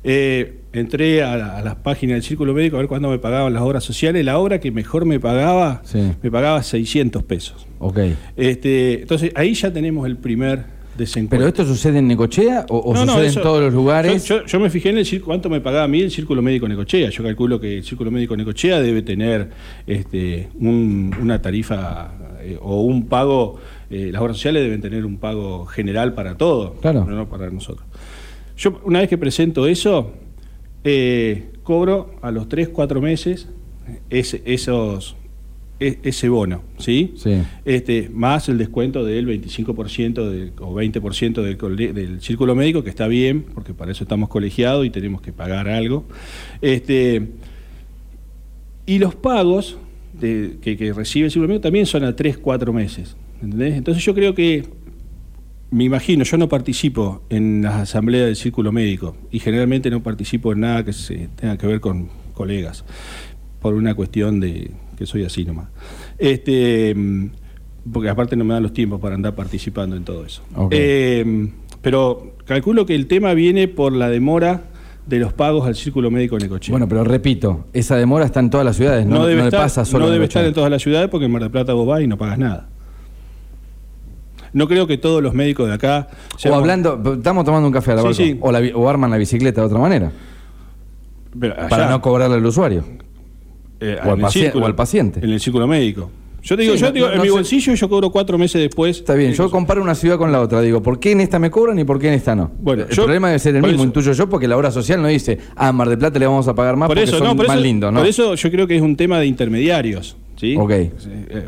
Eh, 0.03 0.57
entré 0.73 1.21
a, 1.23 1.37
la- 1.37 1.57
a 1.57 1.61
las 1.61 1.75
páginas 1.75 2.15
del 2.15 2.23
Círculo 2.23 2.53
Médico 2.53 2.75
a 2.77 2.79
ver 2.79 2.87
cuándo 2.87 3.09
me 3.09 3.19
pagaban 3.19 3.53
las 3.53 3.61
obras 3.61 3.83
sociales. 3.83 4.25
La 4.25 4.37
obra 4.39 4.59
que 4.59 4.71
mejor 4.71 5.05
me 5.05 5.19
pagaba, 5.19 5.81
Sí. 5.85 6.11
me 6.21 6.31
pagaba 6.31 6.63
600 6.63 7.23
pesos. 7.23 7.67
Ok. 7.79 7.99
Este, 8.35 9.01
entonces 9.01 9.31
ahí 9.35 9.53
ya 9.53 9.71
tenemos 9.71 10.05
el 10.07 10.17
primer 10.17 10.80
desencuentro. 11.01 11.37
¿Pero 11.37 11.47
esto 11.49 11.65
sucede 11.65 11.99
en 11.99 12.07
Necochea 12.07 12.65
o, 12.69 12.77
o 12.77 12.93
No, 12.93 13.05
no, 13.05 13.11
sucede 13.13 13.27
eso- 13.27 13.39
en 13.39 13.43
todos 13.43 13.61
los 13.61 13.73
lugares? 13.73 14.25
Yo, 14.25 14.39
yo- 14.39 14.45
yo 14.45 14.59
me 14.59 14.69
fijé 14.69 14.89
en 14.89 14.97
el 14.99 15.21
cuánto 15.21 15.49
me 15.49 15.59
pagaba 15.61 15.83
a 15.83 15.87
mí 15.87 15.99
el 16.01 16.09
Círculo 16.11 16.41
Médico 16.41 16.67
Necochea. 16.67 17.09
Yo 17.09 17.23
calculo 17.23 17.59
que 17.59 17.77
el 17.77 17.83
Círculo 17.83 18.09
Médico 18.11 18.35
Necochea 18.37 18.79
debe 18.81 19.01
tener 19.01 19.49
este, 19.85 20.49
un- 20.59 21.13
una 21.21 21.41
tarifa 21.41 22.13
eh, 22.41 22.57
o 22.61 22.81
un 22.81 23.07
pago. 23.07 23.59
eh, 23.93 24.09
las 24.09 24.21
obras 24.21 24.37
sociales 24.37 24.63
deben 24.63 24.79
tener 24.79 25.05
un 25.05 25.17
pago 25.17 25.65
general 25.65 26.13
para 26.13 26.37
todo, 26.37 26.75
Claro. 26.75 27.03
no 27.05 27.27
para 27.27 27.49
nosotros. 27.49 27.85
Yo, 28.57 28.79
una 28.85 28.99
vez 28.99 29.09
que 29.09 29.17
presento 29.17 29.67
eso, 29.67 30.13
eh, 30.85 31.51
cobro 31.63 32.15
a 32.21 32.31
los 32.31 32.47
3, 32.47 32.69
4 32.69 33.01
meses 33.01 33.49
ese, 34.09 34.41
esos, 34.45 35.17
ese 35.81 36.29
bono, 36.29 36.61
¿sí? 36.77 37.13
Sí. 37.17 37.41
Este, 37.65 38.09
más 38.13 38.47
el 38.49 38.57
descuento 38.59 39.03
del 39.03 39.25
25% 39.25 40.29
del- 40.29 40.53
o 40.59 40.73
20% 40.75 41.41
del, 41.41 41.93
del 41.93 42.21
círculo 42.21 42.53
médico, 42.55 42.83
que 42.83 42.89
está 42.91 43.07
bien, 43.07 43.43
porque 43.53 43.73
para 43.73 43.91
eso 43.91 44.03
estamos 44.03 44.29
colegiados 44.29 44.85
y 44.85 44.91
tenemos 44.91 45.21
que 45.21 45.33
pagar 45.33 45.67
algo. 45.67 46.05
Este, 46.61 47.29
y 48.85 48.99
los 48.99 49.15
pagos 49.15 49.77
de- 50.19 50.57
que, 50.61 50.77
que 50.77 50.93
recibe 50.93 51.25
el 51.25 51.31
círculo 51.31 51.47
médico 51.49 51.63
también 51.63 51.85
son 51.85 52.03
a 52.03 52.15
3, 52.15 52.37
4 52.37 52.73
meses. 52.73 53.15
¿entendés? 53.41 53.75
Entonces 53.75 54.03
yo 54.05 54.13
creo 54.13 54.35
que, 54.35 54.65
me 55.71 55.83
imagino, 55.85 56.23
yo 56.23 56.37
no 56.37 56.47
participo 56.49 57.23
en 57.29 57.63
las 57.63 57.75
asambleas 57.75 58.25
del 58.27 58.35
círculo 58.35 58.71
médico 58.71 59.15
y 59.31 59.39
generalmente 59.39 59.89
no 59.89 60.03
participo 60.03 60.51
en 60.53 60.59
nada 60.59 60.85
que 60.85 60.93
se 60.93 61.27
tenga 61.35 61.57
que 61.57 61.65
ver 61.65 61.79
con 61.79 62.09
colegas, 62.33 62.83
por 63.61 63.73
una 63.73 63.95
cuestión 63.95 64.39
de 64.39 64.71
que 65.01 65.07
soy 65.07 65.23
así 65.25 65.43
nomás. 65.43 65.67
Este, 66.19 66.93
mm, 66.95 67.25
porque 67.91 68.07
aparte 68.09 68.35
no 68.35 68.43
me 68.45 68.53
dan 68.53 68.61
los 68.61 68.71
tiempos 68.73 69.01
para 69.01 69.15
andar 69.15 69.33
participando 69.33 69.95
en 69.95 70.03
todo 70.03 70.23
eso. 70.25 70.43
Eh, 70.69 71.49
pero 71.81 72.35
calculo 72.45 72.85
que 72.85 72.93
el 72.93 73.07
tema 73.07 73.33
viene 73.33 73.67
por 73.67 73.93
la 73.93 74.09
demora 74.09 74.65
de 75.07 75.17
los 75.17 75.33
pagos 75.33 75.65
al 75.65 75.73
círculo 75.75 76.11
médico 76.11 76.37
Necochea. 76.37 76.71
Bueno, 76.71 76.87
pero 76.87 77.03
repito, 77.03 77.65
esa 77.73 77.95
demora 77.95 78.25
está 78.25 78.39
en 78.39 78.51
todas 78.51 78.63
las 78.63 78.75
ciudades, 78.75 79.07
no, 79.07 79.15
no 79.15 79.25
debe, 79.25 79.41
no 79.41 79.47
estar, 79.47 79.61
pasa 79.61 79.83
solo 79.85 80.01
no 80.01 80.05
en 80.05 80.13
debe 80.13 80.23
Necochea. 80.25 80.41
estar 80.41 80.47
en 80.49 80.53
todas 80.53 80.69
las 80.69 80.81
ciudades 80.83 81.09
porque 81.09 81.25
en 81.25 81.31
Mar 81.31 81.41
del 81.41 81.49
Plata 81.49 81.73
vos 81.73 81.87
vas 81.87 82.01
y 82.01 82.07
no 82.07 82.17
pagas 82.19 82.37
nada. 82.37 82.69
No 84.53 84.67
creo 84.67 84.85
que 84.85 84.97
todos 84.99 85.23
los 85.23 85.33
médicos 85.33 85.67
de 85.67 85.73
acá... 85.73 86.09
O 86.35 86.37
seamos- 86.37 86.59
hablando, 86.59 87.13
estamos 87.15 87.45
tomando 87.45 87.67
un 87.67 87.73
café 87.73 87.93
a 87.93 87.95
la 87.95 88.13
Sí. 88.13 88.37
O, 88.41 88.51
la 88.51 88.59
o 88.75 88.87
arman 88.89 89.09
la 89.09 89.17
bicicleta 89.17 89.61
de 89.61 89.67
otra 89.67 89.79
manera, 89.79 90.11
Pero 91.39 91.53
allá, 91.57 91.67
para 91.69 91.89
no 91.89 92.01
cobrarle 92.01 92.35
al 92.35 92.45
usuario. 92.45 92.83
Eh, 93.81 93.97
o 93.99 94.11
al 94.11 94.19
en 94.19 94.19
el 94.19 94.25
paci- 94.25 94.51
o 94.61 94.65
al 94.65 94.75
paciente. 94.75 95.19
En 95.23 95.29
el 95.31 95.39
círculo 95.39 95.67
médico. 95.67 96.09
Yo 96.43 96.55
te 96.55 96.63
digo, 96.63 96.73
Sí, 96.73 96.79
yo 96.79 96.87
no- 96.87 96.91
te 96.93 96.97
digo, 96.97 97.07
no- 97.07 97.11
en 97.13 97.17
no 97.17 97.23
mi 97.23 97.29
sé. 97.29 97.33
bolsillo 97.33 97.73
yo 97.75 97.87
cobro 97.89 98.09
cuatro 98.09 98.35
meses 98.37 98.59
después. 98.61 98.97
Está 98.97 99.13
bien, 99.13 99.33
yo 99.33 99.51
comparo 99.51 99.81
una 99.83 99.93
ciudad 99.93 100.17
con 100.17 100.31
la 100.31 100.41
otra, 100.41 100.59
digo, 100.61 100.81
¿por 100.81 100.99
qué 100.99 101.11
en 101.11 101.21
esta 101.21 101.37
me 101.37 101.51
cobran 101.51 101.77
y 101.77 101.83
por 101.83 101.99
qué 101.99 102.07
en 102.07 102.15
esta 102.15 102.33
no? 102.35 102.49
Bueno, 102.61 102.83
el 102.83 102.89
yo- 102.89 103.03
problema 103.03 103.27
debe 103.27 103.37
ser 103.39 103.55
el 103.55 103.61
mismo, 103.61 103.75
eso- 103.75 103.83
intuyo 103.83 104.13
yo, 104.13 104.27
porque 104.27 104.47
la 104.47 104.57
obra 104.57 104.71
social 104.71 104.99
no 105.01 105.07
dice, 105.07 105.37
ah, 105.55 105.69
en 105.69 105.75
Mar 105.75 105.87
del 105.89 105.99
Plata 105.99 106.17
le 106.17 106.25
vamos 106.25 106.47
a 106.47 106.55
pagar 106.55 106.77
más 106.77 106.87
por 106.87 106.97
porque 106.97 107.09
eso, 107.09 107.19
son 107.19 107.37
por 107.37 107.45
más 107.47 107.57
eso, 107.57 107.63
lindos, 107.63 107.93
¿no? 107.93 107.99
por 107.99 108.07
eso 108.07 108.33
yo 108.33 108.49
creo 108.51 108.65
que 108.65 108.75
es 108.75 108.81
un 108.81 108.95
tema 108.95 109.19
de 109.19 109.27
intermediarios. 109.27 110.15
¿sí? 110.37 110.55
Ok. 110.57 110.71
Eh, 110.71 110.91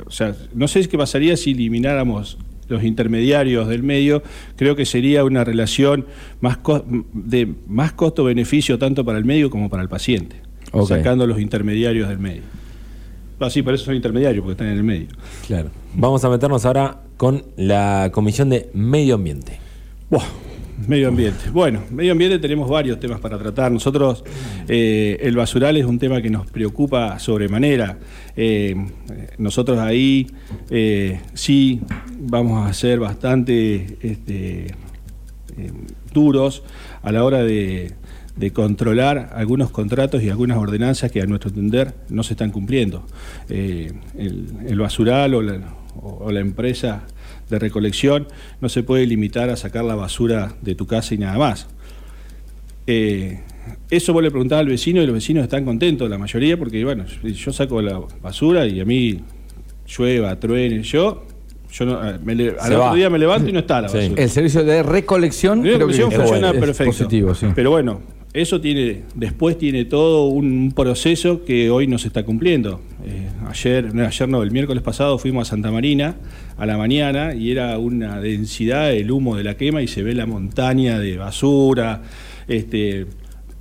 O 0.05 0.11
sea, 0.11 0.35
no 0.53 0.67
sé 0.67 0.87
qué 0.87 0.95
pasaría 0.99 1.35
si 1.37 1.51
elimináramos 1.51 2.37
los 2.69 2.83
intermediarios 2.83 3.67
del 3.67 3.81
medio. 3.81 4.21
Creo 4.55 4.75
que 4.75 4.85
sería 4.85 5.23
una 5.23 5.43
relación 5.43 6.05
más 6.41 6.57
co- 6.57 6.85
de 7.13 7.51
más 7.67 7.93
costo-beneficio 7.93 8.77
tanto 8.77 9.03
para 9.03 9.17
el 9.17 9.25
medio 9.25 9.49
como 9.49 9.67
para 9.69 9.81
el 9.81 9.89
paciente. 9.89 10.35
Sacando 10.87 11.27
los 11.27 11.39
intermediarios 11.39 12.09
del 12.09 12.19
medio. 12.19 12.41
Ah, 13.39 13.49
sí, 13.49 13.61
por 13.61 13.73
eso 13.73 13.85
son 13.85 13.95
intermediarios, 13.95 14.41
porque 14.41 14.53
están 14.53 14.67
en 14.67 14.77
el 14.77 14.83
medio. 14.83 15.07
Claro. 15.45 15.69
Vamos 15.95 16.23
a 16.23 16.29
meternos 16.29 16.65
ahora 16.65 17.01
con 17.17 17.43
la 17.57 18.09
Comisión 18.13 18.49
de 18.49 18.69
Medio 18.73 19.15
Ambiente. 19.15 19.59
Buah, 20.09 20.23
medio 20.87 21.09
ambiente. 21.09 21.49
Bueno, 21.51 21.83
medio 21.91 22.13
ambiente 22.13 22.39
tenemos 22.39 22.69
varios 22.69 22.99
temas 22.99 23.19
para 23.19 23.37
tratar. 23.37 23.71
Nosotros, 23.71 24.23
eh, 24.67 25.17
el 25.21 25.35
basural 25.35 25.75
es 25.77 25.85
un 25.85 25.99
tema 25.99 26.21
que 26.21 26.29
nos 26.29 26.49
preocupa 26.49 27.19
sobremanera. 27.19 27.97
Eh, 28.35 28.75
nosotros 29.37 29.77
ahí 29.79 30.27
eh, 30.69 31.19
sí 31.33 31.81
vamos 32.17 32.69
a 32.69 32.73
ser 32.73 32.99
bastante 32.99 33.97
este, 34.01 34.75
duros 36.13 36.63
a 37.01 37.11
la 37.11 37.23
hora 37.23 37.43
de, 37.43 37.91
de 38.35 38.51
controlar 38.51 39.31
algunos 39.35 39.69
contratos 39.69 40.23
y 40.23 40.29
algunas 40.29 40.57
ordenanzas 40.57 41.11
que 41.11 41.21
a 41.21 41.25
nuestro 41.25 41.49
entender 41.49 41.93
no 42.09 42.23
se 42.23 42.33
están 42.33 42.51
cumpliendo. 42.51 43.05
Eh, 43.49 43.91
el, 44.17 44.47
el 44.67 44.79
basural 44.79 45.35
o 45.35 45.41
la, 45.41 45.59
o- 46.01 46.31
la 46.31 46.39
empresa 46.39 47.03
de 47.49 47.59
recolección 47.59 48.27
no 48.61 48.69
se 48.69 48.81
puede 48.81 49.05
limitar 49.05 49.49
a 49.51 49.55
sacar 49.55 49.83
la 49.85 49.93
basura 49.95 50.55
de 50.61 50.73
tu 50.73 50.87
casa 50.87 51.13
y 51.13 51.19
nada 51.19 51.37
más. 51.37 51.67
Eh, 52.87 53.39
eso 53.89 54.11
vos 54.13 54.21
le 54.23 54.29
preguntás 54.31 54.59
al 54.59 54.67
vecino 54.67 55.01
y 55.01 55.05
los 55.05 55.13
vecinos 55.13 55.43
están 55.43 55.63
contentos, 55.63 56.09
la 56.09 56.17
mayoría, 56.17 56.57
porque 56.57 56.83
bueno, 56.83 57.05
yo 57.23 57.53
saco 57.53 57.81
la 57.81 58.01
basura 58.21 58.65
y 58.65 58.79
a 58.81 58.85
mí 58.85 59.19
llueva, 59.87 60.37
truene, 60.39 60.81
yo, 60.83 61.25
yo 61.71 61.85
no, 61.85 62.09
eh, 62.09 62.19
me 62.23 62.33
al 62.33 62.49
otro 62.73 62.79
va. 62.79 62.95
día 62.95 63.09
me 63.09 63.19
levanto 63.19 63.47
y 63.49 63.53
no 63.53 63.59
está 63.59 63.79
la 63.81 63.89
Sí. 63.89 63.97
basura. 63.99 64.23
El 64.23 64.29
servicio 64.29 64.63
de 64.65 64.83
recolección, 64.83 65.61
creo 65.61 65.73
que 65.73 65.77
recolección 65.79 66.11
es- 66.11 66.17
funciona 66.17 66.49
es 66.51 66.59
perfecto. 66.59 66.91
positivo, 66.91 67.35
sí. 67.35 67.47
Pero 67.55 67.69
bueno, 67.71 68.01
eso 68.33 68.59
tiene, 68.59 69.03
después 69.13 69.59
tiene 69.59 69.85
todo 69.85 70.25
un 70.25 70.73
proceso 70.75 71.45
que 71.45 71.69
hoy 71.69 71.85
no 71.85 71.99
se 71.99 72.07
está 72.07 72.23
cumpliendo. 72.23 72.81
Eh, 73.05 73.29
ayer, 73.47 73.93
no, 73.93 74.05
ayer 74.05 74.27
no, 74.27 74.41
el 74.41 74.49
miércoles 74.49 74.81
pasado 74.81 75.19
fuimos 75.19 75.47
a 75.47 75.51
Santa 75.51 75.71
Marina 75.71 76.15
a 76.57 76.65
la 76.65 76.77
mañana 76.77 77.35
y 77.35 77.51
era 77.51 77.77
una 77.77 78.19
densidad 78.19 78.91
el 78.91 79.11
humo 79.11 79.35
de 79.35 79.43
la 79.43 79.55
quema 79.55 79.83
y 79.83 79.87
se 79.87 80.01
ve 80.01 80.15
la 80.15 80.25
montaña 80.25 80.97
de 80.97 81.17
basura. 81.17 82.01
Este, 82.47 83.05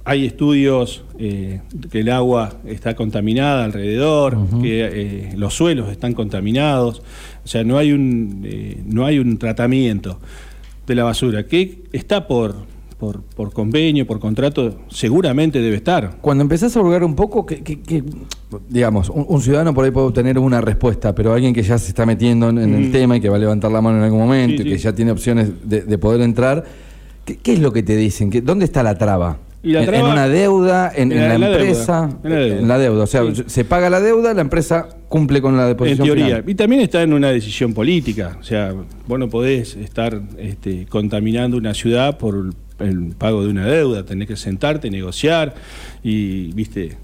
hay 0.05 0.25
estudios 0.25 1.05
eh, 1.19 1.61
que 1.91 2.01
el 2.01 2.09
agua 2.09 2.59
está 2.67 2.97
contaminada 2.97 3.65
alrededor, 3.65 4.39
que 4.63 4.85
eh, 4.85 5.33
los 5.37 5.55
suelos 5.55 5.91
están 5.91 6.15
contaminados, 6.15 7.03
o 7.45 7.47
sea, 7.47 7.63
no 7.63 7.77
hay 7.77 7.93
un, 7.93 8.49
no 8.87 9.05
hay 9.05 9.19
un 9.19 9.37
tratamiento 9.37 10.19
de 10.87 10.95
la 10.95 11.05
basura, 11.05 11.47
que 11.47 11.85
está 11.93 12.27
por, 12.27 12.57
por, 13.03 13.21
por 13.21 13.53
convenio, 13.53 14.07
por 14.07 14.21
contrato, 14.21 14.79
seguramente 14.89 15.61
debe 15.61 15.75
estar. 15.75 16.19
Cuando 16.21 16.43
empezás 16.43 16.77
a 16.77 16.81
hurgar 16.81 17.03
un 17.03 17.17
poco, 17.17 17.45
que, 17.45 17.61
que- 17.61 17.81
que, 17.83 18.05
digamos, 18.69 19.09
un, 19.11 19.27
un 19.29 19.41
ciudadano 19.41 19.75
por 19.75 19.85
ahí 19.85 19.91
puede 19.91 20.07
obtener 20.07 20.39
una 20.39 20.61
respuesta, 20.61 21.13
pero 21.13 21.33
alguien 21.35 21.53
que 21.53 21.65
ya 21.65 21.79
se 21.79 21.89
está 21.89 22.07
metiendo 22.07 22.49
en, 22.51 22.59
en 22.59 22.75
el 22.75 22.89
Mm. 22.91 22.93
tema 22.93 23.17
y 23.17 23.21
que 23.21 23.29
va 23.29 23.35
a 23.35 23.41
levantar 23.41 23.73
la 23.73 23.81
mano 23.81 23.99
en 23.99 24.05
algún 24.05 24.21
momento 24.21 24.63
Sí, 24.63 24.69
y 24.69 24.71
que 24.71 24.79
sí. 24.79 24.85
ya 24.85 24.95
tiene 24.95 25.11
opciones 25.11 25.51
de, 25.65 25.81
de 25.83 25.99
poder 25.99 26.21
entrar, 26.21 26.63
¿qué, 27.25 27.39
qué 27.39 27.55
es 27.55 27.59
lo 27.59 27.73
que 27.73 27.83
te 27.83 27.97
dicen? 27.97 28.31
¿Qué- 28.31 28.41
¿Dónde 28.41 28.67
está 28.67 28.85
la 28.85 28.97
traba? 28.97 29.39
Y 29.65 29.73
la 29.73 29.81
¿En, 29.81 29.87
traba- 29.87 30.07
en 30.07 30.13
una 30.13 30.29
deuda? 30.29 30.93
¿En, 30.95 31.11
en 31.11 31.19
en 31.19 31.19
la- 31.19 31.29
la, 31.29 31.35
en 31.35 31.41
la 31.41 31.47
deuda, 31.49 31.61
empresa? 31.61 32.11
en 32.23 32.31
la 32.31 32.37
deuda. 32.37 32.59
En 32.61 32.69
la 32.69 32.79
deuda. 32.79 33.03
O 33.03 33.07
sea, 33.09 33.23
Sí. 33.35 33.43
se 33.47 33.65
paga 33.65 33.91
la 33.91 34.01
deuda, 34.01 34.33
la 34.33 34.41
empresa 34.43 34.89
cumple 35.09 35.43
con 35.43 35.57
la 35.57 35.63
En 35.65 35.69
deposición 35.71 36.07
teoría. 36.07 36.27
final. 36.27 36.45
Y 36.47 36.55
también 36.55 36.83
está 36.83 37.03
en 37.03 37.13
una 37.13 37.31
decisión 37.31 37.75
política. 37.75 38.37
O 38.41 38.45
sea, 38.45 38.73
vos 39.09 39.19
no 39.19 39.29
podés 39.29 39.75
estar 39.77 40.21
este, 40.39 40.87
contaminando 40.87 41.57
una 41.57 41.75
ciudad 41.75 42.17
por 42.19 42.51
el, 42.83 43.15
pago 43.17 43.43
de 43.43 43.49
una 43.51 43.67
deuda. 43.67 44.05
Tenés 44.05 44.29
que 44.29 44.37
sentarte, 44.37 44.91
negociar 44.91 45.55
y, 46.03 46.53
viste, 46.53 46.97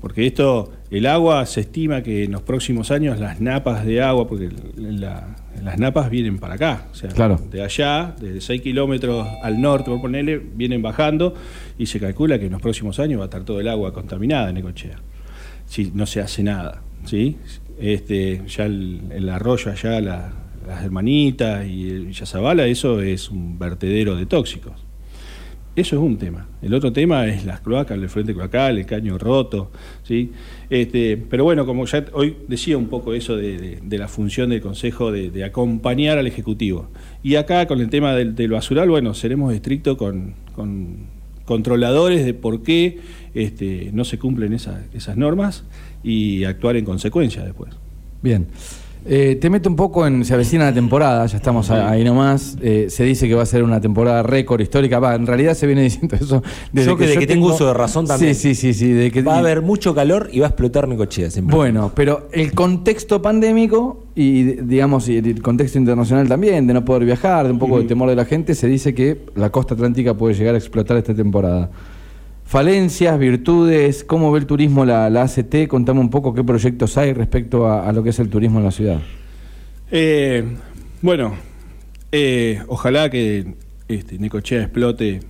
porque 0.00 0.26
esto, 0.26 0.72
el 0.90 1.06
agua 1.06 1.44
se 1.46 1.60
estima 1.62 2.02
que 2.02 2.24
en 2.24 2.32
los 2.32 2.42
próximos 2.42 2.90
años 2.90 3.18
las 3.18 3.40
napas 3.40 3.84
de 3.86 4.02
agua, 4.02 4.28
porque 4.28 4.50
la- 4.76 5.36
las 5.64 5.78
napas 5.78 6.10
vienen 6.10 6.38
para 6.38 6.54
acá. 6.54 6.86
O 6.92 6.94
sea, 6.94 7.08
Claro. 7.10 7.40
de 7.50 7.62
allá, 7.62 8.14
desde 8.20 8.40
6 8.40 8.60
kilómetros 8.62 9.26
al 9.42 9.60
norte, 9.60 9.90
por 9.90 10.00
ponerle, 10.02 10.38
vienen 10.38 10.82
bajando 10.82 11.34
y 11.78 11.86
se 11.86 11.98
calcula 11.98 12.38
que 12.38 12.46
en 12.46 12.52
los 12.52 12.60
próximos 12.62 13.00
años 13.00 13.18
va 13.20 13.24
a 13.24 13.26
estar 13.26 13.42
todo 13.44 13.58
el 13.60 13.68
agua 13.68 13.92
contaminada 13.92 14.48
en 14.50 14.56
Necochea 14.56 14.98
si 15.64 15.90
no 15.94 16.06
se 16.06 16.20
hace 16.20 16.42
nada, 16.44 16.82
¿sí? 17.06 17.38
Este, 17.80 18.42
ya 18.46 18.66
el, 18.66 19.00
el 19.10 19.28
arroyo 19.28 19.72
allá, 19.72 20.00
la- 20.00 20.32
las 20.68 20.84
hermanitas 20.84 21.66
y 21.66 21.88
el 21.90 22.12
Yazabala, 22.12 22.66
eso 22.66 23.00
es 23.00 23.30
un 23.30 23.58
vertedero 23.58 24.14
de 24.14 24.26
tóxicos. 24.26 24.84
Eso 25.76 25.96
es 25.96 26.02
un 26.02 26.16
tema. 26.16 26.48
El 26.62 26.72
otro 26.72 26.90
tema 26.90 27.26
es 27.26 27.44
las 27.44 27.60
cloacas, 27.60 27.98
el 27.98 28.08
frente 28.08 28.32
cloacal, 28.32 28.78
el 28.78 28.86
caño 28.86 29.18
roto, 29.18 29.70
¿sí? 30.04 30.32
Este, 30.70 31.18
pero 31.18 31.44
bueno, 31.44 31.66
como 31.66 31.84
ya 31.84 32.02
hoy 32.14 32.34
decía 32.48 32.78
un 32.78 32.86
poco 32.88 33.12
eso 33.12 33.36
de, 33.36 33.80
la 33.90 34.08
función 34.08 34.48
del 34.48 34.62
Consejo 34.62 35.12
de, 35.12 35.44
acompañar 35.44 36.16
al 36.16 36.26
Ejecutivo. 36.26 36.88
Y 37.22 37.34
acá 37.36 37.66
con 37.66 37.80
el 37.80 37.90
tema 37.90 38.14
del, 38.14 38.34
del 38.34 38.50
basural, 38.52 38.88
bueno, 38.88 39.12
seremos 39.12 39.52
estrictos 39.52 39.98
con, 39.98 40.32
con 40.54 41.14
controladores 41.44 42.24
de 42.24 42.32
por 42.32 42.62
qué 42.62 42.98
este, 43.34 43.90
no 43.92 44.04
se 44.04 44.18
cumplen 44.18 44.54
esa- 44.54 44.82
esas 44.94 45.18
normas 45.18 45.64
y 46.02 46.44
actuar 46.44 46.76
en 46.76 46.86
consecuencia 46.86 47.44
después. 47.44 47.74
Bien. 48.22 48.46
Eh, 49.08 49.38
te 49.40 49.50
meto 49.50 49.68
un 49.68 49.76
poco 49.76 50.06
en. 50.06 50.24
Se 50.24 50.34
avecina 50.34 50.64
la 50.64 50.74
temporada, 50.74 51.24
ya 51.26 51.36
estamos 51.36 51.70
ahí 51.70 52.02
nomás. 52.02 52.56
Eh, 52.60 52.86
se 52.88 53.04
dice 53.04 53.28
que 53.28 53.34
va 53.34 53.42
a 53.42 53.46
ser 53.46 53.62
una 53.62 53.80
temporada 53.80 54.22
récord 54.22 54.60
histórica. 54.60 54.98
Va, 54.98 55.14
en 55.14 55.26
realidad 55.26 55.54
se 55.54 55.66
viene 55.66 55.82
diciendo 55.82 56.16
eso 56.20 56.42
desde 56.72 56.90
Yo 56.90 56.96
que 56.96 57.06
de 57.06 57.16
que 57.16 57.26
tengo 57.26 57.46
uso 57.46 57.66
de 57.66 57.74
razón 57.74 58.06
también. 58.06 58.34
Sí, 58.34 58.54
sí, 58.54 58.72
sí. 58.72 58.74
sí 58.74 58.92
de 58.92 59.12
que, 59.12 59.22
Va 59.22 59.36
a 59.36 59.38
haber 59.38 59.62
mucho 59.62 59.94
calor 59.94 60.28
y 60.32 60.40
va 60.40 60.46
a 60.46 60.48
explotar 60.48 60.88
Necochea 60.88 61.30
siempre. 61.30 61.56
Bueno, 61.56 61.92
pero 61.94 62.28
el 62.32 62.52
contexto 62.52 63.22
pandémico 63.22 64.06
y, 64.16 64.42
digamos, 64.42 65.08
y 65.08 65.18
el 65.18 65.40
contexto 65.40 65.78
internacional 65.78 66.26
también, 66.26 66.66
de 66.66 66.74
no 66.74 66.84
poder 66.84 67.04
viajar, 67.04 67.46
de 67.46 67.52
un 67.52 67.58
poco 67.58 67.78
de 67.78 67.84
temor 67.84 68.08
de 68.08 68.16
la 68.16 68.24
gente, 68.24 68.54
se 68.54 68.66
dice 68.66 68.94
que 68.94 69.26
la 69.36 69.50
costa 69.50 69.74
atlántica 69.74 70.14
puede 70.14 70.34
llegar 70.34 70.54
a 70.54 70.58
explotar 70.58 70.96
esta 70.96 71.14
temporada. 71.14 71.70
Falencias, 72.46 73.18
virtudes, 73.18 74.04
¿cómo 74.04 74.30
ve 74.30 74.38
el 74.38 74.46
turismo 74.46 74.84
la, 74.84 75.10
la 75.10 75.22
ACT? 75.22 75.66
Contame 75.66 75.98
un 75.98 76.10
poco 76.10 76.32
qué 76.32 76.44
proyectos 76.44 76.96
hay 76.96 77.12
respecto 77.12 77.66
a, 77.66 77.88
a 77.88 77.92
lo 77.92 78.04
que 78.04 78.10
es 78.10 78.18
el 78.20 78.28
turismo 78.28 78.60
en 78.60 78.64
la 78.64 78.70
ciudad. 78.70 79.00
Eh, 79.90 80.44
bueno, 81.02 81.34
eh, 82.12 82.62
ojalá 82.68 83.10
que 83.10 83.54
este, 83.88 84.20
Necochea 84.20 84.62
explote, 84.62 85.20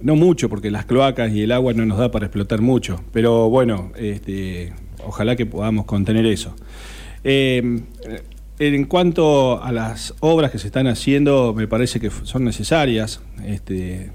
no 0.00 0.14
mucho, 0.14 0.48
porque 0.48 0.70
las 0.70 0.84
cloacas 0.84 1.32
y 1.32 1.42
el 1.42 1.50
agua 1.50 1.72
no 1.72 1.84
nos 1.84 1.98
da 1.98 2.12
para 2.12 2.26
explotar 2.26 2.60
mucho, 2.60 3.02
pero 3.12 3.50
bueno, 3.50 3.90
este, 3.96 4.72
ojalá 5.04 5.34
que 5.34 5.46
podamos 5.46 5.84
contener 5.84 6.26
eso. 6.26 6.54
Eh, 7.24 7.80
en 8.60 8.84
cuanto 8.84 9.60
a 9.60 9.72
las 9.72 10.14
obras 10.20 10.52
que 10.52 10.58
se 10.60 10.68
están 10.68 10.86
haciendo, 10.86 11.54
me 11.54 11.66
parece 11.66 11.98
que 11.98 12.10
son 12.10 12.44
necesarias. 12.44 13.20
Este, 13.44 14.12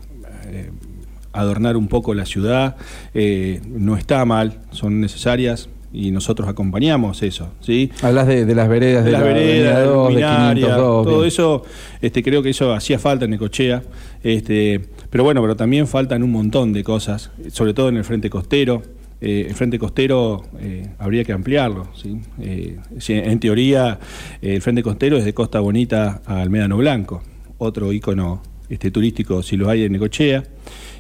adornar 1.40 1.78
un 1.78 1.88
poco 1.88 2.14
la 2.14 2.26
ciudad 2.26 2.76
eh, 3.14 3.62
no 3.68 3.98
está 3.98 4.24
mal, 4.26 4.60
son 4.72 5.00
necesarias 5.02 5.70
y 5.94 6.12
nosotros 6.12 6.50
acompañamos 6.50 7.24
eso, 7.24 7.50
¿sí? 7.62 7.92
Hablas 8.02 8.28
de, 8.28 8.46
de 8.46 8.56
las 8.56 8.68
veredas 8.68 9.06
de 9.06 9.12
las 9.12 9.22
la 9.22 9.28
veredas, 9.28 9.78
Avenida 9.78 9.80
la 9.80 9.86
2, 9.86 10.08
de 10.08 10.14
luminaria, 10.14 10.66
502, 10.66 11.06
todo 11.06 11.16
bien. 11.18 11.28
eso, 11.28 11.64
este, 12.02 12.24
creo 12.24 12.44
que 12.44 12.50
eso 12.50 12.74
hacía 12.74 13.00
falta 13.00 13.26
en 13.26 13.32
Necochea, 13.32 13.84
este, 14.24 14.82
pero 15.10 15.24
bueno, 15.24 15.42
pero 15.42 15.56
también 15.56 15.88
faltan 15.88 16.24
un 16.24 16.32
montón 16.32 16.74
de 16.74 16.84
cosas, 16.84 17.32
sobre 17.52 17.74
todo 17.74 17.90
en 17.90 17.98
el 17.98 18.04
frente 18.04 18.30
costero. 18.30 18.82
Eh, 19.20 19.46
el 19.50 19.56
frente 19.56 19.80
costero 19.80 20.44
eh, 20.60 20.90
habría 21.00 21.24
que 21.24 21.34
ampliarlo, 21.34 21.88
¿sí? 21.96 22.20
Eh, 22.40 22.78
en 23.08 23.40
teoría 23.40 24.00
el 24.44 24.62
frente 24.62 24.84
costero 24.84 25.18
es 25.18 25.26
de 25.26 25.34
Costa 25.34 25.60
Bonita 25.60 26.22
a 26.26 26.42
Almédano 26.42 26.78
Blanco, 26.78 27.24
otro 27.58 27.92
ícono 27.92 28.44
este, 28.70 28.92
turístico 28.92 29.42
si 29.42 29.58
lo 29.58 29.70
hay 29.70 29.86
en 29.86 29.94
Necochea. 29.94 30.44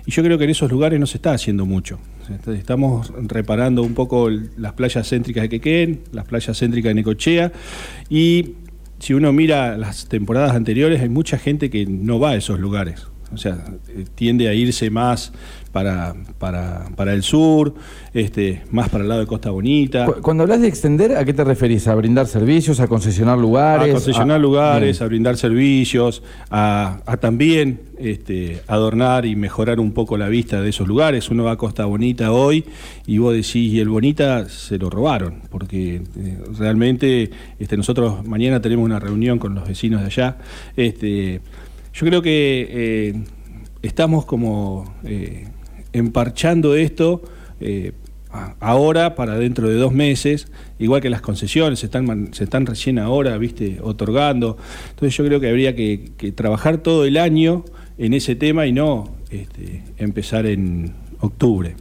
Y 0.08 0.12
yo 0.12 0.24
creo 0.24 0.38
que 0.38 0.46
en 0.46 0.52
esos 0.52 0.72
lugares 0.72 1.02
no 1.02 1.06
se 1.06 1.18
está 1.18 1.34
haciendo 1.34 1.66
mucho. 1.66 2.00
Sea, 2.26 2.54
Estamos 2.54 3.12
reparando 3.24 3.84
un 3.84 3.94
poco 3.94 4.30
las 4.30 4.72
playas 4.72 5.06
céntricas 5.10 5.44
de 5.44 5.50
Quequén, 5.50 6.00
las 6.14 6.24
playas 6.24 6.58
céntricas 6.58 6.92
de 6.92 6.94
Necochea. 6.94 7.52
Y 8.10 8.54
si 9.00 9.14
uno 9.14 9.34
mira 9.34 9.78
las 9.78 10.08
temporadas 10.08 10.56
anteriores, 10.56 11.02
hay 11.02 11.10
mucha 11.10 11.38
gente 11.38 11.70
que 11.70 11.86
no 11.86 12.22
va 12.22 12.32
a 12.32 12.36
esos 12.38 12.58
lugares. 12.58 13.06
O 13.34 13.38
sea, 13.38 13.66
eh, 13.90 14.06
tiende 14.16 14.48
a 14.48 14.54
irse 14.54 14.90
más 14.90 15.34
para, 15.78 16.16
para, 16.40 16.88
para 16.96 17.14
el 17.14 17.22
sur, 17.22 17.76
este, 18.12 18.64
más 18.72 18.90
para 18.90 19.04
el 19.04 19.10
lado 19.10 19.22
de 19.22 19.28
Costa 19.28 19.52
Bonita. 19.52 20.08
Cu- 20.08 20.22
Cuando 20.24 20.42
hablas 20.42 20.60
de 20.62 20.68
extender, 20.68 21.16
¿a 21.16 21.24
qué 21.24 21.34
te 21.36 21.44
referís? 21.44 21.88
¿A 21.88 21.94
brindar 21.94 22.26
servicios, 22.26 22.80
a 22.80 22.88
concesionar 22.88 23.38
lugares? 23.38 23.90
a 23.90 23.92
concesionar 23.92 24.38
a- 24.38 24.40
lugares, 24.40 24.98
Bien. 24.98 25.06
a 25.06 25.08
brindar 25.08 25.38
servicios, 25.38 26.24
a, 26.50 27.02
a 27.06 27.18
también 27.18 27.82
este, 28.00 28.62
adornar 28.66 29.28
y 29.28 29.36
mejorar 29.36 29.80
un 29.80 29.92
poco 29.92 30.18
la 30.18 30.30
vista 30.30 30.62
de 30.62 30.70
esos 30.70 30.88
lugares. 30.88 31.30
Uno 31.30 31.44
va 31.44 31.52
a 31.52 31.58
Costa 31.58 31.86
Bonita 31.86 32.32
hoy 32.32 32.66
y 33.06 33.20
vos 33.20 33.34
decís, 33.36 33.56
y 33.74 33.80
el 33.80 33.90
Bonita 33.90 34.50
se 34.50 34.80
lo 34.80 34.90
robaron, 34.90 35.42
porque 35.52 36.02
eh, 36.18 36.38
realmente 36.58 37.30
este, 37.60 37.78
nosotros 37.78 38.26
mañana 38.26 38.60
tenemos 38.64 38.84
una 38.84 39.00
reunión 39.00 39.38
con 39.38 39.54
los 39.54 39.68
vecinos 39.68 40.02
de 40.02 40.08
allá. 40.08 40.38
Este, 40.76 41.40
yo 41.94 42.06
creo 42.08 42.24
que 42.24 42.68
eh, 42.72 43.14
estamos 43.84 44.26
como 44.26 44.96
eh, 45.04 45.46
emparchando 45.98 46.76
esto. 46.76 47.22
eh, 47.60 47.92
ahora 48.60 49.16
para 49.16 49.38
dentro 49.38 49.68
de 49.70 49.76
dos 49.76 49.94
meses, 49.94 50.48
igual 50.80 51.02
que 51.02 51.10
las 51.10 51.22
concesiones 51.22 51.80
se 51.80 51.88
están, 51.88 52.34
se 52.34 52.44
están 52.44 52.66
recién 52.66 53.00
ahora, 53.00 53.38
viste, 53.38 53.80
otorgando. 53.82 54.58
Entonces 54.90 55.16
yo 55.18 55.26
creo 55.26 55.40
que 55.40 55.50
habría 55.50 55.76
que, 55.76 56.12
que 56.18 56.32
trabajar 56.32 56.78
todo 56.78 57.06
el 57.06 57.18
año 57.18 57.64
en 57.98 58.14
ese 58.14 58.36
tema 58.36 58.68
y 58.68 58.74
no 58.74 59.10
este, 59.32 59.84
empezar 59.98 60.46
en 60.46 60.94
octubre. 61.20 61.76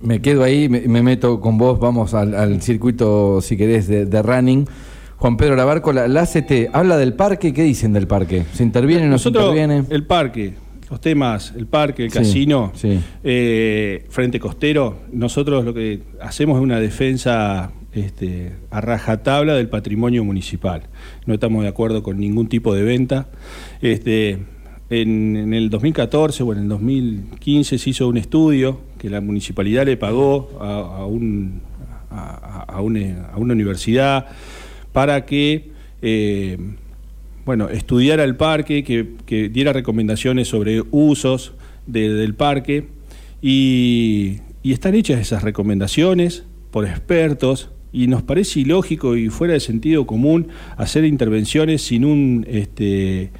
Me 0.00 0.20
quedo 0.22 0.42
ahí, 0.42 0.68
me, 0.68 0.82
me 0.82 1.02
meto 1.02 1.40
con 1.40 1.58
vos, 1.58 1.78
vamos 1.78 2.14
al, 2.14 2.34
al 2.34 2.62
circuito, 2.62 3.40
si 3.42 3.56
querés, 3.56 3.86
de, 3.86 4.06
de 4.06 4.22
running. 4.22 4.66
Juan 5.16 5.36
Pedro 5.36 5.56
Labarco, 5.56 5.92
la, 5.92 6.08
la 6.08 6.22
ACT, 6.22 6.70
habla 6.72 6.96
del 6.96 7.14
parque, 7.14 7.52
¿qué 7.52 7.62
dicen 7.62 7.92
del 7.92 8.06
parque? 8.06 8.44
¿Se 8.52 8.62
interviene 8.62 9.06
o 9.06 9.10
no 9.10 9.18
se 9.18 9.28
interviene? 9.28 9.84
el 9.90 10.06
parque, 10.06 10.54
los 10.90 11.00
temas, 11.00 11.52
el 11.56 11.66
parque, 11.66 12.04
el 12.04 12.10
Sí, 12.10 12.18
casino, 12.18 12.72
sí. 12.74 13.00
eh, 13.24 14.04
frente 14.10 14.38
costero, 14.38 14.98
nosotros 15.12 15.64
lo 15.64 15.72
que 15.74 16.00
hacemos 16.20 16.56
es 16.58 16.62
una 16.62 16.78
defensa 16.80 17.72
este, 17.92 18.52
a 18.70 18.80
rajatabla 18.80 19.54
del 19.54 19.68
patrimonio 19.68 20.24
municipal. 20.24 20.82
No 21.26 21.34
estamos 21.34 21.62
de 21.62 21.68
acuerdo 21.68 22.02
con 22.02 22.18
ningún 22.18 22.48
tipo 22.48 22.74
de 22.74 22.82
venta. 22.82 23.28
Este, 23.80 24.38
en, 24.90 25.36
en 25.36 25.54
el 25.54 25.70
2014 25.70 26.42
o 26.42 26.52
en 26.52 26.58
el 26.60 26.68
2015 26.68 27.78
se 27.78 27.90
hizo 27.90 28.08
un 28.08 28.16
estudio 28.16 28.80
que 28.98 29.08
la 29.10 29.20
municipalidad 29.20 29.86
le 29.86 29.96
pagó 29.96 30.50
a, 30.60 30.98
a 31.02 31.06
un- 31.06 31.60
a- 32.10 32.64
a- 32.68 32.76
a 32.76 32.80
una, 32.80 33.26
a 33.32 33.38
una 33.38 33.54
universidad 33.54 34.26
para 34.92 35.24
que 35.24 35.70
eh, 36.02 36.58
bueno, 37.46 37.68
estudiara 37.68 38.24
el 38.24 38.36
parque, 38.36 38.84
que, 38.84 39.08
que 39.26 39.48
diera 39.48 39.72
recomendaciones 39.72 40.48
sobre 40.48 40.82
usos 40.90 41.52
de- 41.86 42.14
del 42.14 42.34
parque 42.34 42.86
y, 43.42 44.38
y 44.62 44.72
están 44.72 44.94
hechas 44.94 45.20
esas 45.20 45.42
recomendaciones 45.42 46.44
por 46.70 46.86
expertos 46.86 47.70
y 47.92 48.06
nos 48.08 48.22
parece 48.22 48.60
ilógico 48.60 49.16
y 49.16 49.28
fuera 49.28 49.52
de 49.52 49.60
sentido 49.60 50.06
común 50.06 50.48
hacer 50.76 51.04
intervenciones 51.04 51.82
sin 51.82 52.04
un 52.04 52.44
este, 52.48 53.30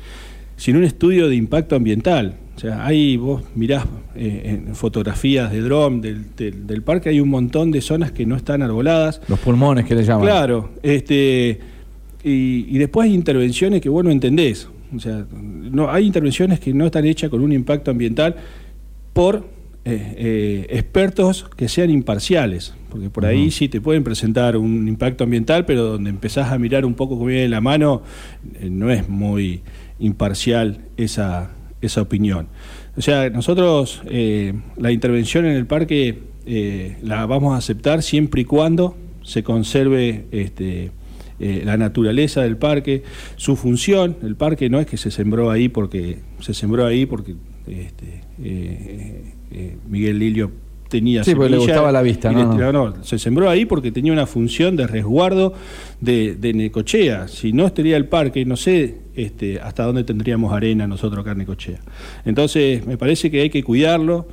sin 0.57 0.77
un 0.77 0.85
estudio 0.85 1.29
de 1.29 1.35
impacto 1.37 1.75
ambiental. 1.75 2.37
O 2.57 2.61
sea, 2.61 2.87
ahí 2.87 3.17
vos 3.17 3.43
mirás 3.57 3.85
eh, 4.15 4.61
en 4.69 4.77
fotografías 4.77 5.51
de 5.51 5.61
dron 5.63 6.01
del, 6.01 6.37
del- 6.37 6.67
del 6.69 6.83
parque, 6.83 7.09
hay 7.09 7.19
un 7.19 7.29
montón 7.31 7.73
de 7.73 7.81
zonas 7.81 8.13
que 8.13 8.27
no 8.27 8.37
están 8.37 8.63
arboladas. 8.63 9.21
Los 9.27 9.41
pulmones 9.41 9.87
que 9.87 9.97
le 9.97 10.05
llaman. 10.05 10.23
Claro, 10.27 10.71
este, 10.85 11.59
y, 12.25 12.67
y 12.69 12.79
después 12.79 13.07
hay 13.09 13.15
intervenciones 13.15 13.81
que 13.81 13.89
vos 13.89 14.03
no 14.03 14.11
entendés. 14.11 14.69
O 14.95 14.99
sea, 14.99 15.27
no, 15.33 15.91
hay 15.91 16.07
intervenciones 16.07 16.61
que 16.61 16.73
no 16.73 16.87
están 16.87 17.05
hechas 17.05 17.31
con 17.31 17.43
un 17.43 17.53
impacto 17.53 17.91
ambiental 17.91 18.37
por 19.13 19.47
eh, 19.87 20.15
eh, 20.17 20.67
expertos 20.71 21.47
que 21.57 21.69
sean 21.69 21.91
imparciales, 21.91 22.75
porque 22.89 23.11
por 23.11 23.27
ahí 23.27 23.51
sí 23.51 23.69
te 23.69 23.81
pueden 23.83 24.03
presentar 24.03 24.57
un 24.57 24.89
impacto 24.89 25.25
ambiental, 25.25 25.67
pero 25.67 25.85
donde 25.85 26.09
empezás 26.11 26.53
a 26.53 26.59
mirar 26.59 26.87
un 26.87 26.95
poco 26.95 27.17
como 27.17 27.27
viene 27.27 27.49
la 27.49 27.61
mano, 27.61 28.03
eh, 28.61 28.71
no 28.71 28.91
es 28.91 29.09
muy 29.09 29.61
imparcial 29.99 30.79
esa, 30.97 31.51
esa 31.83 32.01
opinión. 32.01 32.49
O 32.97 33.03
sea, 33.03 33.29
nosotros 33.29 34.03
la 34.77 34.93
intervención 34.93 35.45
en 35.47 35.57
el 35.57 35.67
parque 35.67 36.21
la 37.03 37.27
vamos 37.27 37.55
a 37.55 37.59
aceptar 37.59 38.03
siempre 38.03 38.43
y 38.43 38.45
cuando 38.45 38.97
se 39.23 39.43
conserve 39.43 40.27
este, 40.31 40.93
eh, 41.41 41.63
la 41.65 41.77
naturaleza 41.77 42.43
del 42.43 42.57
parque, 42.57 43.03
su 43.37 43.57
función. 43.57 44.17
El 44.23 44.37
parque 44.37 44.69
no 44.71 44.81
es 44.81 44.87
que 44.87 44.97
se 44.97 45.11
sembró 45.11 45.51
ahí 45.51 45.69
porque 45.69 46.19
se 46.41 46.55
sembró 46.55 46.87
ahí 46.87 47.07
porque 47.07 47.35
este, 47.67 48.21
eh, 48.43 49.33
eh, 49.53 49.77
Miguel 49.89 50.19
Lilio 50.19 50.51
tenía 50.89 51.25
Sí, 51.25 51.35
porque 51.35 51.51
le 51.51 51.57
gustaba 51.57 51.91
la 51.91 52.03
vista, 52.03 52.31
¿no? 52.31 52.57
le- 52.57 52.73
no, 52.73 53.03
se 53.03 53.19
sembró 53.19 53.49
ahí 53.51 53.65
porque 53.65 53.91
tenía 53.91 54.13
una 54.13 54.27
función 54.27 54.77
de 54.77 54.87
resguardo 54.87 55.55
de, 56.01 56.37
de 56.37 56.53
Necochea. 56.53 57.27
Si 57.27 57.53
no 57.53 57.67
estaría 57.67 57.97
el 57.97 58.07
parque, 58.07 58.45
no 58.45 58.57
sé 58.57 58.99
este, 59.17 59.61
hasta 59.61 59.85
dónde 59.85 60.05
tendríamos 60.05 60.53
arena 60.53 60.87
nosotros 60.87 61.23
acá 61.23 61.33
en 61.33 61.39
Necochea. 61.39 61.81
Entonces, 62.25 62.87
me 62.87 62.97
parece 62.97 63.31
que 63.31 63.41
hay 63.41 63.51
que 63.51 63.65
cuidarlo, 63.65 64.29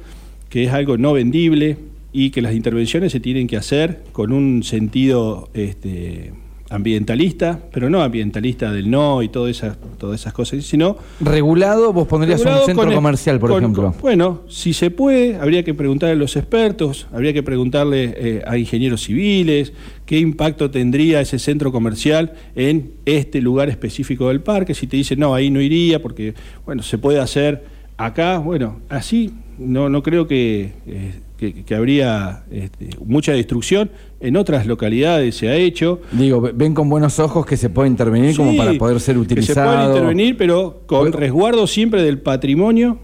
que 0.49 0.65
es 0.65 0.71
algo 0.71 0.97
no 0.97 1.13
vendible 1.13 1.77
y 2.13 2.29
que 2.29 2.41
las 2.41 2.53
intervenciones 2.53 3.11
se 3.13 3.19
tienen 3.21 3.47
que 3.47 3.57
hacer 3.57 4.03
con 4.11 4.31
un 4.33 4.63
sentido 4.63 5.49
este, 5.53 6.33
ambientalista, 6.71 7.59
pero 7.71 7.89
no 7.89 8.01
ambientalista 8.01 8.71
del 8.71 8.89
no 8.89 9.21
y 9.21 9.29
todas 9.29 9.51
esas, 9.51 9.77
todas 9.97 10.19
esas 10.21 10.33
cosas, 10.33 10.63
sino 10.65 10.97
Regulado, 11.19 11.93
vos 11.93 12.07
pondrías 12.07 12.39
Regulado 12.39 12.61
un 12.61 12.65
centro 12.67 12.87
el- 12.89 12.95
comercial, 12.95 13.39
por 13.39 13.49
con- 13.51 13.63
ejemplo. 13.63 13.83
con- 13.91 14.01
bueno, 14.01 14.41
si 14.49 14.73
se 14.73 14.89
puede, 14.91 15.35
habría 15.35 15.63
que 15.63 15.73
preguntarle 15.73 16.13
a 16.13 16.17
los 16.17 16.35
expertos, 16.35 17.07
habría 17.13 17.33
que 17.33 17.43
preguntarle 17.43 18.13
eh, 18.17 18.41
a 18.47 18.57
ingenieros 18.57 19.03
civiles 19.03 19.73
qué 20.05 20.17
impacto 20.19 20.71
tendría 20.71 21.21
ese 21.21 21.39
centro 21.39 21.71
comercial 21.71 22.33
en 22.55 22.91
este 23.05 23.41
lugar 23.41 23.69
específico 23.69 24.27
del 24.29 24.41
parque. 24.41 24.73
Si 24.73 24.87
te 24.87 24.97
dicen, 24.97 25.19
no, 25.19 25.33
ahí 25.35 25.49
no 25.49 25.61
iría, 25.61 26.01
porque, 26.01 26.33
bueno, 26.65 26.83
se 26.83 26.97
puede 26.97 27.19
hacer 27.19 27.63
acá, 27.97 28.39
bueno, 28.39 28.79
así 28.89 29.31
no, 29.59 29.89
no 29.89 30.01
creo 30.01 30.27
que, 30.27 30.73
eh, 30.87 31.13
que, 31.41 31.63
que 31.63 31.73
habría 31.73 32.43
este, 32.51 32.89
mucha 33.03 33.31
destrucción. 33.31 33.89
En 34.19 34.37
otras 34.37 34.67
localidades 34.67 35.33
se 35.35 35.49
ha 35.49 35.55
hecho. 35.55 35.99
Digo, 36.11 36.39
ve- 36.39 36.51
ven 36.53 36.75
con 36.75 36.87
buenos 36.87 37.17
ojos 37.17 37.47
que 37.47 37.57
se 37.57 37.71
puede 37.71 37.89
intervenir 37.89 38.35
como 38.37 38.51
Sí, 38.51 38.57
para 38.57 38.73
poder 38.75 38.99
ser 38.99 39.15
Que 39.15 39.19
se 39.25 39.33
utilizado. 39.33 39.71
pueden 39.73 39.89
intervenir, 39.89 40.37
pero 40.37 40.83
con 40.85 41.11
resguardo 41.11 41.65
siempre 41.65 42.03
del 42.03 42.19
patrimonio 42.19 42.99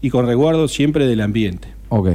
y 0.00 0.08
con 0.10 0.24
resguardo 0.24 0.68
siempre 0.68 1.08
del 1.08 1.20
ambiente. 1.20 1.66
Ok. 1.88 2.10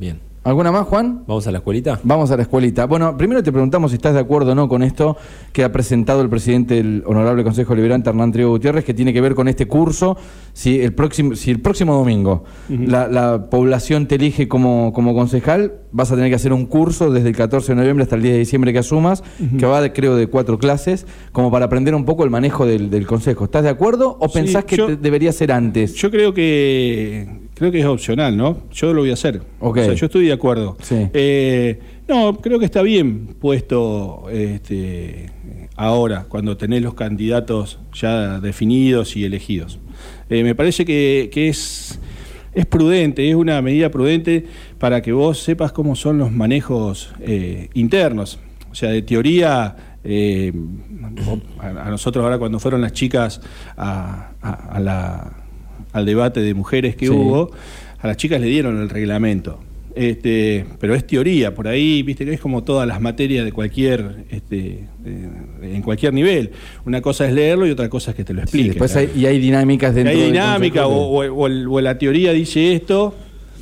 Bien. 0.00 0.18
¿Alguna 0.46 0.70
más, 0.70 0.86
Juan? 0.86 1.24
¿Vamos 1.26 1.44
a 1.48 1.50
la 1.50 1.58
escuelita? 1.58 1.98
Vamos 2.04 2.30
a 2.30 2.36
la 2.36 2.42
escuelita. 2.42 2.86
Bueno, 2.86 3.16
primero 3.16 3.42
te 3.42 3.50
preguntamos 3.50 3.90
si 3.90 3.96
estás 3.96 4.14
de 4.14 4.20
acuerdo 4.20 4.52
o 4.52 4.54
no 4.54 4.68
con 4.68 4.84
esto 4.84 5.16
que 5.52 5.64
ha 5.64 5.72
presentado 5.72 6.20
el 6.22 6.28
presidente 6.28 6.74
del 6.76 7.02
Honorable 7.04 7.42
Consejo 7.42 7.74
Liberante, 7.74 8.10
Hernán 8.10 8.30
Trigo 8.30 8.50
Gutiérrez, 8.50 8.84
que 8.84 8.94
tiene 8.94 9.12
que 9.12 9.20
ver 9.20 9.34
con 9.34 9.48
este 9.48 9.66
curso. 9.66 10.16
Si 10.52 10.80
el 10.80 10.94
próximo, 10.94 11.34
si 11.34 11.50
el 11.50 11.60
próximo 11.60 11.94
domingo 11.94 12.44
la, 12.68 13.08
la 13.08 13.50
población 13.50 14.06
te 14.06 14.14
elige 14.14 14.46
como, 14.46 14.92
como 14.92 15.14
concejal, 15.14 15.80
vas 15.90 16.12
a 16.12 16.14
tener 16.14 16.30
que 16.30 16.36
hacer 16.36 16.52
un 16.52 16.66
curso 16.66 17.10
desde 17.10 17.30
el 17.30 17.34
14 17.36 17.72
de 17.72 17.76
noviembre 17.80 18.04
hasta 18.04 18.14
el 18.14 18.22
10 18.22 18.34
de 18.34 18.38
diciembre 18.38 18.72
que 18.72 18.78
asumas, 18.78 19.24
que 19.58 19.66
va, 19.66 19.80
de, 19.80 19.92
creo, 19.92 20.14
de 20.14 20.28
cuatro 20.28 20.58
clases, 20.58 21.08
como 21.32 21.50
para 21.50 21.64
aprender 21.64 21.92
un 21.96 22.04
poco 22.04 22.22
el 22.22 22.30
manejo 22.30 22.66
del, 22.66 22.88
del 22.88 23.04
Consejo. 23.06 23.46
¿Estás 23.46 23.64
de 23.64 23.70
acuerdo 23.70 24.16
o 24.20 24.28
Sí, 24.28 24.34
pensás 24.38 24.64
que 24.64 24.76
te- 24.76 24.96
debería 24.96 25.32
ser 25.32 25.50
antes? 25.50 25.94
Yo 25.94 26.08
creo 26.10 26.32
que 26.32 27.45
creo 27.56 27.72
que 27.72 27.80
es 27.80 27.86
opcional, 27.86 28.36
¿no? 28.36 28.62
Yo 28.72 28.92
lo 28.94 29.00
voy 29.00 29.10
a 29.10 29.14
hacer. 29.14 29.42
Ok. 29.60 29.78
O 29.78 29.84
sea, 29.84 29.94
yo 29.94 30.06
estoy 30.06 30.26
de 30.26 30.32
acuerdo. 30.32 30.76
Sí. 30.82 31.08
Eh, 31.12 31.80
no, 32.06 32.36
creo 32.40 32.58
que 32.60 32.64
está 32.66 32.82
bien 32.82 33.34
puesto 33.40 34.26
este, 34.30 35.30
ahora, 35.74 36.26
cuando 36.28 36.56
tenés 36.56 36.82
los 36.82 36.94
candidatos 36.94 37.78
ya 37.92 38.38
definidos 38.40 39.16
y 39.16 39.24
elegidos. 39.24 39.78
Eh, 40.30 40.42
me 40.44 40.54
parece 40.54 40.84
que, 40.84 41.30
que 41.32 41.48
es, 41.48 41.98
es 42.54 42.66
prudente, 42.66 43.28
es 43.28 43.34
una 43.34 43.60
medida 43.62 43.90
prudente 43.90 44.46
para 44.78 45.00
que 45.02 45.12
vos 45.12 45.38
sepas 45.38 45.72
cómo 45.72 45.96
son 45.96 46.18
los 46.18 46.30
manejos 46.30 47.12
eh, 47.20 47.70
internos. 47.74 48.38
O 48.70 48.74
sea, 48.74 48.90
de 48.90 49.02
teoría, 49.02 49.74
eh, 50.04 50.52
a, 51.60 51.68
a 51.86 51.90
nosotros 51.90 52.22
ahora 52.22 52.38
cuando 52.38 52.58
fueron 52.60 52.82
las 52.82 52.92
chicas 52.92 53.40
a, 53.76 54.30
a- 54.42 54.52
a 54.76 54.80
la- 54.80 55.42
al 55.96 56.06
debate 56.06 56.40
de 56.40 56.54
mujeres 56.54 56.94
que 56.96 57.06
Sí. 57.06 57.12
hubo, 57.12 57.50
a 57.98 58.06
las 58.06 58.16
chicas 58.16 58.40
le 58.40 58.46
dieron 58.48 58.80
el 58.80 58.88
reglamento. 58.88 59.60
Este, 59.94 60.66
pero 60.78 60.94
es 60.94 61.06
teoría, 61.06 61.54
por 61.54 61.66
ahí, 61.68 62.02
viste 62.02 62.26
que 62.26 62.34
es 62.34 62.40
como 62.40 62.62
todas 62.64 62.86
las 62.86 63.00
materias 63.00 63.46
de 63.46 63.52
cualquier, 63.52 64.24
este, 64.30 64.84
eh, 65.06 65.28
en 65.62 65.80
cualquier 65.80 66.12
nivel. 66.12 66.50
Una 66.84 67.00
cosa 67.00 67.26
es 67.26 67.32
leerlo 67.32 67.66
y 67.66 67.70
otra 67.70 67.88
cosa 67.88 68.10
es 68.10 68.16
que 68.18 68.22
te 68.24 68.34
lo 68.34 68.40
Sí, 68.40 68.44
expliquen. 68.44 68.72
después 68.72 68.94
hay, 68.94 69.08
y 69.16 69.24
hay 69.24 69.38
dinámicas 69.38 69.92
Y 69.92 69.96
dentro 69.96 70.12
hay 70.12 70.20
del 70.20 70.32
dinámica 70.32 70.86
o, 70.86 70.90
que- 71.22 71.28
o- 71.30 71.34
o 71.34 71.46
el- 71.46 71.66
o 71.66 71.80
la 71.80 71.96
teoría 71.96 72.32
dice 72.34 72.74
esto 72.74 73.14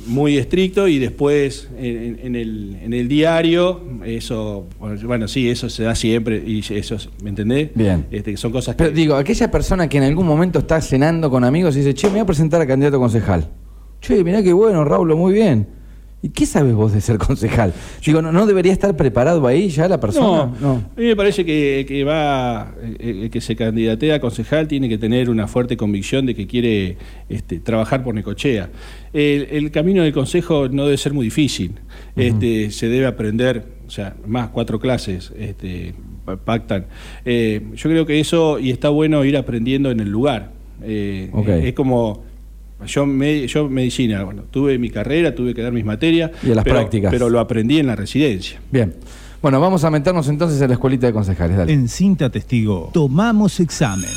muy 0.07 0.37
estricto 0.37 0.87
y 0.87 0.99
después 0.99 1.69
en, 1.77 2.19
en 2.21 2.35
el, 2.35 2.77
en 2.81 2.93
el 2.93 3.07
diario 3.07 3.81
eso 4.05 4.67
bueno 5.03 5.27
sí 5.27 5.49
eso 5.49 5.69
se 5.69 5.83
da 5.83 5.95
siempre 5.95 6.43
y 6.45 6.59
eso 6.59 6.95
es- 6.95 7.09
me 7.23 7.29
entendés 7.29 7.69
Bien. 7.73 8.05
este, 8.11 8.37
son 8.37 8.51
cosas 8.51 8.75
que 8.75 8.83
Pero 8.83 8.95
digo, 8.95 9.15
aquella 9.15 9.49
persona 9.49 9.87
que 9.89 9.97
en 9.97 10.03
algún 10.03 10.25
momento 10.27 10.59
está 10.59 10.79
cenando 10.81 11.29
con 11.29 11.43
amigos 11.43 11.75
y 11.75 11.79
dice, 11.79 11.93
che, 11.93 12.07
me 12.07 12.13
voy 12.13 12.19
a 12.21 12.25
presentar 12.25 12.61
a 12.61 12.67
candidato 12.67 12.97
a 12.97 12.99
concejal. 12.99 13.49
Che, 14.01 14.23
mirá 14.23 14.43
qué 14.43 14.53
bueno, 14.53 14.83
Raúl, 14.85 15.15
muy 15.15 15.33
bien. 15.33 15.67
¿Y 16.25 16.29
qué 16.29 16.45
sabes 16.47 16.73
vos 16.73 16.91
de 16.91 17.01
ser 17.01 17.17
concejal? 17.19 17.71
Digo, 18.03 18.19
¿no, 18.21 18.31
no 18.31 18.47
debería 18.47 18.73
estar 18.73 18.97
preparado 18.97 19.45
ahí 19.45 19.69
ya 19.69 19.87
la 19.87 19.99
persona? 19.99 20.51
no, 20.59 20.71
a 20.95 20.99
mí 20.99 21.05
me 21.05 21.15
parece 21.15 21.45
que, 21.45 21.85
que 21.87 22.03
va 22.03 22.73
eh, 22.99 23.29
que 23.31 23.41
se 23.41 23.55
candidatea 23.55 24.15
a 24.15 24.19
concejal 24.19 24.67
tiene 24.67 24.89
que 24.89 24.97
tener 24.97 25.29
una 25.29 25.45
fuerte 25.47 25.77
convicción 25.77 26.25
de 26.25 26.33
que 26.33 26.47
quiere 26.47 26.97
este, 27.29 27.59
trabajar 27.59 28.03
por 28.03 28.15
Necochea. 28.15 28.69
El, 29.13 29.47
el 29.51 29.69
camino 29.71 30.01
del 30.01 30.13
consejo 30.13 30.67
no 30.67 30.85
debe 30.85 30.97
ser 30.97 31.13
muy 31.13 31.25
difícil. 31.25 31.73
este, 32.15 32.71
se 32.71 32.87
debe 32.89 33.05
aprender, 33.05 33.63
o 33.87 33.91
sea, 33.91 34.15
más 34.25 34.49
cuatro 34.49 34.79
clases 34.79 35.31
este, 35.37 35.93
pa- 36.25 36.37
pactan. 36.37 36.87
Eh, 37.23 37.61
yo 37.75 37.89
creo 37.89 38.05
que 38.07 38.19
eso, 38.19 38.57
y 38.57 38.71
está 38.71 38.89
bueno 38.89 39.23
ir 39.25 39.37
aprendiendo 39.37 39.91
en 39.91 39.99
el 39.99 40.09
lugar. 40.09 40.51
Eh, 40.83 41.29
Ok. 41.33 41.49
Es 41.49 41.73
como... 41.73 42.23
Yo, 42.85 43.05
me, 43.05 43.47
yo 43.47 43.69
medicina, 43.69 44.23
bueno, 44.23 44.43
tuve 44.51 44.77
mi 44.77 44.89
carrera, 44.89 45.33
tuve 45.33 45.53
que 45.53 45.61
dar 45.61 45.71
mis 45.71 45.85
materias, 45.85 46.31
Y 46.43 46.47
las 46.47 46.63
pero, 46.63 46.75
prácticas. 46.75 47.11
pero 47.11 47.29
lo 47.29 47.39
aprendí 47.39 47.79
en 47.79 47.87
la 47.87 47.95
residencia. 47.95 48.59
Bien. 48.71 48.93
Bueno, 49.41 49.59
vamos 49.61 49.83
a 49.83 49.91
meternos 49.91 50.27
entonces 50.27 50.59
en 50.61 50.67
la 50.69 50.73
escuelita 50.73 51.07
de 51.07 51.13
concejales. 51.13 51.57
Dale. 51.57 51.71
En 51.71 51.87
Cinta 51.87 52.29
Testigo, 52.29 52.89
tomamos 52.93 53.59
examen. 53.59 54.09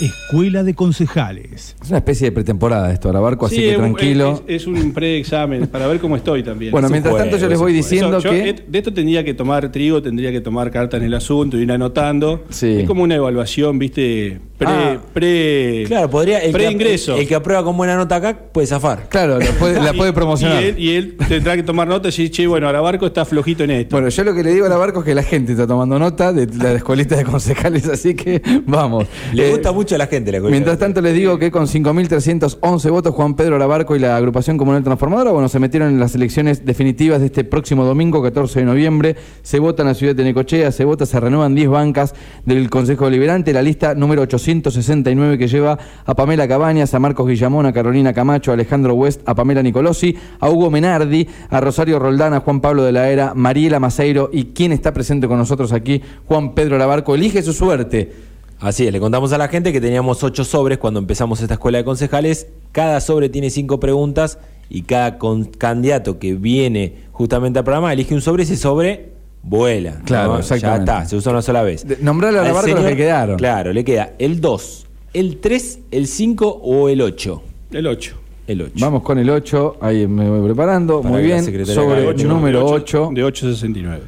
Escuela 0.00 0.62
de 0.62 0.74
Concejales. 0.74 1.76
Es 1.82 1.88
una 1.88 1.98
especie 1.98 2.26
de 2.28 2.32
pretemporada 2.32 2.92
esto, 2.92 3.08
ahora 3.08 3.20
barco, 3.20 3.46
así 3.46 3.56
Sí, 3.56 3.62
que 3.62 3.70
es 3.72 3.76
tranquilo. 3.76 4.42
Es, 4.46 4.62
es 4.62 4.66
un 4.66 4.92
preexamen 4.92 5.66
para 5.66 5.86
ver 5.86 6.00
cómo 6.00 6.16
estoy 6.16 6.42
también. 6.42 6.72
bueno, 6.72 6.86
es 6.86 6.90
mientras 6.92 7.16
tanto 7.16 7.36
yo 7.36 7.46
les 7.46 7.54
es 7.54 7.60
voy 7.60 7.72
diciendo 7.72 8.18
Eso, 8.18 8.28
yo, 8.28 8.30
que... 8.30 8.62
de 8.66 8.78
esto 8.78 8.92
tendría 8.92 9.24
que 9.24 9.34
tomar 9.34 9.70
trigo, 9.70 10.00
tendría 10.02 10.30
que 10.32 10.40
tomar 10.40 10.70
cartas 10.70 11.00
en 11.00 11.06
el 11.06 11.14
asunto, 11.14 11.56
ir 11.58 11.70
anotando. 11.70 12.44
Sí. 12.50 12.80
Es 12.80 12.86
como 12.86 13.02
una 13.02 13.16
evaluación, 13.16 13.78
viste, 13.78 14.40
pre, 14.58 14.68
Ah. 14.70 15.00
pre, 15.12 15.84
Claro, 15.86 16.08
podría. 16.10 16.38
El 16.38 16.46
que, 16.52 16.52
pre-ingreso. 16.52 17.16
el 17.16 17.26
que 17.26 17.34
aprueba 17.34 17.62
con 17.64 17.76
buena 17.76 17.96
nota 17.96 18.16
acá 18.16 18.38
puede 18.52 18.66
zafar. 18.66 19.08
Claro, 19.08 19.38
la 19.38 19.46
puede, 19.52 19.80
la 19.82 19.92
puede 19.94 20.10
Y- 20.10 20.14
promocionar. 20.14 20.62
Y 20.62 20.66
él, 20.66 20.74
y 20.78 20.90
él 20.90 21.16
tendrá 21.28 21.56
que 21.56 21.62
tomar 21.62 21.88
nota 21.88 22.08
y 22.08 22.10
decir, 22.10 22.30
che, 22.30 22.46
bueno, 22.46 22.66
ahora 22.66 22.80
Barco 22.80 23.06
está 23.06 23.24
flojito 23.24 23.64
en 23.64 23.70
esto. 23.72 23.96
Bueno, 23.96 24.08
yo 24.08 24.24
lo 24.24 24.34
que 24.34 24.42
le 24.44 24.52
digo 24.52 24.66
a 24.66 24.68
la 24.68 24.76
Barco 24.76 25.00
es 25.00 25.04
que 25.06 25.14
la 25.14 25.22
gente 25.22 25.52
está 25.52 25.66
tomando 25.66 25.98
nota 25.98 26.32
de 26.32 26.46
la 26.62 26.72
escuelita 26.72 27.16
de 27.16 27.24
concejales, 27.24 27.86
así 27.88 28.14
que 28.14 28.40
vamos. 28.66 29.06
Le 29.32 29.48
Eh, 29.48 29.50
gusta 29.52 29.72
mucho 29.72 29.89
la. 29.98 30.08
Mientras 30.50 30.78
tanto 30.78 31.00
les 31.00 31.14
digo 31.14 31.38
que 31.38 31.50
con 31.50 31.66
5.311 31.66 32.90
votos 32.90 33.14
Juan 33.14 33.34
Pedro 33.34 33.56
Arabarco 33.56 33.96
y 33.96 33.98
la 33.98 34.16
agrupación 34.16 34.58
comunal 34.58 34.82
transformadora, 34.82 35.30
bueno, 35.30 35.48
se 35.48 35.58
metieron 35.58 35.88
en 35.88 36.00
las 36.00 36.14
elecciones 36.14 36.64
definitivas 36.64 37.20
de 37.20 37.26
este 37.26 37.44
próximo 37.44 37.84
domingo, 37.84 38.22
14 38.22 38.60
de 38.60 38.66
noviembre. 38.66 39.16
Se 39.42 39.58
vota 39.58 39.82
en 39.82 39.88
la 39.88 39.94
ciudad 39.94 40.14
de 40.14 40.24
Necochea, 40.24 40.72
se 40.72 40.84
vota, 40.84 41.06
se 41.06 41.18
renuevan 41.18 41.54
10 41.54 41.68
bancas 41.68 42.14
del 42.44 42.68
Consejo 42.70 43.06
Deliberante. 43.06 43.52
La 43.52 43.62
lista 43.62 43.94
número 43.94 44.22
869 44.22 45.38
que 45.38 45.48
lleva 45.48 45.78
a 46.04 46.14
Pamela 46.14 46.46
Cabañas, 46.48 46.92
a 46.94 46.98
Marcos 46.98 47.26
Guillamón, 47.26 47.66
a 47.66 47.72
Carolina 47.72 48.12
Camacho, 48.12 48.50
a 48.50 48.54
Alejandro 48.54 48.94
West, 48.94 49.22
a 49.26 49.34
Pamela 49.34 49.62
Nicolosi, 49.62 50.16
a 50.40 50.50
Hugo 50.50 50.70
Menardi, 50.70 51.26
a 51.50 51.60
Rosario 51.60 51.98
Roldán, 51.98 52.34
a 52.34 52.40
Juan 52.40 52.60
Pablo 52.60 52.82
de 52.82 52.92
la 52.92 53.10
Era, 53.10 53.32
Mariela 53.34 53.80
Maceiro 53.80 54.30
y 54.32 54.46
quien 54.46 54.72
está 54.72 54.92
presente 54.92 55.28
con 55.28 55.38
nosotros 55.38 55.72
aquí, 55.72 56.02
Juan 56.26 56.54
Pedro 56.54 56.76
Arabarco. 56.76 57.14
Elige 57.14 57.42
su 57.42 57.52
suerte. 57.52 58.29
Así 58.60 58.86
es, 58.86 58.92
le 58.92 59.00
contamos 59.00 59.32
a 59.32 59.38
la 59.38 59.48
gente 59.48 59.72
que 59.72 59.80
teníamos 59.80 60.22
ocho 60.22 60.44
sobres 60.44 60.76
cuando 60.78 61.00
empezamos 61.00 61.40
esta 61.40 61.54
escuela 61.54 61.78
de 61.78 61.84
concejales. 61.84 62.46
Cada 62.72 63.00
sobre 63.00 63.28
tiene 63.30 63.48
cinco 63.48 63.80
preguntas 63.80 64.38
y 64.68 64.82
cada 64.82 65.16
con- 65.18 65.44
candidato 65.46 66.18
que 66.18 66.34
viene 66.34 66.94
justamente 67.12 67.58
al 67.58 67.64
programa 67.64 67.92
elige 67.92 68.14
un 68.14 68.20
sobre. 68.20 68.42
Ese 68.42 68.56
sobre 68.58 69.12
vuela. 69.42 70.02
Claro, 70.04 70.34
¿no? 70.34 70.38
exactamente. 70.40 70.86
Ya 70.86 70.98
está, 70.98 71.08
se 71.08 71.16
usa 71.16 71.32
una 71.32 71.40
sola 71.42 71.62
vez. 71.62 71.86
Nombrale 72.02 72.38
a 72.38 72.42
la 72.42 72.52
barca 72.52 72.68
los 72.68 72.76
señor- 72.80 72.90
que 72.90 72.96
quedaron. 72.96 73.36
Claro, 73.38 73.72
le 73.72 73.82
queda 73.82 74.12
el 74.18 74.40
2, 74.42 74.86
el 75.14 75.38
3, 75.38 75.78
el 75.90 76.06
5 76.06 76.46
o 76.62 76.88
el 76.90 77.00
8. 77.00 77.42
El 77.72 77.86
8. 77.86 78.14
El 78.46 78.62
8. 78.62 78.72
Vamos 78.78 79.02
con 79.02 79.18
el 79.18 79.30
8, 79.30 79.76
ahí 79.80 80.06
me 80.06 80.28
voy 80.28 80.44
preparando. 80.44 81.00
Para 81.00 81.14
Muy 81.14 81.22
bien, 81.22 81.42
sobre 81.66 82.02
el 82.02 82.08
ocho, 82.08 82.28
número 82.28 82.58
de 82.58 82.64
8. 82.74 83.10
De 83.14 83.24
869. 83.24 84.02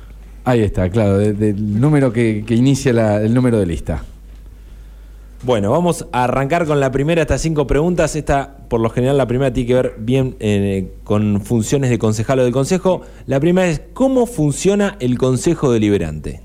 Ahí 0.44 0.60
está, 0.60 0.90
claro, 0.90 1.16
de- 1.16 1.32
del 1.32 1.80
número 1.80 2.12
que, 2.12 2.44
que 2.46 2.54
inicia 2.54 2.92
la- 2.92 3.22
el 3.22 3.32
número 3.32 3.58
de 3.58 3.66
lista. 3.66 4.04
Bueno, 5.44 5.72
vamos 5.72 6.06
a 6.12 6.22
arrancar 6.22 6.66
con 6.66 6.78
la 6.78 6.92
primera, 6.92 7.22
estas 7.22 7.42
cinco 7.42 7.66
preguntas. 7.66 8.14
Esta, 8.14 8.58
por 8.68 8.78
lo 8.78 8.90
general, 8.90 9.18
la 9.18 9.26
primera 9.26 9.52
tiene 9.52 9.66
que 9.66 9.74
ver 9.74 9.94
bien 9.98 10.36
eh, 10.38 10.92
con 11.02 11.40
funciones 11.40 11.90
de 11.90 11.98
concejal 11.98 12.38
o 12.38 12.44
del 12.44 12.52
consejo. 12.52 13.02
La 13.26 13.40
primera 13.40 13.68
es, 13.68 13.82
¿cómo 13.92 14.26
funciona 14.26 14.96
el 15.00 15.18
consejo 15.18 15.72
deliberante? 15.72 16.42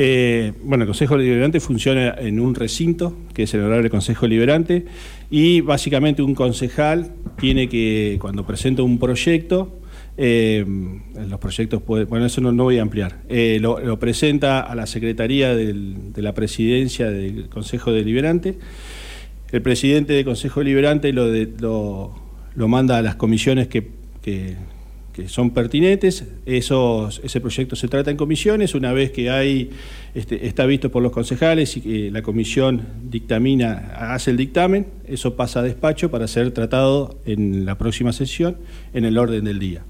Eh, 0.00 0.52
bueno, 0.62 0.84
el 0.84 0.86
Consejo 0.86 1.18
Deliberante 1.18 1.58
funciona 1.58 2.14
en 2.16 2.38
un 2.38 2.54
recinto, 2.54 3.16
que 3.34 3.42
es 3.42 3.54
el 3.54 3.62
honorable 3.62 3.90
Consejo 3.90 4.26
Deliberante, 4.26 4.86
y 5.28 5.60
básicamente 5.60 6.22
un 6.22 6.36
concejal 6.36 7.10
tiene 7.40 7.68
que, 7.68 8.16
cuando 8.20 8.46
presenta 8.46 8.84
un 8.84 9.00
proyecto, 9.00 9.77
eh, 10.18 10.64
los 11.28 11.38
proyectos, 11.38 11.80
puede- 11.80 12.04
bueno, 12.04 12.26
eso 12.26 12.40
no, 12.40 12.50
no 12.52 12.64
voy 12.64 12.78
a 12.78 12.82
ampliar, 12.82 13.20
eh, 13.28 13.58
lo, 13.60 13.98
presenta 14.00 14.60
a 14.60 14.74
la 14.74 14.86
Secretaría 14.86 15.54
del- 15.54 16.12
de 16.12 16.22
la 16.22 16.34
Presidencia 16.34 17.08
del 17.10 17.48
Consejo 17.48 17.92
Deliberante, 17.92 18.58
el 19.52 19.62
presidente 19.62 20.12
del 20.14 20.24
Consejo 20.24 20.60
Deliberante 20.60 21.12
lo, 21.12 21.28
de- 21.30 21.48
lo, 21.60 22.14
lo 22.54 22.68
manda 22.68 22.98
a 22.98 23.02
las 23.02 23.14
comisiones 23.14 23.68
que, 23.68 23.88
que- 24.20 24.56
que 25.12 25.28
son 25.28 25.50
pertinentes. 25.50 26.24
Esos, 26.46 27.20
ese 27.24 27.40
proyecto 27.40 27.74
se 27.74 27.88
trata 27.88 28.08
en 28.12 28.16
comisiones. 28.16 28.76
Una 28.76 28.92
vez 28.92 29.10
que 29.10 29.30
hay 29.30 29.70
este, 30.14 30.46
está 30.46 30.64
visto 30.64 30.92
por 30.92 31.02
los 31.02 31.10
concejales 31.10 31.76
y 31.76 31.80
que 31.80 32.10
la 32.12 32.22
comisión 32.22 32.82
dictamina, 33.10 33.94
hace 34.14 34.30
el 34.30 34.36
dictamen, 34.36 34.86
eso 35.08 35.34
pasa 35.34 35.58
a 35.58 35.62
despacho 35.64 36.08
para 36.10 36.28
ser 36.28 36.52
tratado 36.52 37.18
en 37.26 37.64
la 37.64 37.76
próxima 37.76 38.12
sesión 38.12 38.58
en 38.94 39.04
el 39.04 39.18
orden 39.18 39.44
del 39.44 39.58
día. 39.58 39.82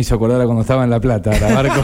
Me 0.00 0.02
hizo 0.02 0.14
acordar 0.14 0.40
a 0.40 0.44
cuando 0.46 0.62
estaba 0.62 0.82
en 0.82 0.88
La 0.88 0.98
Plata, 0.98 1.30
la 1.38 1.52
barco. 1.54 1.82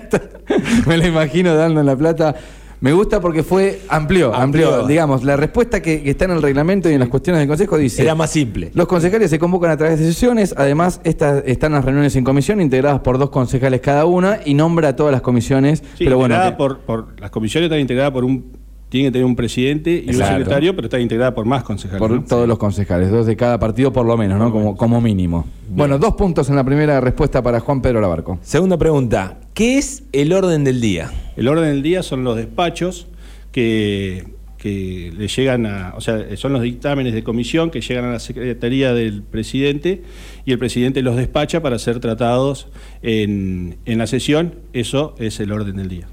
Me 0.86 0.96
lo 0.96 1.06
imagino 1.06 1.54
dando 1.54 1.80
en 1.80 1.86
La 1.86 1.94
Plata. 1.94 2.34
Me 2.80 2.94
gusta 2.94 3.20
porque 3.20 3.42
fue 3.42 3.82
amplió, 3.90 4.34
amplió. 4.34 4.68
Amplió. 4.68 4.86
Digamos, 4.86 5.22
la 5.22 5.36
respuesta 5.36 5.82
que, 5.82 6.02
que 6.02 6.10
está 6.12 6.24
en 6.24 6.30
el 6.30 6.40
reglamento 6.40 6.88
y 6.88 6.94
en 6.94 7.00
las 7.00 7.10
cuestiones 7.10 7.40
del 7.40 7.48
Consejo 7.48 7.76
dice... 7.76 8.00
Era 8.02 8.14
más 8.14 8.30
simple. 8.30 8.70
Los 8.72 8.86
concejales 8.86 9.28
se 9.28 9.38
convocan 9.38 9.70
a 9.70 9.76
través 9.76 9.98
de 9.98 10.06
sesiones, 10.06 10.54
además 10.56 11.02
estas 11.04 11.42
están 11.44 11.72
las 11.72 11.84
reuniones 11.84 12.16
en 12.16 12.24
comisión 12.24 12.58
integradas 12.62 13.00
por 13.00 13.18
dos 13.18 13.28
concejales 13.28 13.82
cada 13.82 14.06
una 14.06 14.38
y 14.42 14.54
nombra 14.54 14.88
a 14.88 14.96
todas 14.96 15.12
las 15.12 15.20
comisiones, 15.20 15.82
Sí, 15.98 16.04
pero 16.04 16.16
bueno, 16.16 16.40
que- 16.42 16.52
por, 16.52 16.78
por- 16.80 17.20
las 17.20 17.30
comisiones 17.30 17.66
están 17.68 17.80
integradas 17.80 18.12
por 18.12 18.24
un, 18.24 18.56
tienen 18.96 19.12
que 19.12 19.18
tener 19.18 19.26
un 19.26 19.36
presidente 19.36 19.90
y 19.90 20.08
Exacto. 20.08 20.22
un 20.22 20.38
secretario, 20.38 20.74
pero 20.74 20.86
está 20.86 20.98
integrada 20.98 21.34
por 21.34 21.44
más 21.44 21.62
concejales. 21.62 21.98
por 21.98 22.10
¿no? 22.10 22.24
todos 22.24 22.48
los 22.48 22.58
concejales, 22.58 23.10
dos 23.10 23.26
de 23.26 23.36
cada 23.36 23.58
partido 23.58 23.92
por 23.92 24.06
lo 24.06 24.16
menos, 24.16 24.38
¿no? 24.38 24.50
Como, 24.50 24.76
como 24.76 25.00
mínimo. 25.00 25.46
Bueno, 25.68 25.98
dos 25.98 26.14
puntos 26.14 26.48
en 26.48 26.56
la 26.56 26.64
primera 26.64 27.00
respuesta 27.00 27.42
para 27.42 27.60
Juan 27.60 27.82
Pedro 27.82 28.00
Labarco. 28.00 28.38
Segunda 28.42 28.78
pregunta, 28.78 29.38
¿qué 29.52 29.76
es 29.76 30.04
el 30.12 30.32
orden 30.32 30.64
del 30.64 30.80
día? 30.80 31.12
El 31.36 31.48
orden 31.48 31.64
del 31.66 31.82
día 31.82 32.02
son 32.02 32.24
los 32.24 32.36
despachos 32.36 33.08
que, 33.52 34.24
que 34.56 35.12
le 35.14 35.28
llegan 35.28 35.66
a, 35.66 35.92
o 35.94 36.00
sea, 36.00 36.24
son 36.36 36.54
los 36.54 36.62
dictámenes 36.62 37.12
de 37.12 37.22
comisión 37.22 37.70
que 37.70 37.82
llegan 37.82 38.06
a 38.06 38.12
la 38.12 38.18
Secretaría 38.20 38.94
del 38.94 39.22
presidente 39.22 40.02
y 40.46 40.52
el 40.52 40.58
presidente 40.58 41.02
los 41.02 41.16
despacha 41.16 41.60
para 41.60 41.78
ser 41.78 42.00
tratados 42.00 42.68
en, 43.02 43.76
en 43.84 43.98
la 43.98 44.06
sesión. 44.06 44.54
Eso 44.72 45.14
es 45.18 45.38
el 45.40 45.52
orden 45.52 45.76
del 45.76 45.88
día. 45.90 46.08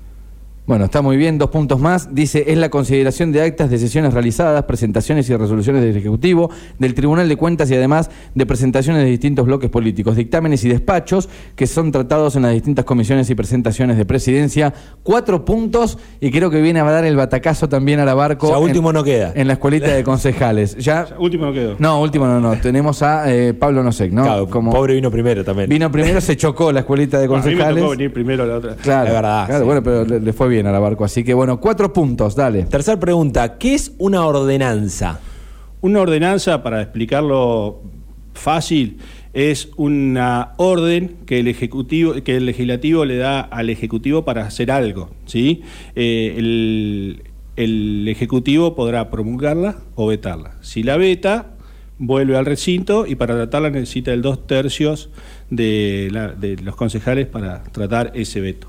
Bueno, 0.65 0.85
está 0.85 1.01
muy 1.01 1.17
bien, 1.17 1.37
dos 1.37 1.49
puntos 1.49 1.81
más. 1.81 2.15
Dice, 2.15 2.45
es 2.47 2.57
la 2.57 2.69
consideración 2.69 3.33
de 3.33 3.41
actas 3.41 3.69
de 3.69 3.77
sesiones 3.77 4.13
realizadas, 4.13 4.63
presentaciones 4.63 5.29
y 5.29 5.35
resoluciones 5.35 5.81
del 5.81 5.97
Ejecutivo, 5.97 6.49
del 6.79 6.93
Tribunal 6.93 7.27
de 7.27 7.35
Cuentas 7.35 7.69
y 7.69 7.75
además 7.75 8.09
de 8.33 8.45
presentaciones 8.45 9.03
de 9.03 9.09
distintos 9.09 9.45
bloques 9.45 9.69
políticos, 9.69 10.15
dictámenes 10.15 10.63
y 10.63 10.69
despachos 10.69 11.27
que 11.57 11.67
son 11.67 11.91
tratados 11.91 12.37
en 12.37 12.43
las 12.43 12.53
distintas 12.53 12.85
comisiones 12.85 13.29
y 13.29 13.35
presentaciones 13.35 13.97
de 13.97 14.05
presidencia. 14.05 14.73
Cuatro 15.03 15.43
puntos 15.43 15.97
y 16.21 16.31
creo 16.31 16.49
que 16.49 16.61
viene 16.61 16.79
a 16.79 16.85
dar 16.85 17.03
el 17.03 17.17
batacazo 17.17 17.67
también 17.67 17.99
a 17.99 18.05
la 18.05 18.13
barco. 18.13 18.47
Ya 18.49 18.57
último 18.57 18.91
en, 18.91 18.95
no 18.95 19.03
queda. 19.03 19.33
En 19.35 19.47
la 19.47 19.53
escuelita 19.53 19.87
de 19.87 20.01
concejales. 20.05 20.77
Ya, 20.77 21.03
O 21.03 21.07
sea, 21.07 21.19
último 21.19 21.47
no 21.47 21.51
quedó. 21.51 21.75
no, 21.77 22.01
último 22.01 22.25
no, 22.25 22.39
no. 22.39 22.55
Tenemos 22.61 23.03
a 23.03 23.29
eh, 23.29 23.53
Pablo 23.53 23.83
Nosek, 23.83 24.13
¿no? 24.13 24.23
Claro, 24.23 24.47
pobre 24.47 24.93
vino 24.93 25.11
primero 25.11 25.43
también. 25.43 25.67
Vino 25.67 25.91
primero, 25.91 26.21
se 26.21 26.37
chocó 26.37 26.71
la 26.71 26.79
escuelita 26.79 27.19
de 27.19 27.27
Bueno, 27.27 27.43
a 27.43 27.47
mí 27.47 27.51
me 27.51 27.57
concejales. 27.57 27.83
tocó 27.83 27.91
venir 27.91 28.13
primero 28.13 28.43
a 28.43 28.47
la 28.47 28.55
otra. 28.55 28.75
Claro, 28.75 29.07
Es 29.07 29.13
verdad, 29.13 29.45
claro, 29.47 29.59
sí. 29.59 29.65
bueno, 29.65 29.83
pero 29.83 30.05
le, 30.05 30.19
le 30.21 30.31
fue 30.31 30.47
bien 30.47 30.52
a 30.59 30.71
la 30.71 30.79
barco. 30.79 31.03
Así 31.05 31.23
que 31.23 31.33
bueno, 31.33 31.59
cuatro 31.59 31.91
puntos, 31.93 32.35
dale. 32.35 32.63
Tercer 32.63 32.99
pregunta, 32.99 33.57
¿qué 33.57 33.73
es 33.75 33.93
una 33.97 34.25
ordenanza? 34.25 35.19
Una 35.81 36.01
ordenanza, 36.01 36.63
para 36.63 36.81
explicarlo 36.81 37.81
fácil, 38.33 38.97
es 39.33 39.69
una 39.77 40.51
orden 40.57 41.17
que 41.25 41.39
el 41.39 41.47
ejecutivo, 41.47 42.13
que 42.23 42.37
el 42.37 42.45
legislativo 42.45 43.03
le 43.05 43.17
da 43.17 43.41
al 43.41 43.69
ejecutivo 43.69 44.23
para 44.25 44.45
hacer 44.45 44.71
algo, 44.71 45.09
¿sí? 45.25 45.61
Eh, 45.95 46.35
el, 46.37 47.23
el 47.55 48.07
ejecutivo 48.07 48.75
podrá 48.75 49.09
promulgarla 49.09 49.77
o 49.95 50.07
vetarla. 50.07 50.55
Si 50.61 50.83
la 50.83 50.97
veta, 50.97 51.49
vuelve 51.99 52.37
al 52.37 52.45
recinto 52.45 53.05
y 53.05 53.15
para 53.15 53.35
tratarla 53.35 53.69
necesita 53.69 54.13
el 54.13 54.21
dos 54.21 54.45
tercios 54.47 55.09
de, 55.49 56.09
la- 56.11 56.29
de 56.29 56.55
los 56.57 56.75
concejales 56.75 57.27
para 57.27 57.63
tratar 57.63 58.11
ese 58.15 58.39
veto. 58.41 58.67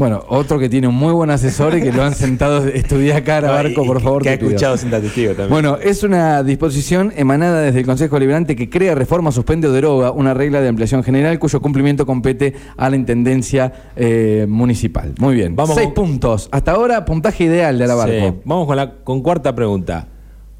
Bueno, 0.00 0.24
otro 0.28 0.58
que 0.58 0.70
tiene 0.70 0.88
un 0.88 0.94
muy 0.94 1.12
buen 1.12 1.28
asesor 1.28 1.76
y 1.76 1.82
que 1.82 1.92
lo 1.92 2.02
han 2.02 2.14
sentado 2.14 2.62
a 2.62 2.68
estudiar 2.70 3.18
acá 3.18 3.36
a 3.36 3.40
la 3.42 3.50
barco, 3.50 3.84
por 3.84 4.00
favor. 4.00 4.22
Que 4.22 4.30
ha 4.30 4.38
te 4.38 4.46
escuchado 4.46 4.78
sin 4.78 4.88
testigo 4.88 5.32
también. 5.32 5.50
Bueno, 5.50 5.76
es 5.76 6.02
una 6.02 6.42
disposición 6.42 7.12
emanada 7.16 7.60
desde 7.60 7.80
el 7.80 7.84
Consejo 7.84 8.18
Liberante 8.18 8.56
que 8.56 8.70
crea, 8.70 8.94
reforma, 8.94 9.30
suspende 9.30 9.68
o 9.68 9.72
deroga 9.72 10.10
una 10.10 10.32
regla 10.32 10.62
de 10.62 10.68
ampliación 10.68 11.04
general 11.04 11.38
cuyo 11.38 11.60
cumplimiento 11.60 12.06
compete 12.06 12.54
a 12.78 12.88
la 12.88 12.96
Intendencia 12.96 13.90
eh, 13.94 14.46
Municipal. 14.48 15.12
Muy 15.18 15.34
bien. 15.34 15.54
Vamos 15.54 15.74
Seis 15.76 15.88
con- 15.88 16.06
puntos. 16.06 16.48
Hasta 16.50 16.72
ahora, 16.72 17.04
puntaje 17.04 17.44
ideal 17.44 17.76
de 17.76 17.86
la 17.86 17.94
barco. 17.94 18.28
Sí. 18.30 18.40
Vamos 18.46 18.66
con 18.66 18.76
la 18.78 18.94
con 19.04 19.20
cuarta 19.20 19.54
pregunta. 19.54 20.08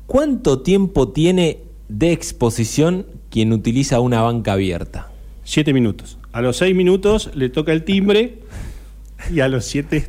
¿Cuánto 0.05 0.61
tiempo 0.61 1.09
tiene 1.12 1.61
de 1.88 2.12
exposición 2.12 3.07
quien 3.30 3.55
utiliza 3.55 4.01
una 4.01 4.20
banca 4.20 4.53
abierta? 4.53 5.09
Siete 5.45 5.72
minutos. 5.72 6.18
A 6.32 6.43
los 6.43 6.59
seis 6.59 6.76
minutos 6.76 7.30
le 7.34 7.49
toca 7.49 7.72
el 7.72 7.84
timbre 7.84 8.41
y 9.32 9.40
a 9.40 9.48
los 9.48 9.64
siete 9.64 10.06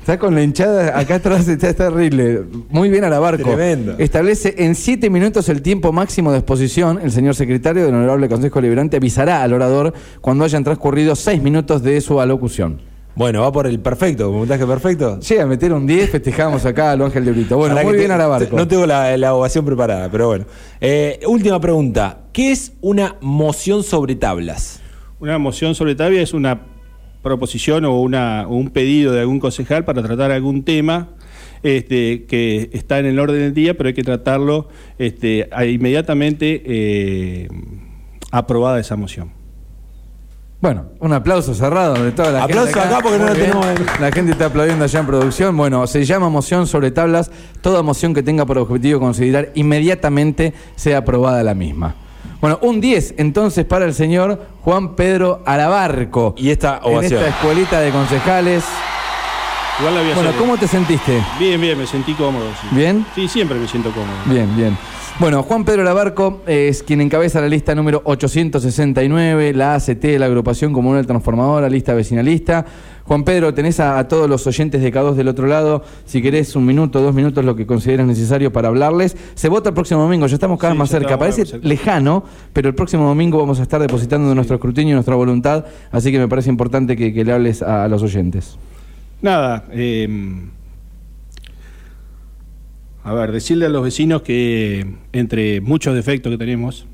Está 0.00 0.20
con 0.20 0.36
la 0.36 0.42
hinchada 0.44 0.96
acá 0.96 1.16
atrás, 1.16 1.48
está 1.48 1.74
terrible. 1.74 2.42
Muy 2.70 2.88
bien 2.90 3.02
a 3.02 3.08
la 3.08 3.18
barco. 3.18 3.42
Tremendo. 3.42 3.96
Establece 3.98 4.54
en 4.58 4.76
siete 4.76 5.10
minutos 5.10 5.48
el 5.48 5.62
tiempo 5.62 5.90
máximo 5.90 6.30
de 6.30 6.38
exposición. 6.38 7.00
El 7.02 7.10
señor 7.10 7.34
secretario 7.34 7.84
del 7.84 7.92
Honorable 7.92 8.28
Consejo 8.28 8.60
Liberante 8.60 8.98
avisará 8.98 9.42
al 9.42 9.52
orador 9.52 9.92
cuando 10.20 10.44
hayan 10.44 10.62
transcurrido 10.62 11.16
seis 11.16 11.42
minutos 11.42 11.82
de 11.82 12.00
su 12.00 12.20
alocución. 12.20 12.80
Bueno, 13.16 13.40
va 13.40 13.50
por 13.50 13.66
el 13.66 13.80
perfecto, 13.80 14.30
puntaje 14.30 14.64
perfecto. 14.64 15.18
Llega 15.18 15.42
a 15.42 15.46
meter 15.46 15.72
un 15.72 15.88
10, 15.88 16.08
festejamos 16.10 16.64
acá 16.66 16.92
a 16.92 16.96
lo 16.96 17.06
Ángel 17.06 17.24
de 17.24 17.32
Brito. 17.32 17.56
Bueno, 17.56 17.72
Ahora 17.74 17.84
muy 17.88 17.96
bien 17.96 18.06
te- 18.06 18.12
a 18.14 18.18
la 18.18 18.26
barco. 18.28 18.56
No 18.56 18.68
tengo 18.68 18.86
la, 18.86 19.16
la 19.16 19.34
ovación 19.34 19.64
preparada, 19.64 20.08
pero 20.08 20.28
bueno. 20.28 20.44
Eh, 20.80 21.18
última 21.26 21.60
pregunta. 21.60 22.26
¿Qué 22.32 22.52
es 22.52 22.74
una 22.80 23.16
moción 23.22 23.82
sobre 23.82 24.14
tablas? 24.14 24.78
Una 25.18 25.36
moción 25.38 25.74
sobre 25.74 25.96
tabla 25.96 26.20
es 26.20 26.32
una 26.32 26.60
proposición 27.22 27.84
o, 27.84 28.00
una, 28.00 28.46
o 28.48 28.54
un 28.56 28.70
pedido 28.70 29.12
de 29.12 29.20
algún 29.20 29.40
concejal 29.40 29.84
para 29.84 30.02
tratar 30.02 30.30
algún 30.30 30.62
tema 30.64 31.08
este, 31.62 32.24
que 32.26 32.70
está 32.72 32.98
en 32.98 33.06
el 33.06 33.18
orden 33.18 33.38
del 33.40 33.54
día, 33.54 33.76
pero 33.76 33.88
hay 33.88 33.94
que 33.94 34.02
tratarlo 34.04 34.68
este, 34.98 35.48
inmediatamente 35.68 36.62
eh, 36.66 37.48
aprobada 38.30 38.78
esa 38.78 38.96
moción. 38.96 39.32
Bueno, 40.60 40.86
un 41.00 41.12
aplauso 41.12 41.54
cerrado 41.54 42.02
de 42.02 42.12
toda 42.12 42.30
la 42.32 42.44
Aplauso 42.44 42.72
gente. 42.72 42.80
acá 42.80 43.00
porque 43.02 43.18
no 43.18 43.26
bien. 43.26 43.36
tenemos 43.38 43.66
en- 43.66 43.86
La 44.00 44.10
gente 44.10 44.32
está 44.32 44.46
aplaudiendo 44.46 44.84
allá 44.84 45.00
en 45.00 45.06
producción. 45.06 45.56
Bueno, 45.56 45.86
se 45.86 46.04
llama 46.04 46.30
moción 46.30 46.66
sobre 46.66 46.90
tablas. 46.90 47.30
Toda 47.60 47.82
moción 47.82 48.14
que 48.14 48.22
tenga 48.22 48.46
por 48.46 48.56
objetivo 48.58 48.98
considerar 48.98 49.50
inmediatamente 49.54 50.54
sea 50.74 50.98
aprobada 50.98 51.42
la 51.42 51.54
misma. 51.54 51.94
Bueno, 52.40 52.58
un 52.62 52.80
10 52.80 53.14
entonces 53.18 53.64
para 53.64 53.84
el 53.84 53.94
señor 53.94 54.46
Juan 54.62 54.94
Pedro 54.94 55.42
Arabarco. 55.46 56.34
Y 56.36 56.50
esta 56.50 56.80
En 56.84 56.92
ovación. 56.94 57.22
esta 57.22 57.28
escuelita 57.28 57.80
de 57.80 57.90
concejales. 57.90 58.64
Igual 59.78 59.94
la 59.94 60.00
voy 60.02 60.10
a 60.10 60.14
Bueno, 60.14 60.28
hacer- 60.30 60.40
¿cómo 60.40 60.56
te 60.56 60.66
sentiste? 60.68 61.22
Bien, 61.38 61.60
bien, 61.60 61.78
me 61.78 61.86
sentí 61.86 62.14
cómodo. 62.14 62.46
sí. 62.62 62.68
¿Bien? 62.74 63.04
Sí, 63.14 63.28
siempre 63.28 63.58
me 63.58 63.68
siento 63.68 63.90
cómodo. 63.90 64.16
Bien, 64.24 64.54
bien. 64.56 64.76
Bueno, 65.18 65.42
Juan 65.42 65.64
Pedro 65.64 65.82
Labarco 65.82 66.42
es 66.46 66.82
quien 66.82 67.00
encabeza 67.00 67.40
la 67.40 67.48
lista 67.48 67.74
número 67.74 68.02
869, 68.04 69.54
la 69.54 69.74
ACT, 69.74 70.04
la 70.18 70.26
agrupación 70.26 70.74
comunal 70.74 71.06
transformadora, 71.06 71.70
lista 71.70 71.94
vecinalista. 71.94 72.66
Juan 73.04 73.24
Pedro, 73.24 73.54
tenés 73.54 73.80
a, 73.80 73.98
a 73.98 74.08
todos 74.08 74.28
los 74.28 74.46
oyentes 74.46 74.82
de 74.82 74.92
K2 74.92 75.14
del 75.14 75.28
otro 75.28 75.46
lado. 75.46 75.82
Si 76.04 76.20
querés 76.20 76.54
un 76.54 76.66
minuto, 76.66 77.00
dos 77.00 77.14
minutos, 77.14 77.46
lo 77.46 77.56
que 77.56 77.64
consideras 77.66 78.06
necesario 78.06 78.52
para 78.52 78.68
hablarles. 78.68 79.16
Se 79.34 79.48
vota 79.48 79.70
el 79.70 79.74
próximo 79.74 80.02
domingo, 80.02 80.26
ya 80.26 80.34
estamos 80.34 80.58
cada 80.58 80.74
vez 80.74 80.76
Sí, 80.76 80.78
más 80.80 80.90
cerca. 80.90 81.18
Parece 81.18 81.46
cerca. 81.46 81.66
lejano, 81.66 82.22
pero 82.52 82.68
el 82.68 82.74
próximo 82.74 83.06
domingo 83.08 83.38
vamos 83.38 83.58
a 83.58 83.62
estar 83.62 83.80
depositando 83.80 84.34
nuestro 84.34 84.56
escrutinio 84.56 84.92
y 84.92 84.94
nuestra 84.96 85.14
voluntad. 85.14 85.64
Así 85.92 86.12
que 86.12 86.18
me 86.18 86.28
parece 86.28 86.50
importante 86.50 86.94
que, 86.94 87.14
que 87.14 87.24
le 87.24 87.32
hables 87.32 87.62
a, 87.62 87.84
a 87.84 87.88
los 87.88 88.02
oyentes. 88.02 88.58
Nada, 89.22 89.64
eh, 89.72 90.46
a 93.08 93.14
ver, 93.14 93.30
decirle 93.32 93.66
a 93.66 93.68
los 93.68 93.82
vecinos 93.84 94.22
que 94.22 94.84
entre 95.12 95.60
muchos 95.60 95.94
defectos 95.94 96.32
que 96.32 96.38
tenemos, 96.38 96.86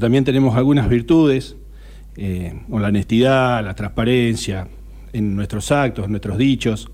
también 0.00 0.24
tenemos 0.24 0.56
algunas 0.56 0.88
virtudes, 0.88 1.56
eh, 2.16 2.54
la 2.68 2.88
honestidad, 2.88 3.64
la 3.64 3.74
transparencia 3.74 4.66
en 5.12 5.36
nuestros 5.36 5.70
actos, 5.70 6.06
en 6.06 6.10
nuestros 6.10 6.36
dichos, 6.38 6.90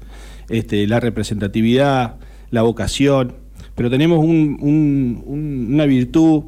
este, 0.50 0.86
la 0.86 1.00
representatividad, 1.00 2.16
la 2.50 2.62
vocación, 2.62 3.32
pero 3.74 3.88
tenemos 3.88 4.18
un- 4.18 4.58
un- 4.60 5.22
un- 5.24 5.68
una 5.74 5.86
virtud 5.86 6.42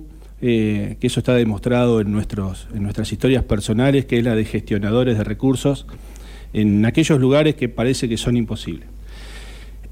eh, 0.44 0.96
que 1.00 1.06
eso 1.06 1.20
está 1.20 1.34
demostrado 1.34 2.00
en, 2.00 2.10
nuestros, 2.10 2.66
en 2.74 2.82
nuestras 2.82 3.12
historias 3.12 3.44
personales, 3.44 4.06
que 4.06 4.18
es 4.18 4.24
la 4.24 4.34
de 4.34 4.44
gestionadores 4.44 5.16
de 5.16 5.22
recursos 5.24 5.86
en 6.52 6.84
aquellos 6.84 7.20
lugares 7.20 7.54
que 7.54 7.68
parece 7.68 8.08
que 8.08 8.16
son 8.16 8.36
imposibles. 8.36 8.88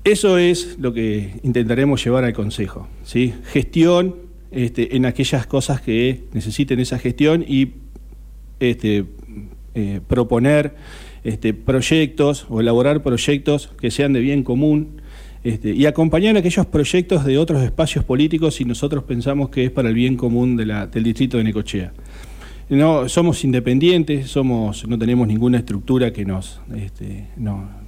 Eso 0.05 0.39
es 0.39 0.79
lo 0.81 0.93
que 0.95 1.35
intentaremos 1.43 2.03
llevar 2.03 2.25
al 2.25 2.33
Consejo, 2.33 2.89
¿sí? 3.03 3.35
Gestión 3.53 4.17
este, 4.51 4.97
en 4.97 5.05
aquellas 5.05 5.47
cosas 5.47 5.81
que 5.83 6.25
necesiten 6.33 6.81
esa 6.81 6.99
gestión 6.99 7.45
y 7.47 7.73
este, 8.61 9.05
eh, 9.75 10.01
proponer 10.07 10.75
este, 11.23 11.53
proyectos 11.53 12.47
o 12.49 12.61
elaborar 12.61 13.03
proyectos 13.03 13.71
que 13.79 13.91
sean 13.91 14.13
de 14.15 14.21
bien 14.21 14.43
común 14.43 15.01
y 15.43 15.87
acompañar 15.87 16.37
aquellos 16.37 16.67
proyectos 16.67 17.25
de 17.25 17.39
otros 17.39 17.63
espacios 17.63 18.05
políticos 18.05 18.57
si 18.57 18.67
nosotros 18.67 19.05
pensamos 19.05 19.49
que 19.49 19.65
es 19.65 19.71
para 19.71 19.89
el 19.89 19.95
bien 19.95 20.17
común 20.17 20.57
del 20.57 21.03
distrito 21.03 21.39
de 21.39 21.45
Necochea. 21.45 21.93
No, 22.69 23.09
somos 23.09 23.43
independientes, 23.43 24.29
somos, 24.29 24.87
no 24.87 24.99
tenemos 24.99 25.27
ninguna 25.27 25.59
estructura 25.59 26.13
que 26.13 26.25
nos, 26.27 26.61
no- 27.37 27.80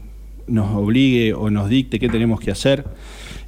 nos 0.53 0.75
obligue 0.77 1.35
o 1.35 1.51
nos 1.51 1.69
dicte 1.69 1.99
qué 1.99 2.09
tenemos 2.09 2.41
que 2.41 2.51
hacer. 2.51 2.85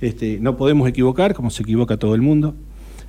Este, 0.00 0.38
no 0.40 0.56
podemos 0.56 0.88
equivocar, 0.88 1.34
como 1.34 1.50
se 1.50 1.62
equivoca 1.62 1.96
todo 1.96 2.14
el 2.14 2.22
mundo, 2.22 2.54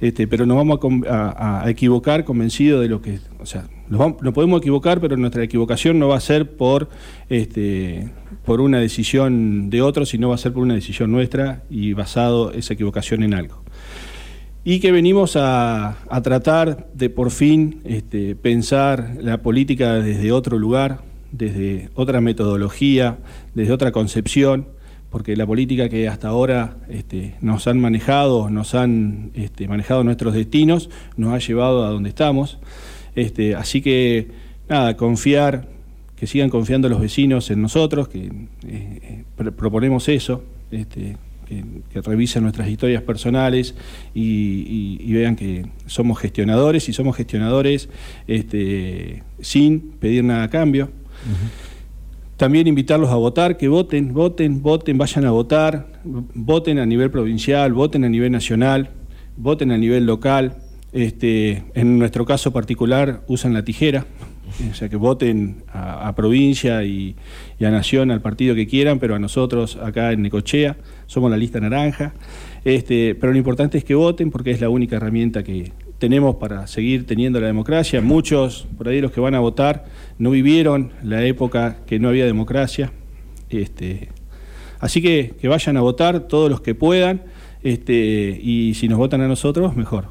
este, 0.02 0.28
pero 0.28 0.46
nos 0.46 0.58
vamos 0.58 0.80
a 1.10 1.64
equivocar 1.68 2.26
convencidos 2.26 2.82
de 2.82 2.90
lo 2.90 3.02
que, 3.02 3.20
o 3.40 3.46
sea, 3.46 3.68
nos, 3.90 4.34
podemos 4.34 4.62
equivocar, 4.62 5.00
pero 5.00 5.16
nuestra 5.18 5.44
equivocación 5.44 6.00
no 6.00 6.08
va 6.08 6.18
a 6.18 6.22
ser 6.22 6.56
por, 6.56 6.90
este, 7.30 8.10
por 8.44 8.62
una 8.62 8.80
decisión 8.80 9.70
de 9.70 9.82
otro, 9.82 10.06
sino 10.06 10.30
va 10.30 10.36
a 10.36 10.40
ser 10.40 10.54
por 10.54 10.64
una 10.64 10.74
decisión 10.74 11.12
nuestra 11.12 11.64
y 11.70 11.94
basado 11.94 12.52
esa 12.52 12.74
equivocación 12.74 13.24
en 13.24 13.34
algo 13.34 13.64
y 14.68 14.80
que 14.80 14.92
venimos 14.92 15.36
a, 15.36 15.96
tratar 16.24 16.88
de 16.96 17.12
por 17.12 17.30
fin 17.30 17.84
pensar 18.42 19.18
la 19.22 19.44
política 19.44 19.94
desde 19.94 20.32
otro 20.32 20.58
lugar, 20.58 21.02
desde 21.38 21.90
otra 21.96 22.22
metodología, 22.22 23.18
desde 23.54 23.74
otra 23.74 23.92
concepción, 23.92 24.68
porque 25.10 25.36
la 25.36 25.46
política 25.46 25.88
que 25.88 26.08
hasta 26.08 26.28
ahora 26.28 26.78
este, 26.90 27.36
nos 27.42 27.68
han 27.68 27.80
manejado, 27.80 28.50
nos 28.50 28.76
han 28.76 29.32
este, 29.34 29.68
manejado 29.68 30.04
nuestros 30.04 30.34
destinos, 30.34 30.90
nos 31.16 31.34
ha 31.34 31.40
llevado 31.40 31.86
a 31.86 31.90
donde 31.90 32.10
estamos. 32.10 32.60
Este, 33.16 33.56
así 33.56 33.82
que, 33.82 34.28
nada, 34.68 34.98
confiar, 34.98 35.70
que 36.18 36.28
sigan 36.28 36.50
confiando 36.50 36.90
los 36.90 37.00
vecinos 37.00 37.50
en 37.50 37.62
nosotros, 37.62 38.10
que 38.10 38.26
eh, 38.26 38.32
eh, 38.68 39.24
pr- 39.38 39.54
proponemos 39.54 40.10
eso, 40.10 40.44
que, 40.70 41.16
revisen 42.04 42.42
nuestras 42.42 42.68
historias 42.68 43.04
personales 43.04 43.76
y, 44.14 45.14
vean 45.14 45.36
que 45.36 45.66
somos 45.86 46.20
gestionadores 46.20 46.90
y 46.90 46.94
somos 46.94 47.16
gestionadores 47.16 47.88
sin 49.40 49.80
pedir 50.00 50.24
nada 50.26 50.44
a 50.44 50.50
cambio. 50.50 50.90
También 52.38 52.68
invitarlos 52.68 53.10
a 53.12 53.16
votar, 53.16 53.56
que 53.56 53.70
voten, 53.70 54.14
voten, 54.14 54.62
voten, 54.62 54.98
vayan 54.98 55.26
a 55.26 55.32
votar, 55.32 55.88
voten 56.04 56.80
a 56.80 56.86
nivel 56.86 57.10
provincial, 57.10 57.72
voten 57.72 58.04
a 58.04 58.10
nivel 58.10 58.32
nacional, 58.32 58.90
voten 59.38 59.72
a 59.72 59.78
nivel 59.78 60.06
local. 60.06 60.58
Este, 60.92 61.64
en 61.74 62.00
nuestro 62.00 62.26
caso 62.26 62.52
particular 62.52 63.22
usan 63.28 63.54
la 63.54 63.64
tijera, 63.64 64.06
o 64.72 64.74
sea 64.74 64.88
que 64.90 64.96
voten 64.96 65.64
a, 65.74 66.14
provincia 66.16 66.84
y, 66.84 67.16
y 67.60 67.66
a 67.66 67.72
nación, 67.72 68.12
al 68.12 68.22
partido 68.22 68.56
que 68.56 68.68
quieran, 68.68 69.00
pero 69.00 69.16
a 69.16 69.20
nosotros 69.20 69.78
acá 69.82 70.12
en 70.12 70.22
Necochea 70.22 70.78
somos 71.08 71.32
la 71.32 71.38
lista 71.38 71.60
naranja. 71.60 72.14
Este, 72.66 73.16
pero 73.16 73.32
lo 73.32 73.38
importante 73.38 73.78
es 73.78 73.84
que 73.84 73.96
voten 73.96 74.32
porque 74.32 74.52
es 74.52 74.60
la 74.60 74.70
única 74.70 74.96
herramienta 74.98 75.44
que 75.44 75.72
tenemos 76.00 76.36
para 76.36 76.68
seguir 76.68 77.06
teniendo 77.06 77.40
la 77.40 77.48
democracia. 77.48 78.02
Muchos, 78.02 78.68
por 78.78 78.88
ahí 78.88 79.02
los 79.02 79.12
que 79.12 79.22
van 79.22 79.36
a 79.36 79.40
votar, 79.40 79.86
no 80.18 80.32
vivieron 80.32 80.92
la 81.04 81.24
época 81.24 81.78
que 81.86 82.00
no 82.00 82.10
había 82.10 82.26
democracia. 82.26 82.92
Este, 83.50 84.10
así 84.80 85.02
que 85.02 85.34
que 85.40 85.48
vayan 85.48 85.78
a 85.78 85.82
votar 85.82 86.22
todos 86.22 86.50
los 86.50 86.62
que 86.62 86.76
puedan 86.76 87.22
este, 87.66 88.40
y 88.42 88.76
si 88.76 88.88
nos 88.88 89.00
votan 89.00 89.22
a 89.22 89.28
nosotros, 89.28 89.76
mejor. 89.76 90.06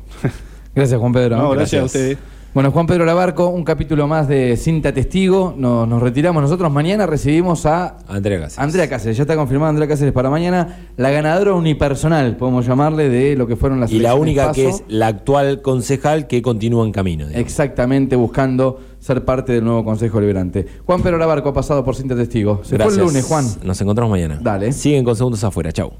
Gracias, 0.74 0.99
Juan 0.99 1.12
Pedro. 1.12 1.37
No, 1.37 1.51
gracias 1.51 1.82
a 1.82 1.85
ustedes. 1.85 2.18
Bueno, 2.55 2.71
Juan 2.71 2.87
Pedro 2.87 3.05
Labarco, 3.05 3.49
un 3.49 3.65
capítulo 3.65 4.07
más 4.07 4.29
de 4.29 4.57
Cinta 4.57 4.95
Testigo. 4.95 5.55
Nos, 5.57 5.89
nos 5.89 6.01
retiramos 6.01 6.41
nosotros. 6.41 6.71
Mañana 6.71 7.05
recibimos 7.05 7.67
a 7.67 7.97
Andrea 8.07 8.39
Cáceres. 8.39 8.59
Andrea 8.61 8.89
Cáceres. 8.89 9.17
Ya 9.17 9.25
está 9.25 9.35
confirmada 9.35 9.71
Andrea 9.71 9.89
Cáceres 9.89 10.13
para 10.15 10.31
mañana. 10.31 10.87
La 10.97 11.11
ganadora 11.11 11.55
unipersonal, 11.55 12.37
podemos 12.37 12.65
llamarle, 12.65 13.09
de 13.09 13.35
lo 13.35 13.49
que 13.49 13.57
fueron 13.57 13.81
las 13.81 13.91
Y 13.91 13.99
la 13.99 14.15
única 14.15 14.53
que 14.53 14.69
es 14.69 14.85
la 14.87 15.09
actual 15.09 15.63
concejal 15.63 16.29
que 16.29 16.43
continúa 16.43 16.87
en 16.87 16.93
camino. 16.93 17.27
digamos. 17.27 17.45
Exactamente, 17.45 18.15
buscando 18.15 18.79
ser 19.01 19.25
parte 19.25 19.53
del 19.53 19.65
nuevo 19.65 19.85
Consejo 19.85 20.21
Liberante. 20.21 20.65
Juan 20.87 21.03
Pedro 21.03 21.19
Labarco 21.19 21.49
ha 21.49 21.53
pasado 21.55 21.85
por 21.85 21.97
Cinta 21.97 22.15
Testigo. 22.15 22.61
Se 22.63 22.77
Gracias. 22.77 22.95
fue 22.95 23.03
el 23.03 23.09
lunes, 23.09 23.25
Juan. 23.27 23.47
Nos 23.65 23.81
encontramos 23.81 24.13
mañana. 24.13 24.39
Dale. 24.41 24.71
Siguen 24.73 25.05
con 25.05 25.17
segundos 25.17 25.43
afuera. 25.43 25.73
Chau. 25.73 25.95